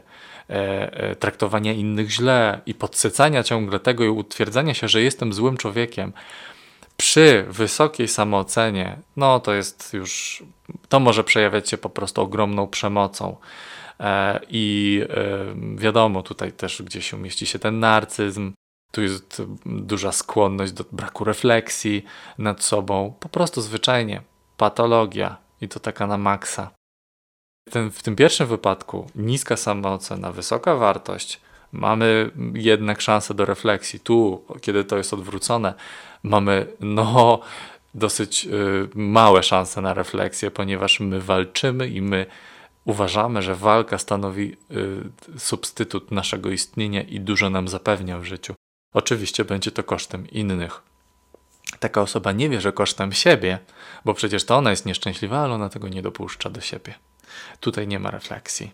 E, 0.49 0.93
e, 0.93 1.15
traktowania 1.15 1.73
innych 1.73 2.11
źle 2.11 2.61
i 2.65 2.73
podsycania 2.73 3.43
ciągle 3.43 3.79
tego 3.79 4.03
i 4.03 4.09
utwierdzania 4.09 4.73
się, 4.73 4.87
że 4.87 5.01
jestem 5.01 5.33
złym 5.33 5.57
człowiekiem, 5.57 6.13
przy 6.97 7.45
wysokiej 7.49 8.07
samoocenie, 8.07 8.97
no 9.15 9.39
to 9.39 9.53
jest 9.53 9.93
już, 9.93 10.43
to 10.89 10.99
może 10.99 11.23
przejawiać 11.23 11.69
się 11.69 11.77
po 11.77 11.89
prostu 11.89 12.21
ogromną 12.21 12.67
przemocą. 12.67 13.37
E, 13.99 14.39
I 14.49 15.01
wiadomo, 15.75 16.23
tutaj 16.23 16.51
też 16.51 16.81
gdzieś 16.81 17.13
umieści 17.13 17.45
się 17.45 17.59
ten 17.59 17.79
narcyzm, 17.79 18.53
tu 18.91 19.01
jest 19.01 19.41
duża 19.65 20.11
skłonność 20.11 20.71
do 20.71 20.83
braku 20.91 21.23
refleksji 21.23 22.05
nad 22.37 22.63
sobą, 22.63 23.13
po 23.19 23.29
prostu 23.29 23.61
zwyczajnie 23.61 24.21
patologia 24.57 25.37
i 25.61 25.67
to 25.67 25.79
taka 25.79 26.07
na 26.07 26.17
maksa. 26.17 26.71
Ten, 27.71 27.91
w 27.91 28.03
tym 28.03 28.15
pierwszym 28.15 28.47
wypadku 28.47 29.07
niska 29.15 29.57
samoocena, 29.57 30.31
wysoka 30.31 30.75
wartość, 30.75 31.41
mamy 31.71 32.31
jednak 32.53 33.01
szansę 33.01 33.33
do 33.33 33.45
refleksji. 33.45 33.99
Tu, 33.99 34.45
kiedy 34.61 34.83
to 34.83 34.97
jest 34.97 35.13
odwrócone, 35.13 35.73
mamy 36.27 36.67
no 36.79 37.39
dosyć 37.95 38.45
y, 38.45 38.89
małe 38.95 39.43
szanse 39.43 39.81
na 39.81 39.93
refleksję, 39.93 40.51
ponieważ 40.51 40.99
my 40.99 41.21
walczymy 41.21 41.87
i 41.87 42.01
my 42.01 42.25
uważamy, 42.85 43.41
że 43.41 43.55
walka 43.55 43.97
stanowi 43.97 44.57
y, 44.71 45.39
substytut 45.39 46.11
naszego 46.11 46.49
istnienia 46.49 47.01
i 47.01 47.19
dużo 47.19 47.49
nam 47.49 47.67
zapewnia 47.67 48.19
w 48.19 48.23
życiu. 48.23 48.53
Oczywiście 48.93 49.45
będzie 49.45 49.71
to 49.71 49.83
kosztem 49.83 50.29
innych. 50.29 50.81
Taka 51.79 52.01
osoba 52.01 52.31
nie 52.31 52.49
wie, 52.49 52.61
że 52.61 52.71
kosztem 52.71 53.11
siebie, 53.13 53.59
bo 54.05 54.13
przecież 54.13 54.45
to 54.45 54.57
ona 54.57 54.69
jest 54.69 54.85
nieszczęśliwa, 54.85 55.39
ale 55.39 55.53
ona 55.53 55.69
tego 55.69 55.87
nie 55.87 56.01
dopuszcza 56.01 56.49
do 56.49 56.61
siebie. 56.61 56.93
Tutaj 57.59 57.87
nie 57.87 57.99
ma 57.99 58.11
refleksji. 58.11 58.71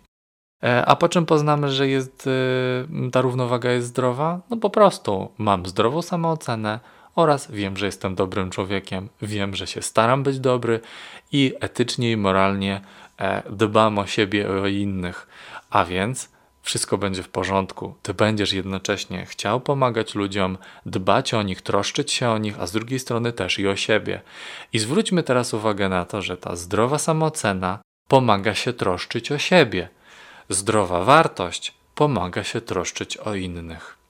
E, 0.64 0.86
a 0.86 0.96
po 0.96 1.08
czym 1.08 1.26
poznamy, 1.26 1.68
że 1.70 1.88
jest, 1.88 2.26
y, 2.26 3.10
ta 3.12 3.20
równowaga 3.20 3.70
jest 3.70 3.86
zdrowa? 3.86 4.40
No 4.50 4.56
po 4.56 4.70
prostu 4.70 5.32
mam 5.38 5.66
zdrową 5.66 6.02
samoocenę 6.02 6.80
oraz 7.14 7.50
wiem, 7.50 7.76
że 7.76 7.86
jestem 7.86 8.14
dobrym 8.14 8.50
człowiekiem, 8.50 9.08
wiem, 9.22 9.54
że 9.54 9.66
się 9.66 9.82
staram 9.82 10.22
być 10.22 10.40
dobry 10.40 10.80
i 11.32 11.54
etycznie 11.60 12.12
i 12.12 12.16
moralnie 12.16 12.80
e, 13.18 13.42
dbam 13.50 13.98
o 13.98 14.06
siebie 14.06 14.40
i 14.40 14.46
o 14.46 14.66
innych. 14.66 15.26
A 15.70 15.84
więc 15.84 16.28
wszystko 16.62 16.98
będzie 16.98 17.22
w 17.22 17.28
porządku. 17.28 17.94
Ty 18.02 18.14
będziesz 18.14 18.52
jednocześnie 18.52 19.26
chciał 19.26 19.60
pomagać 19.60 20.14
ludziom, 20.14 20.58
dbać 20.86 21.34
o 21.34 21.42
nich, 21.42 21.62
troszczyć 21.62 22.12
się 22.12 22.28
o 22.28 22.38
nich, 22.38 22.60
a 22.60 22.66
z 22.66 22.72
drugiej 22.72 22.98
strony 22.98 23.32
też 23.32 23.58
i 23.58 23.68
o 23.68 23.76
siebie. 23.76 24.20
I 24.72 24.78
zwróćmy 24.78 25.22
teraz 25.22 25.54
uwagę 25.54 25.88
na 25.88 26.04
to, 26.04 26.22
że 26.22 26.36
ta 26.36 26.56
zdrowa 26.56 26.98
samoocena 26.98 27.78
pomaga 28.08 28.54
się 28.54 28.72
troszczyć 28.72 29.32
o 29.32 29.38
siebie. 29.38 29.88
Zdrowa 30.48 31.04
wartość 31.04 31.74
pomaga 31.94 32.44
się 32.44 32.60
troszczyć 32.60 33.16
o 33.16 33.34
innych. 33.34 34.03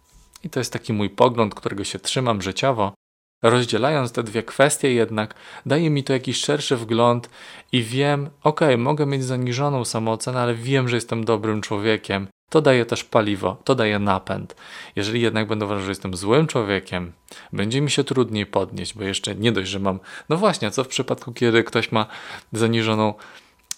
I 0.45 0.51
to 0.51 0.61
jest 0.61 0.73
taki 0.73 0.93
mój 0.93 1.11
pogląd, 1.11 1.55
którego 1.55 1.85
się 1.85 1.99
trzymam 1.99 2.43
życiowo. 2.43 2.95
Rozdzielając 3.43 4.13
te 4.13 4.23
dwie 4.23 4.43
kwestie, 4.43 4.93
jednak 4.93 5.35
daje 5.67 5.91
mi 5.91 6.05
to 6.05 6.13
jakiś 6.13 6.37
szerszy 6.37 6.77
wgląd 6.77 7.31
i 7.73 7.83
wiem, 7.83 8.31
ok, 8.43 8.61
mogę 8.79 9.07
mieć 9.07 9.25
zaniżoną 9.25 9.85
samoocenę, 9.85 10.41
ale 10.41 10.55
wiem, 10.55 10.89
że 10.89 10.97
jestem 10.97 11.25
dobrym 11.25 11.61
człowiekiem. 11.61 12.29
To 12.51 12.61
daje 12.61 12.87
też 12.87 13.05
paliwo, 13.05 13.57
to 13.65 13.75
daje 13.75 13.99
napęd. 13.99 14.57
Jeżeli 14.97 15.21
jednak 15.21 15.49
będę 15.49 15.65
uważał, 15.65 15.85
że 15.85 15.91
jestem 15.91 16.17
złym 16.17 16.47
człowiekiem, 16.47 17.13
będzie 17.53 17.81
mi 17.81 17.91
się 17.91 18.05
trudniej 18.05 18.47
podnieść, 18.47 18.95
bo 18.95 19.05
jeszcze 19.05 19.35
nie 19.35 19.53
dość, 19.53 19.71
że 19.71 19.79
mam. 19.79 20.01
No 20.29 20.37
właśnie, 20.37 20.71
co 20.71 20.85
w 20.85 20.89
przypadku, 20.89 21.33
kiedy 21.33 21.65
ktoś 21.65 21.93
ma 21.93 22.07
zaniżoną 22.53 23.15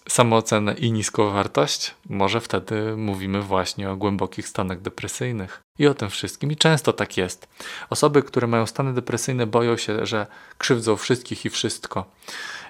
samoocenę 0.09 0.75
i 0.75 0.93
niską 0.93 1.31
wartość, 1.31 1.95
może 2.09 2.41
wtedy 2.41 2.97
mówimy 2.97 3.43
właśnie 3.43 3.91
o 3.91 3.97
głębokich 3.97 4.49
stanach 4.49 4.81
depresyjnych 4.81 5.63
i 5.79 5.87
o 5.87 5.95
tym 5.95 6.11
wszystkim. 6.11 6.53
I 6.53 6.57
często 6.57 6.93
tak 6.93 7.17
jest. 7.17 7.49
Osoby, 7.91 8.23
które 8.23 8.47
mają 8.47 8.67
stany 8.67 8.95
depresyjne, 8.95 9.47
boją 9.47 9.77
się, 9.77 10.07
że 10.07 10.27
krzywdzą 10.59 10.97
wszystkich 10.97 11.45
i 11.45 11.51
wszystko 11.51 12.11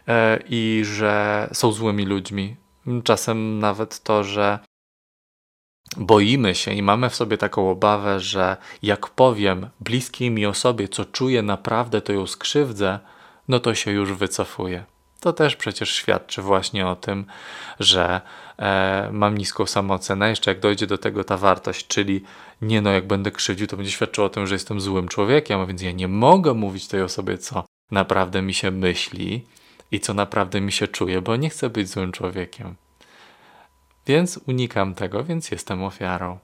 e, 0.08 0.38
i 0.48 0.82
że 0.84 1.48
są 1.52 1.72
złymi 1.72 2.06
ludźmi. 2.06 2.56
Czasem 3.04 3.58
nawet 3.58 4.02
to, 4.02 4.24
że 4.24 4.58
boimy 5.96 6.54
się 6.54 6.72
i 6.72 6.82
mamy 6.82 7.10
w 7.10 7.14
sobie 7.14 7.38
taką 7.38 7.70
obawę, 7.70 8.20
że 8.20 8.56
jak 8.82 9.08
powiem 9.08 9.70
bliskiej 9.80 10.30
mi 10.30 10.46
osobie, 10.46 10.88
co 10.88 11.04
czuję 11.04 11.42
naprawdę, 11.42 12.02
to 12.02 12.12
ją 12.12 12.26
skrzywdzę, 12.26 12.98
no 13.48 13.60
to 13.60 13.74
się 13.74 13.90
już 13.90 14.12
wycofuje. 14.12 14.84
To 15.20 15.32
też 15.32 15.56
przecież 15.56 15.90
świadczy 15.94 16.42
właśnie 16.42 16.86
o 16.86 16.96
tym, 16.96 17.26
że 17.80 18.20
e, 18.58 19.08
mam 19.12 19.38
niską 19.38 19.66
samoocenę. 19.66 20.28
Jeszcze 20.30 20.50
jak 20.50 20.60
dojdzie 20.60 20.86
do 20.86 20.98
tego 20.98 21.24
ta 21.24 21.36
wartość, 21.36 21.86
czyli 21.86 22.24
nie 22.62 22.82
no, 22.82 22.90
jak 22.90 23.06
będę 23.06 23.30
krzywdził, 23.30 23.66
to 23.66 23.76
będzie 23.76 23.92
świadczyło 23.92 24.26
o 24.26 24.30
tym, 24.30 24.46
że 24.46 24.54
jestem 24.54 24.80
złym 24.80 25.08
człowiekiem, 25.08 25.60
a 25.60 25.66
więc 25.66 25.82
ja 25.82 25.92
nie 25.92 26.08
mogę 26.08 26.54
mówić 26.54 26.88
tej 26.88 27.02
osobie, 27.02 27.38
co 27.38 27.64
naprawdę 27.90 28.42
mi 28.42 28.54
się 28.54 28.70
myśli 28.70 29.46
i 29.90 30.00
co 30.00 30.14
naprawdę 30.14 30.60
mi 30.60 30.72
się 30.72 30.88
czuje, 30.88 31.22
bo 31.22 31.36
nie 31.36 31.50
chcę 31.50 31.70
być 31.70 31.88
złym 31.88 32.12
człowiekiem. 32.12 32.74
Więc 34.06 34.40
unikam 34.46 34.94
tego, 34.94 35.24
więc 35.24 35.50
jestem 35.50 35.84
ofiarą. 35.84 36.38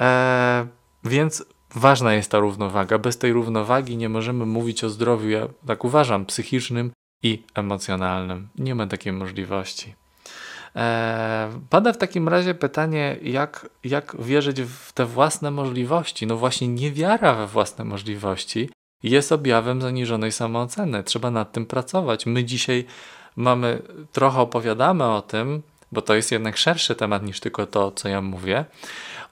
E, 0.00 0.66
więc 1.04 1.44
ważna 1.74 2.14
jest 2.14 2.30
ta 2.30 2.38
równowaga. 2.38 2.98
Bez 2.98 3.18
tej 3.18 3.32
równowagi 3.32 3.96
nie 3.96 4.08
możemy 4.08 4.46
mówić 4.46 4.84
o 4.84 4.90
zdrowiu, 4.90 5.28
ja 5.28 5.48
tak 5.66 5.84
uważam, 5.84 6.26
psychicznym 6.26 6.92
i 7.22 7.42
emocjonalnym. 7.54 8.48
Nie 8.58 8.74
ma 8.74 8.86
takiej 8.86 9.12
możliwości. 9.12 9.94
E, 10.76 11.60
pada 11.70 11.92
w 11.92 11.98
takim 11.98 12.28
razie 12.28 12.54
pytanie, 12.54 13.16
jak, 13.22 13.68
jak 13.84 14.16
wierzyć 14.22 14.62
w 14.62 14.92
te 14.92 15.06
własne 15.06 15.50
możliwości? 15.50 16.26
No 16.26 16.36
właśnie, 16.36 16.68
niewiara 16.68 17.34
we 17.34 17.46
własne 17.46 17.84
możliwości 17.84 18.70
jest 19.02 19.32
objawem 19.32 19.82
zaniżonej 19.82 20.32
samooceny. 20.32 21.04
Trzeba 21.04 21.30
nad 21.30 21.52
tym 21.52 21.66
pracować. 21.66 22.26
My 22.26 22.44
dzisiaj 22.44 22.84
mamy, 23.36 23.82
trochę 24.12 24.40
opowiadamy 24.40 25.04
o 25.04 25.22
tym, 25.22 25.62
bo 25.92 26.02
to 26.02 26.14
jest 26.14 26.32
jednak 26.32 26.56
szerszy 26.56 26.94
temat 26.94 27.22
niż 27.22 27.40
tylko 27.40 27.66
to, 27.66 27.92
co 27.92 28.08
ja 28.08 28.22
mówię, 28.22 28.64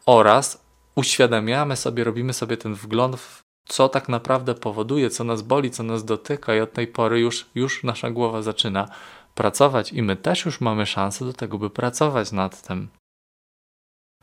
oraz 0.07 0.65
uświadamiamy 0.95 1.77
sobie, 1.77 2.05
robimy 2.05 2.33
sobie 2.33 2.57
ten 2.57 2.75
wgląd 2.75 3.17
w 3.17 3.48
co 3.69 3.89
tak 3.89 4.09
naprawdę 4.09 4.55
powoduje, 4.55 5.11
co 5.11 5.25
nas 5.25 5.43
boli, 5.43 5.71
co 5.71 5.83
nas 5.83 6.05
dotyka, 6.05 6.55
i 6.55 6.61
od 6.61 6.73
tej 6.73 6.87
pory 6.87 7.21
już, 7.21 7.47
już 7.55 7.85
nasza 7.85 8.11
głowa 8.11 8.43
zaczyna 8.43 8.89
pracować, 9.35 9.93
i 9.93 10.03
my 10.03 10.17
też 10.17 10.45
już 10.45 10.61
mamy 10.61 10.87
szansę 10.87 11.25
do 11.25 11.33
tego, 11.33 11.59
by 11.59 11.71
pracować 11.71 12.33
nad 12.33 12.63
tym. 12.63 12.89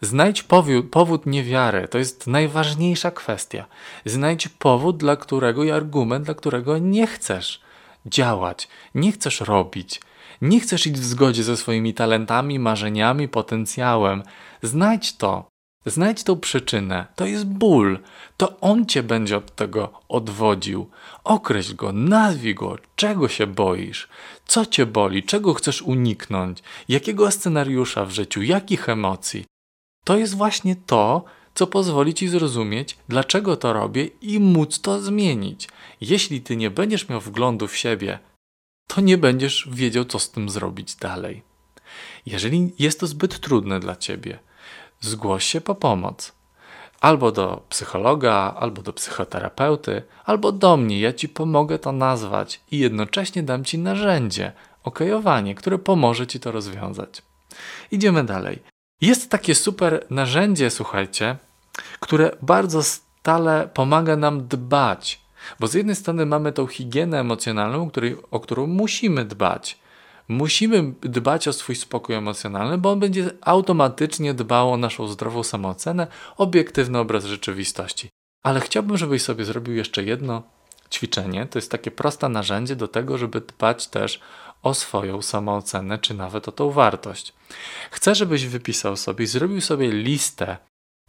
Znajdź 0.02 0.44
powód, 0.44 0.90
powód 0.92 1.26
niewiary, 1.26 1.88
to 1.88 1.98
jest 1.98 2.28
najważniejsza 2.28 3.12
kwestia. 3.12 3.66
Znajdź 4.06 4.48
powód, 4.48 4.98
dla 4.98 5.16
którego 5.16 5.64
i 5.64 5.72
argument, 5.72 6.26
dla 6.26 6.34
którego 6.34 6.78
nie 6.78 7.08
chcesz 7.08 7.62
działać, 8.06 8.68
nie 8.96 9.12
chcesz 9.12 9.42
robić, 9.42 10.02
nie 10.42 10.60
chcesz 10.60 10.88
iść 10.88 11.00
w 11.00 11.06
zgodzie 11.06 11.44
ze 11.44 11.58
swoimi 11.58 11.94
talentami, 11.94 12.60
marzeniami, 12.60 13.28
potencjałem. 13.28 14.24
Znajdź 14.62 15.18
to. 15.18 15.55
Znajdź 15.86 16.24
tą 16.24 16.40
przyczynę. 16.40 17.06
To 17.16 17.26
jest 17.26 17.46
ból. 17.46 18.00
To 18.38 18.60
on 18.60 18.86
cię 18.86 19.04
będzie 19.04 19.38
od 19.38 19.56
tego 19.56 20.02
odwodził. 20.10 20.90
Określ 21.24 21.76
go, 21.76 21.92
nazwij 21.92 22.56
go, 22.56 22.78
czego 22.96 23.28
się 23.28 23.48
boisz, 23.48 24.08
co 24.46 24.66
cię 24.66 24.86
boli, 24.86 25.24
czego 25.24 25.54
chcesz 25.54 25.82
uniknąć, 25.82 26.64
jakiego 26.90 27.32
scenariusza 27.32 28.06
w 28.06 28.12
życiu, 28.12 28.42
jakich 28.42 28.90
emocji. 28.90 29.46
To 30.04 30.18
jest 30.18 30.36
właśnie 30.36 30.76
to, 30.76 31.26
co 31.56 31.68
pozwoli 31.68 32.14
ci 32.14 32.28
zrozumieć, 32.28 32.98
dlaczego 33.10 33.58
to 33.58 33.74
robię 33.74 34.06
i 34.22 34.40
móc 34.40 34.82
to 34.82 35.02
zmienić. 35.02 35.70
Jeśli 36.02 36.42
ty 36.42 36.56
nie 36.56 36.72
będziesz 36.72 37.10
miał 37.10 37.22
wglądu 37.22 37.68
w 37.68 37.78
siebie, 37.78 38.20
to 38.88 39.02
nie 39.02 39.18
będziesz 39.18 39.70
wiedział, 39.72 40.06
co 40.06 40.20
z 40.20 40.32
tym 40.32 40.50
zrobić 40.50 40.96
dalej. 40.96 41.44
Jeżeli 42.26 42.74
jest 42.80 43.00
to 43.00 43.08
zbyt 43.08 43.40
trudne 43.40 43.80
dla 43.80 43.96
ciebie, 43.96 44.40
zgłoś 45.06 45.46
się 45.46 45.62
po 45.62 45.76
pomoc. 45.76 46.34
Albo 47.02 47.32
do 47.32 47.64
psychologa, 47.70 48.56
albo 48.60 48.82
do 48.82 48.94
psychoterapeuty, 48.94 50.04
albo 50.26 50.52
do 50.52 50.78
mnie. 50.78 51.00
Ja 51.00 51.14
ci 51.14 51.30
pomogę 51.30 51.80
to 51.80 51.92
nazwać 51.92 52.62
i 52.72 52.80
jednocześnie 52.80 53.44
dam 53.44 53.64
ci 53.64 53.78
narzędzie, 53.78 54.52
okojowanie, 54.84 55.56
które 55.56 55.78
pomoże 55.78 56.28
ci 56.28 56.40
to 56.40 56.52
rozwiązać. 56.52 57.22
Idziemy 57.92 58.24
dalej. 58.24 58.60
Jest 59.02 59.30
takie 59.30 59.56
super 59.56 60.06
narzędzie, 60.10 60.70
słuchajcie, 60.70 61.36
które 62.00 62.32
bardzo 62.42 62.84
stale 62.84 63.70
pomaga 63.74 64.16
nam 64.16 64.48
dbać 64.48 65.26
bo 65.60 65.68
z 65.68 65.74
jednej 65.74 65.96
strony 65.96 66.26
mamy 66.26 66.52
tą 66.52 66.68
higienę 66.68 67.20
emocjonalną, 67.20 67.90
której, 67.90 68.18
o 68.32 68.40
którą 68.40 68.68
musimy 68.68 69.26
dbać. 69.26 69.78
Musimy 70.28 70.94
dbać 71.02 71.48
o 71.48 71.54
swój 71.54 71.76
spokój 71.76 72.16
emocjonalny, 72.16 72.78
bo 72.78 72.92
on 72.92 73.00
będzie 73.00 73.30
automatycznie 73.42 74.34
dbał 74.34 74.74
o 74.74 74.78
naszą 74.78 75.08
zdrową 75.08 75.44
samoocenę, 75.44 76.08
obiektywny 76.38 77.00
obraz 77.00 77.26
rzeczywistości. 77.26 78.10
Ale 78.44 78.60
chciałbym, 78.60 78.98
żebyś 78.98 79.22
sobie 79.22 79.46
zrobił 79.46 79.76
jeszcze 79.76 80.04
jedno 80.04 80.44
ćwiczenie. 80.92 81.46
To 81.46 81.58
jest 81.58 81.72
takie 81.72 81.92
proste 81.92 82.30
narzędzie 82.30 82.76
do 82.76 82.88
tego, 82.88 83.18
żeby 83.18 83.42
dbać 83.42 83.88
też 83.88 84.20
o 84.62 84.74
swoją 84.74 85.22
samoocenę, 85.22 86.00
czy 86.00 86.14
nawet 86.14 86.48
o 86.48 86.52
tą 86.52 86.72
wartość. 86.72 87.34
Chcę, 87.92 88.16
żebyś 88.16 88.46
wypisał 88.46 88.98
sobie 88.98 89.24
i 89.24 89.28
zrobił 89.28 89.62
sobie 89.62 89.92
listę 89.92 90.58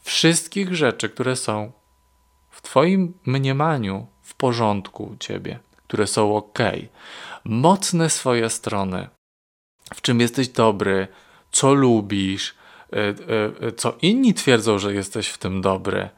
wszystkich 0.03 0.75
rzeczy, 0.75 1.09
które 1.09 1.37
są 1.37 1.73
w 2.51 2.62
Twoim 2.62 3.14
mniemaniu 3.27 4.07
w 4.23 4.35
porządku 4.35 5.05
u 5.05 5.17
ciebie, 5.17 5.59
które 5.87 6.07
są 6.07 6.37
ok. 6.37 6.59
Mocne 7.45 8.11
swoje 8.11 8.51
strony, 8.51 9.09
w 9.95 10.03
czym 10.03 10.20
jesteś 10.20 10.49
dobry, 10.49 11.09
co 11.53 11.74
lubisz, 11.74 12.55
e, 12.93 13.09
e, 13.66 13.72
co 13.72 13.95
inni 14.03 14.34
twierdzą, 14.34 14.78
że 14.78 14.95
jesteś 14.95 15.28
w 15.28 15.39
tym 15.39 15.61
dobry, 15.61 16.09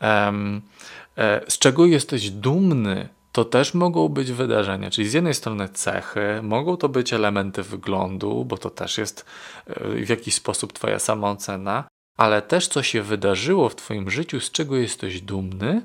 e, 0.00 1.40
z 1.48 1.58
czego 1.58 1.86
jesteś 1.86 2.30
dumny, 2.30 3.08
to 3.32 3.44
też 3.44 3.74
mogą 3.74 4.08
być 4.08 4.32
wydarzenia. 4.32 4.90
Czyli 4.90 5.08
z 5.08 5.12
jednej 5.12 5.34
strony 5.34 5.68
cechy, 5.68 6.40
mogą 6.42 6.76
to 6.76 6.88
być 6.88 7.12
elementy 7.12 7.62
wyglądu, 7.62 8.44
bo 8.44 8.58
to 8.58 8.70
też 8.70 8.98
jest 8.98 9.24
w 9.80 10.08
jakiś 10.08 10.34
sposób 10.34 10.72
Twoja 10.72 10.98
samoocena, 10.98 11.84
ale 12.16 12.42
też 12.42 12.68
co 12.68 12.82
się 12.82 13.02
wydarzyło 13.02 13.68
w 13.68 13.76
Twoim 13.76 14.10
życiu, 14.10 14.40
z 14.40 14.50
czego 14.50 14.76
jesteś 14.76 15.20
dumny 15.20 15.82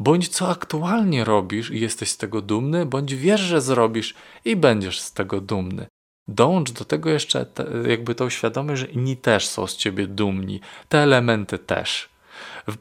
bądź 0.00 0.28
co 0.28 0.48
aktualnie 0.48 1.24
robisz 1.24 1.70
i 1.70 1.80
jesteś 1.80 2.10
z 2.10 2.16
tego 2.16 2.42
dumny, 2.42 2.86
bądź 2.86 3.14
wiesz, 3.14 3.40
że 3.40 3.60
zrobisz 3.60 4.14
i 4.44 4.56
będziesz 4.56 5.00
z 5.00 5.12
tego 5.12 5.40
dumny. 5.40 5.86
Dąż 6.28 6.70
do 6.70 6.84
tego 6.84 7.10
jeszcze 7.10 7.46
te, 7.46 7.66
jakby 7.88 8.14
tą 8.14 8.30
świadomość, 8.30 8.80
że 8.80 8.86
inni 8.86 9.16
też 9.16 9.46
są 9.46 9.66
z 9.66 9.76
ciebie 9.76 10.06
dumni, 10.06 10.60
te 10.88 10.98
elementy 10.98 11.58
też. 11.58 12.08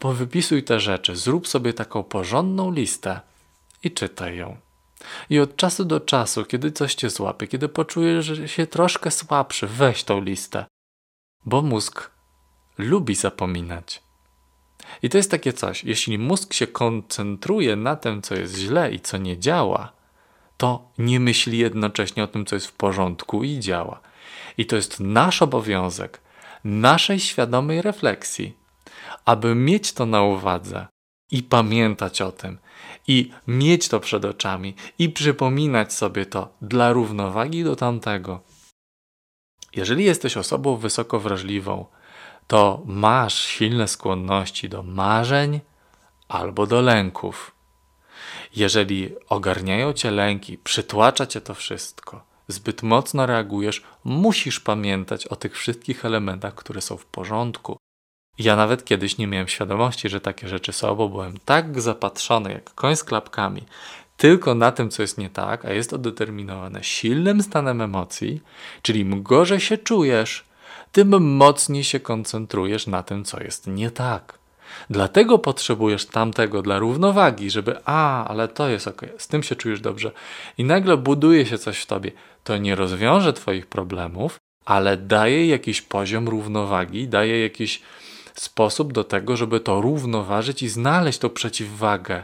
Wypisuj 0.04 0.64
te 0.64 0.80
rzeczy, 0.80 1.16
zrób 1.16 1.48
sobie 1.48 1.74
taką 1.74 2.04
porządną 2.04 2.72
listę 2.72 3.20
i 3.84 3.92
czytaj 3.92 4.38
ją. 4.38 4.58
I 5.30 5.40
od 5.40 5.56
czasu 5.56 5.86
do 5.86 6.00
czasu, 6.00 6.46
kiedy 6.46 6.72
coś 6.72 6.96
cię 6.96 7.10
złapie, 7.10 7.48
kiedy 7.48 7.70
poczujesz, 7.70 8.26
że 8.26 8.48
się 8.48 8.68
troszkę 8.68 9.12
słabszy, 9.12 9.68
weź 9.68 10.04
tą 10.04 10.22
listę, 10.22 10.66
bo 11.46 11.62
mózg 11.62 12.12
lubi 12.78 13.16
zapominać. 13.16 14.02
I 15.04 15.10
to 15.10 15.18
jest 15.18 15.32
takie 15.32 15.54
coś, 15.54 15.84
jeśli 15.84 16.18
mózg 16.18 16.54
się 16.54 16.68
koncentruje 16.68 17.76
na 17.76 17.96
tym, 17.96 18.22
co 18.22 18.36
jest 18.36 18.58
źle 18.58 18.92
i 18.92 19.00
co 19.00 19.18
nie 19.18 19.40
działa, 19.40 19.92
to 20.58 20.92
nie 20.98 21.20
myśli 21.20 21.58
jednocześnie 21.58 22.24
o 22.24 22.28
tym, 22.28 22.46
co 22.46 22.56
jest 22.56 22.68
w 22.68 22.74
porządku 22.74 23.44
i 23.44 23.60
działa. 23.60 24.02
I 24.58 24.66
to 24.66 24.76
jest 24.76 25.00
nasz 25.00 25.42
obowiązek, 25.42 26.22
naszej 26.64 27.20
świadomej 27.20 27.82
refleksji, 27.82 28.58
aby 29.26 29.56
mieć 29.56 29.94
to 29.94 30.06
na 30.06 30.24
uwadze 30.24 30.88
i 31.32 31.44
pamiętać 31.44 32.22
o 32.22 32.32
tym, 32.32 32.58
i 33.08 33.32
mieć 33.48 33.88
to 33.88 34.00
przed 34.00 34.26
oczami, 34.26 34.76
i 35.00 35.10
przypominać 35.10 35.94
sobie 35.94 36.26
to 36.26 36.54
dla 36.62 36.94
równowagi 36.94 37.64
do 37.64 37.76
tamtego. 37.76 38.42
Jeżeli 39.76 40.04
jesteś 40.04 40.38
osobą 40.38 40.78
wysoko 40.78 41.20
wrażliwą, 41.20 41.86
to 42.52 42.82
masz 42.86 43.42
silne 43.42 43.88
skłonności 43.88 44.70
do 44.70 44.84
marzeń 44.84 45.60
albo 46.28 46.68
do 46.68 46.82
lęków. 46.82 47.52
Jeżeli 48.56 49.10
ogarniają 49.30 49.94
cię 49.94 50.12
lęki, 50.12 50.58
przytłacza 50.58 51.28
cię 51.28 51.42
to 51.42 51.54
wszystko, 51.54 52.24
zbyt 52.48 52.84
mocno 52.84 53.26
reagujesz, 53.26 53.84
musisz 54.04 54.60
pamiętać 54.60 55.28
o 55.28 55.36
tych 55.36 55.58
wszystkich 55.58 56.06
elementach, 56.06 56.56
które 56.56 56.82
są 56.82 56.98
w 56.98 57.06
porządku. 57.06 57.78
Ja 58.38 58.56
nawet 58.56 58.86
kiedyś 58.86 59.18
nie 59.18 59.28
miałem 59.28 59.48
świadomości, 59.48 60.10
że 60.10 60.22
takie 60.22 60.48
rzeczy 60.48 60.74
są, 60.74 60.96
bo 60.96 61.10
byłem 61.10 61.38
tak 61.46 61.82
zapatrzony 61.82 62.52
jak 62.52 62.74
koń 62.74 62.96
z 62.96 63.04
klapkami, 63.04 63.64
tylko 64.18 64.56
na 64.56 64.72
tym, 64.72 64.90
co 64.90 65.02
jest 65.02 65.18
nie 65.18 65.30
tak, 65.30 65.66
a 65.66 65.74
jest 65.74 65.90
to 65.90 65.98
determinowane 65.98 66.84
silnym 66.84 67.44
stanem 67.44 67.82
emocji, 67.82 68.42
czyli 68.82 69.00
im 69.00 69.24
gorzej 69.24 69.60
się 69.60 69.78
czujesz, 69.78 70.51
tym 70.92 71.36
mocniej 71.36 71.84
się 71.84 72.00
koncentrujesz 72.00 72.88
na 72.88 73.04
tym, 73.04 73.24
co 73.24 73.44
jest 73.44 73.68
nie 73.68 73.92
tak. 73.92 74.42
Dlatego 74.90 75.40
potrzebujesz 75.40 76.06
tamtego 76.06 76.62
dla 76.62 76.80
równowagi, 76.80 77.52
żeby 77.52 77.80
a, 77.86 78.28
ale 78.28 78.48
to 78.48 78.70
jest 78.70 78.88
ok, 78.88 79.02
z 79.18 79.28
tym 79.28 79.44
się 79.44 79.56
czujesz 79.56 79.82
dobrze. 79.82 80.12
I 80.58 80.64
nagle 80.64 80.98
buduje 80.98 81.46
się 81.46 81.58
coś 81.58 81.80
w 81.80 81.86
tobie. 81.86 82.12
To 82.44 82.58
nie 82.58 82.76
rozwiąże 82.76 83.34
twoich 83.34 83.68
problemów, 83.68 84.38
ale 84.66 84.98
daje 84.98 85.48
jakiś 85.48 85.82
poziom 85.82 86.30
równowagi, 86.30 87.08
daje 87.08 87.42
jakiś 87.42 87.82
sposób 88.34 88.94
do 88.94 89.04
tego, 89.04 89.38
żeby 89.38 89.60
to 89.60 89.82
równoważyć 89.82 90.64
i 90.64 90.70
znaleźć 90.70 91.20
tą 91.20 91.30
przeciwwagę. 91.30 92.24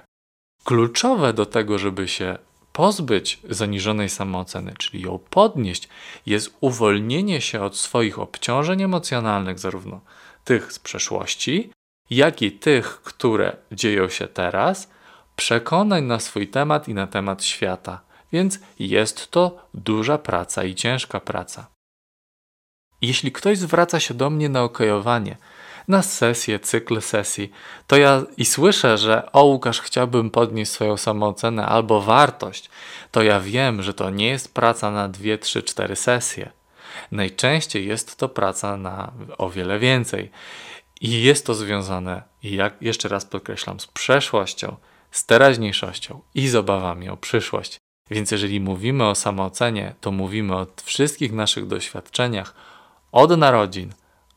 Kluczowe 0.63 1.34
do 1.34 1.45
tego, 1.45 1.80
żeby 1.80 2.07
się 2.07 2.38
pozbyć 2.78 3.39
zaniżonej 3.49 4.09
samooceny, 4.09 4.73
czyli 4.78 5.03
ją 5.03 5.19
podnieść, 5.30 5.89
jest 6.25 6.57
uwolnienie 6.61 7.41
się 7.41 7.61
od 7.61 7.78
swoich 7.78 8.19
obciążeń 8.19 8.82
emocjonalnych, 8.82 9.59
zarówno 9.59 10.01
tych 10.43 10.73
z 10.73 10.80
przeszłości, 10.80 11.71
jak 12.09 12.41
i 12.41 12.51
tych, 12.51 13.01
które 13.01 13.57
dzieją 13.71 14.09
się 14.09 14.28
teraz, 14.28 14.89
przekonań 15.36 16.03
na 16.03 16.19
swój 16.19 16.47
temat 16.47 16.88
i 16.88 16.93
na 16.93 17.07
temat 17.07 17.43
świata. 17.43 18.01
Więc 18.32 18.59
jest 18.80 19.32
to 19.32 19.69
duża 19.73 20.17
praca 20.17 20.63
i 20.63 20.75
ciężka 20.75 21.19
praca. 21.19 21.67
Jeśli 23.01 23.32
ktoś 23.32 23.57
zwraca 23.57 23.99
się 23.99 24.13
do 24.13 24.30
mnie 24.30 24.49
na 24.49 24.63
okojowanie, 24.63 25.38
na 25.88 26.01
sesję, 26.01 26.59
cykl 26.59 27.01
sesji, 27.01 27.51
to 27.88 27.97
ja 27.97 28.23
i 28.38 28.45
słyszę, 28.45 28.97
że 28.97 29.31
o 29.31 29.43
Łukasz, 29.43 29.81
chciałbym 29.81 30.29
podnieść 30.29 30.71
swoją 30.71 30.97
samoocenę 30.97 31.65
albo 31.65 32.01
wartość, 32.01 32.69
to 33.11 33.23
ja 33.23 33.39
wiem, 33.39 33.83
że 33.83 33.93
to 33.93 34.09
nie 34.09 34.27
jest 34.27 34.53
praca 34.53 34.91
na 34.91 35.09
2, 35.09 35.38
3, 35.38 35.63
4 35.63 35.95
sesje. 35.95 36.51
Najczęściej 37.11 37.88
jest 37.88 38.17
to 38.17 38.29
praca 38.29 38.77
na 38.77 39.11
o 39.38 39.49
wiele 39.49 39.79
więcej. 39.79 40.31
I 41.01 41.23
jest 41.23 41.45
to 41.45 41.53
związane, 41.53 42.23
jak 42.43 42.81
jeszcze 42.81 43.09
raz 43.09 43.25
podkreślam, 43.25 43.79
z 43.79 43.88
przeszłością, 43.88 44.75
z 45.11 45.25
teraźniejszością 45.25 46.21
i 46.35 46.47
z 46.47 46.55
obawami 46.55 47.09
o 47.09 47.17
przyszłość. 47.17 47.77
Więc 48.09 48.31
jeżeli 48.31 48.59
mówimy 48.59 49.05
o 49.07 49.15
samoocenie, 49.15 49.95
to 50.01 50.11
mówimy 50.11 50.55
o 50.55 50.67
wszystkich 50.83 51.33
naszych 51.33 51.67
doświadczeniach 51.67 52.53
od 53.11 53.38
narodzin 53.38 53.93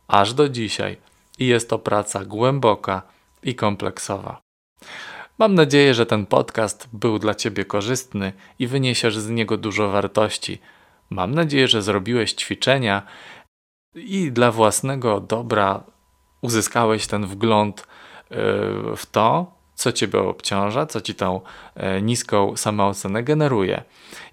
aż 0.09 0.35
do 0.35 0.49
dzisiaj 0.49 0.97
i 1.41 1.47
jest 1.47 1.71
to 1.71 1.79
praca 1.79 2.25
głęboka 2.25 3.03
i 3.43 3.55
kompleksowa. 3.55 4.41
Mam 5.39 5.55
nadzieję, 5.55 5.95
że 5.95 6.07
ten 6.07 6.27
podcast 6.27 6.89
był 6.93 7.19
dla 7.19 7.35
Ciebie 7.35 7.65
korzystny 7.65 8.33
i 8.59 8.67
wyniesiesz 8.67 9.19
z 9.19 9.31
niego 9.31 9.57
dużo 9.57 9.91
wartości. 9.91 10.59
Mam 11.11 11.35
nadzieję, 11.35 11.69
że 11.69 11.83
zrobiłeś 11.83 12.33
ćwiczenia 12.33 13.03
i 13.95 14.33
dla 14.33 14.53
własnego 14.53 15.21
dobra 15.21 15.85
uzyskałeś 16.41 17.07
ten 17.07 17.27
wgląd 17.27 17.81
e, 17.81 17.87
w 18.97 19.07
to, 19.13 19.61
co 19.75 19.93
ciebie 19.93 20.19
obciąża, 20.19 20.87
co 20.87 21.01
ci 21.01 21.15
tą 21.15 21.41
e, 21.75 22.03
niską 22.03 22.57
samoocenę 22.57 23.23
generuje. 23.23 23.83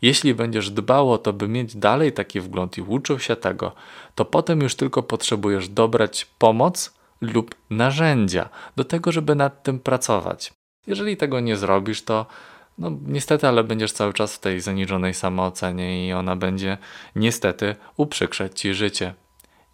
Jeśli 0.02 0.34
będziesz 0.34 0.70
dbał 0.70 1.12
o 1.12 1.18
to, 1.18 1.34
by 1.34 1.48
mieć 1.48 1.76
dalej 1.76 2.14
taki 2.14 2.42
wgląd 2.42 2.78
i 2.78 2.82
uczył 2.82 3.20
się 3.20 3.36
tego, 3.36 3.72
to 4.16 4.26
potem 4.26 4.62
już 4.62 4.76
tylko 4.76 5.04
potrzebujesz 5.04 5.70
dobrać 5.70 6.26
pomoc 6.38 6.97
lub 7.22 7.56
narzędzia 7.70 8.50
do 8.76 8.84
tego, 8.84 9.12
żeby 9.12 9.36
nad 9.36 9.64
tym 9.64 9.80
pracować. 9.80 10.54
Jeżeli 10.88 11.18
tego 11.18 11.40
nie 11.40 11.58
zrobisz, 11.58 12.04
to 12.04 12.26
no 12.78 12.92
niestety, 13.06 13.48
ale 13.48 13.64
będziesz 13.64 13.92
cały 13.92 14.14
czas 14.14 14.36
w 14.36 14.40
tej 14.40 14.62
zaniżonej 14.62 15.14
samoocenie 15.14 16.08
i 16.08 16.14
ona 16.14 16.36
będzie 16.36 16.78
niestety 17.16 17.76
uprzykrzać 17.98 18.60
ci 18.60 18.74
życie. 18.74 19.14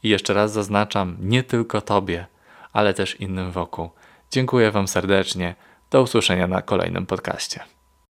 I 0.03 0.09
jeszcze 0.09 0.33
raz 0.33 0.51
zaznaczam, 0.51 1.17
nie 1.19 1.43
tylko 1.43 1.81
Tobie, 1.81 2.25
ale 2.73 2.93
też 2.93 3.19
innym 3.21 3.51
wokół. 3.51 3.89
Dziękuję 4.31 4.71
Wam 4.71 4.87
serdecznie. 4.87 5.55
Do 5.91 6.01
usłyszenia 6.01 6.47
na 6.47 6.61
kolejnym 6.61 7.05
podcaście. 7.05 7.63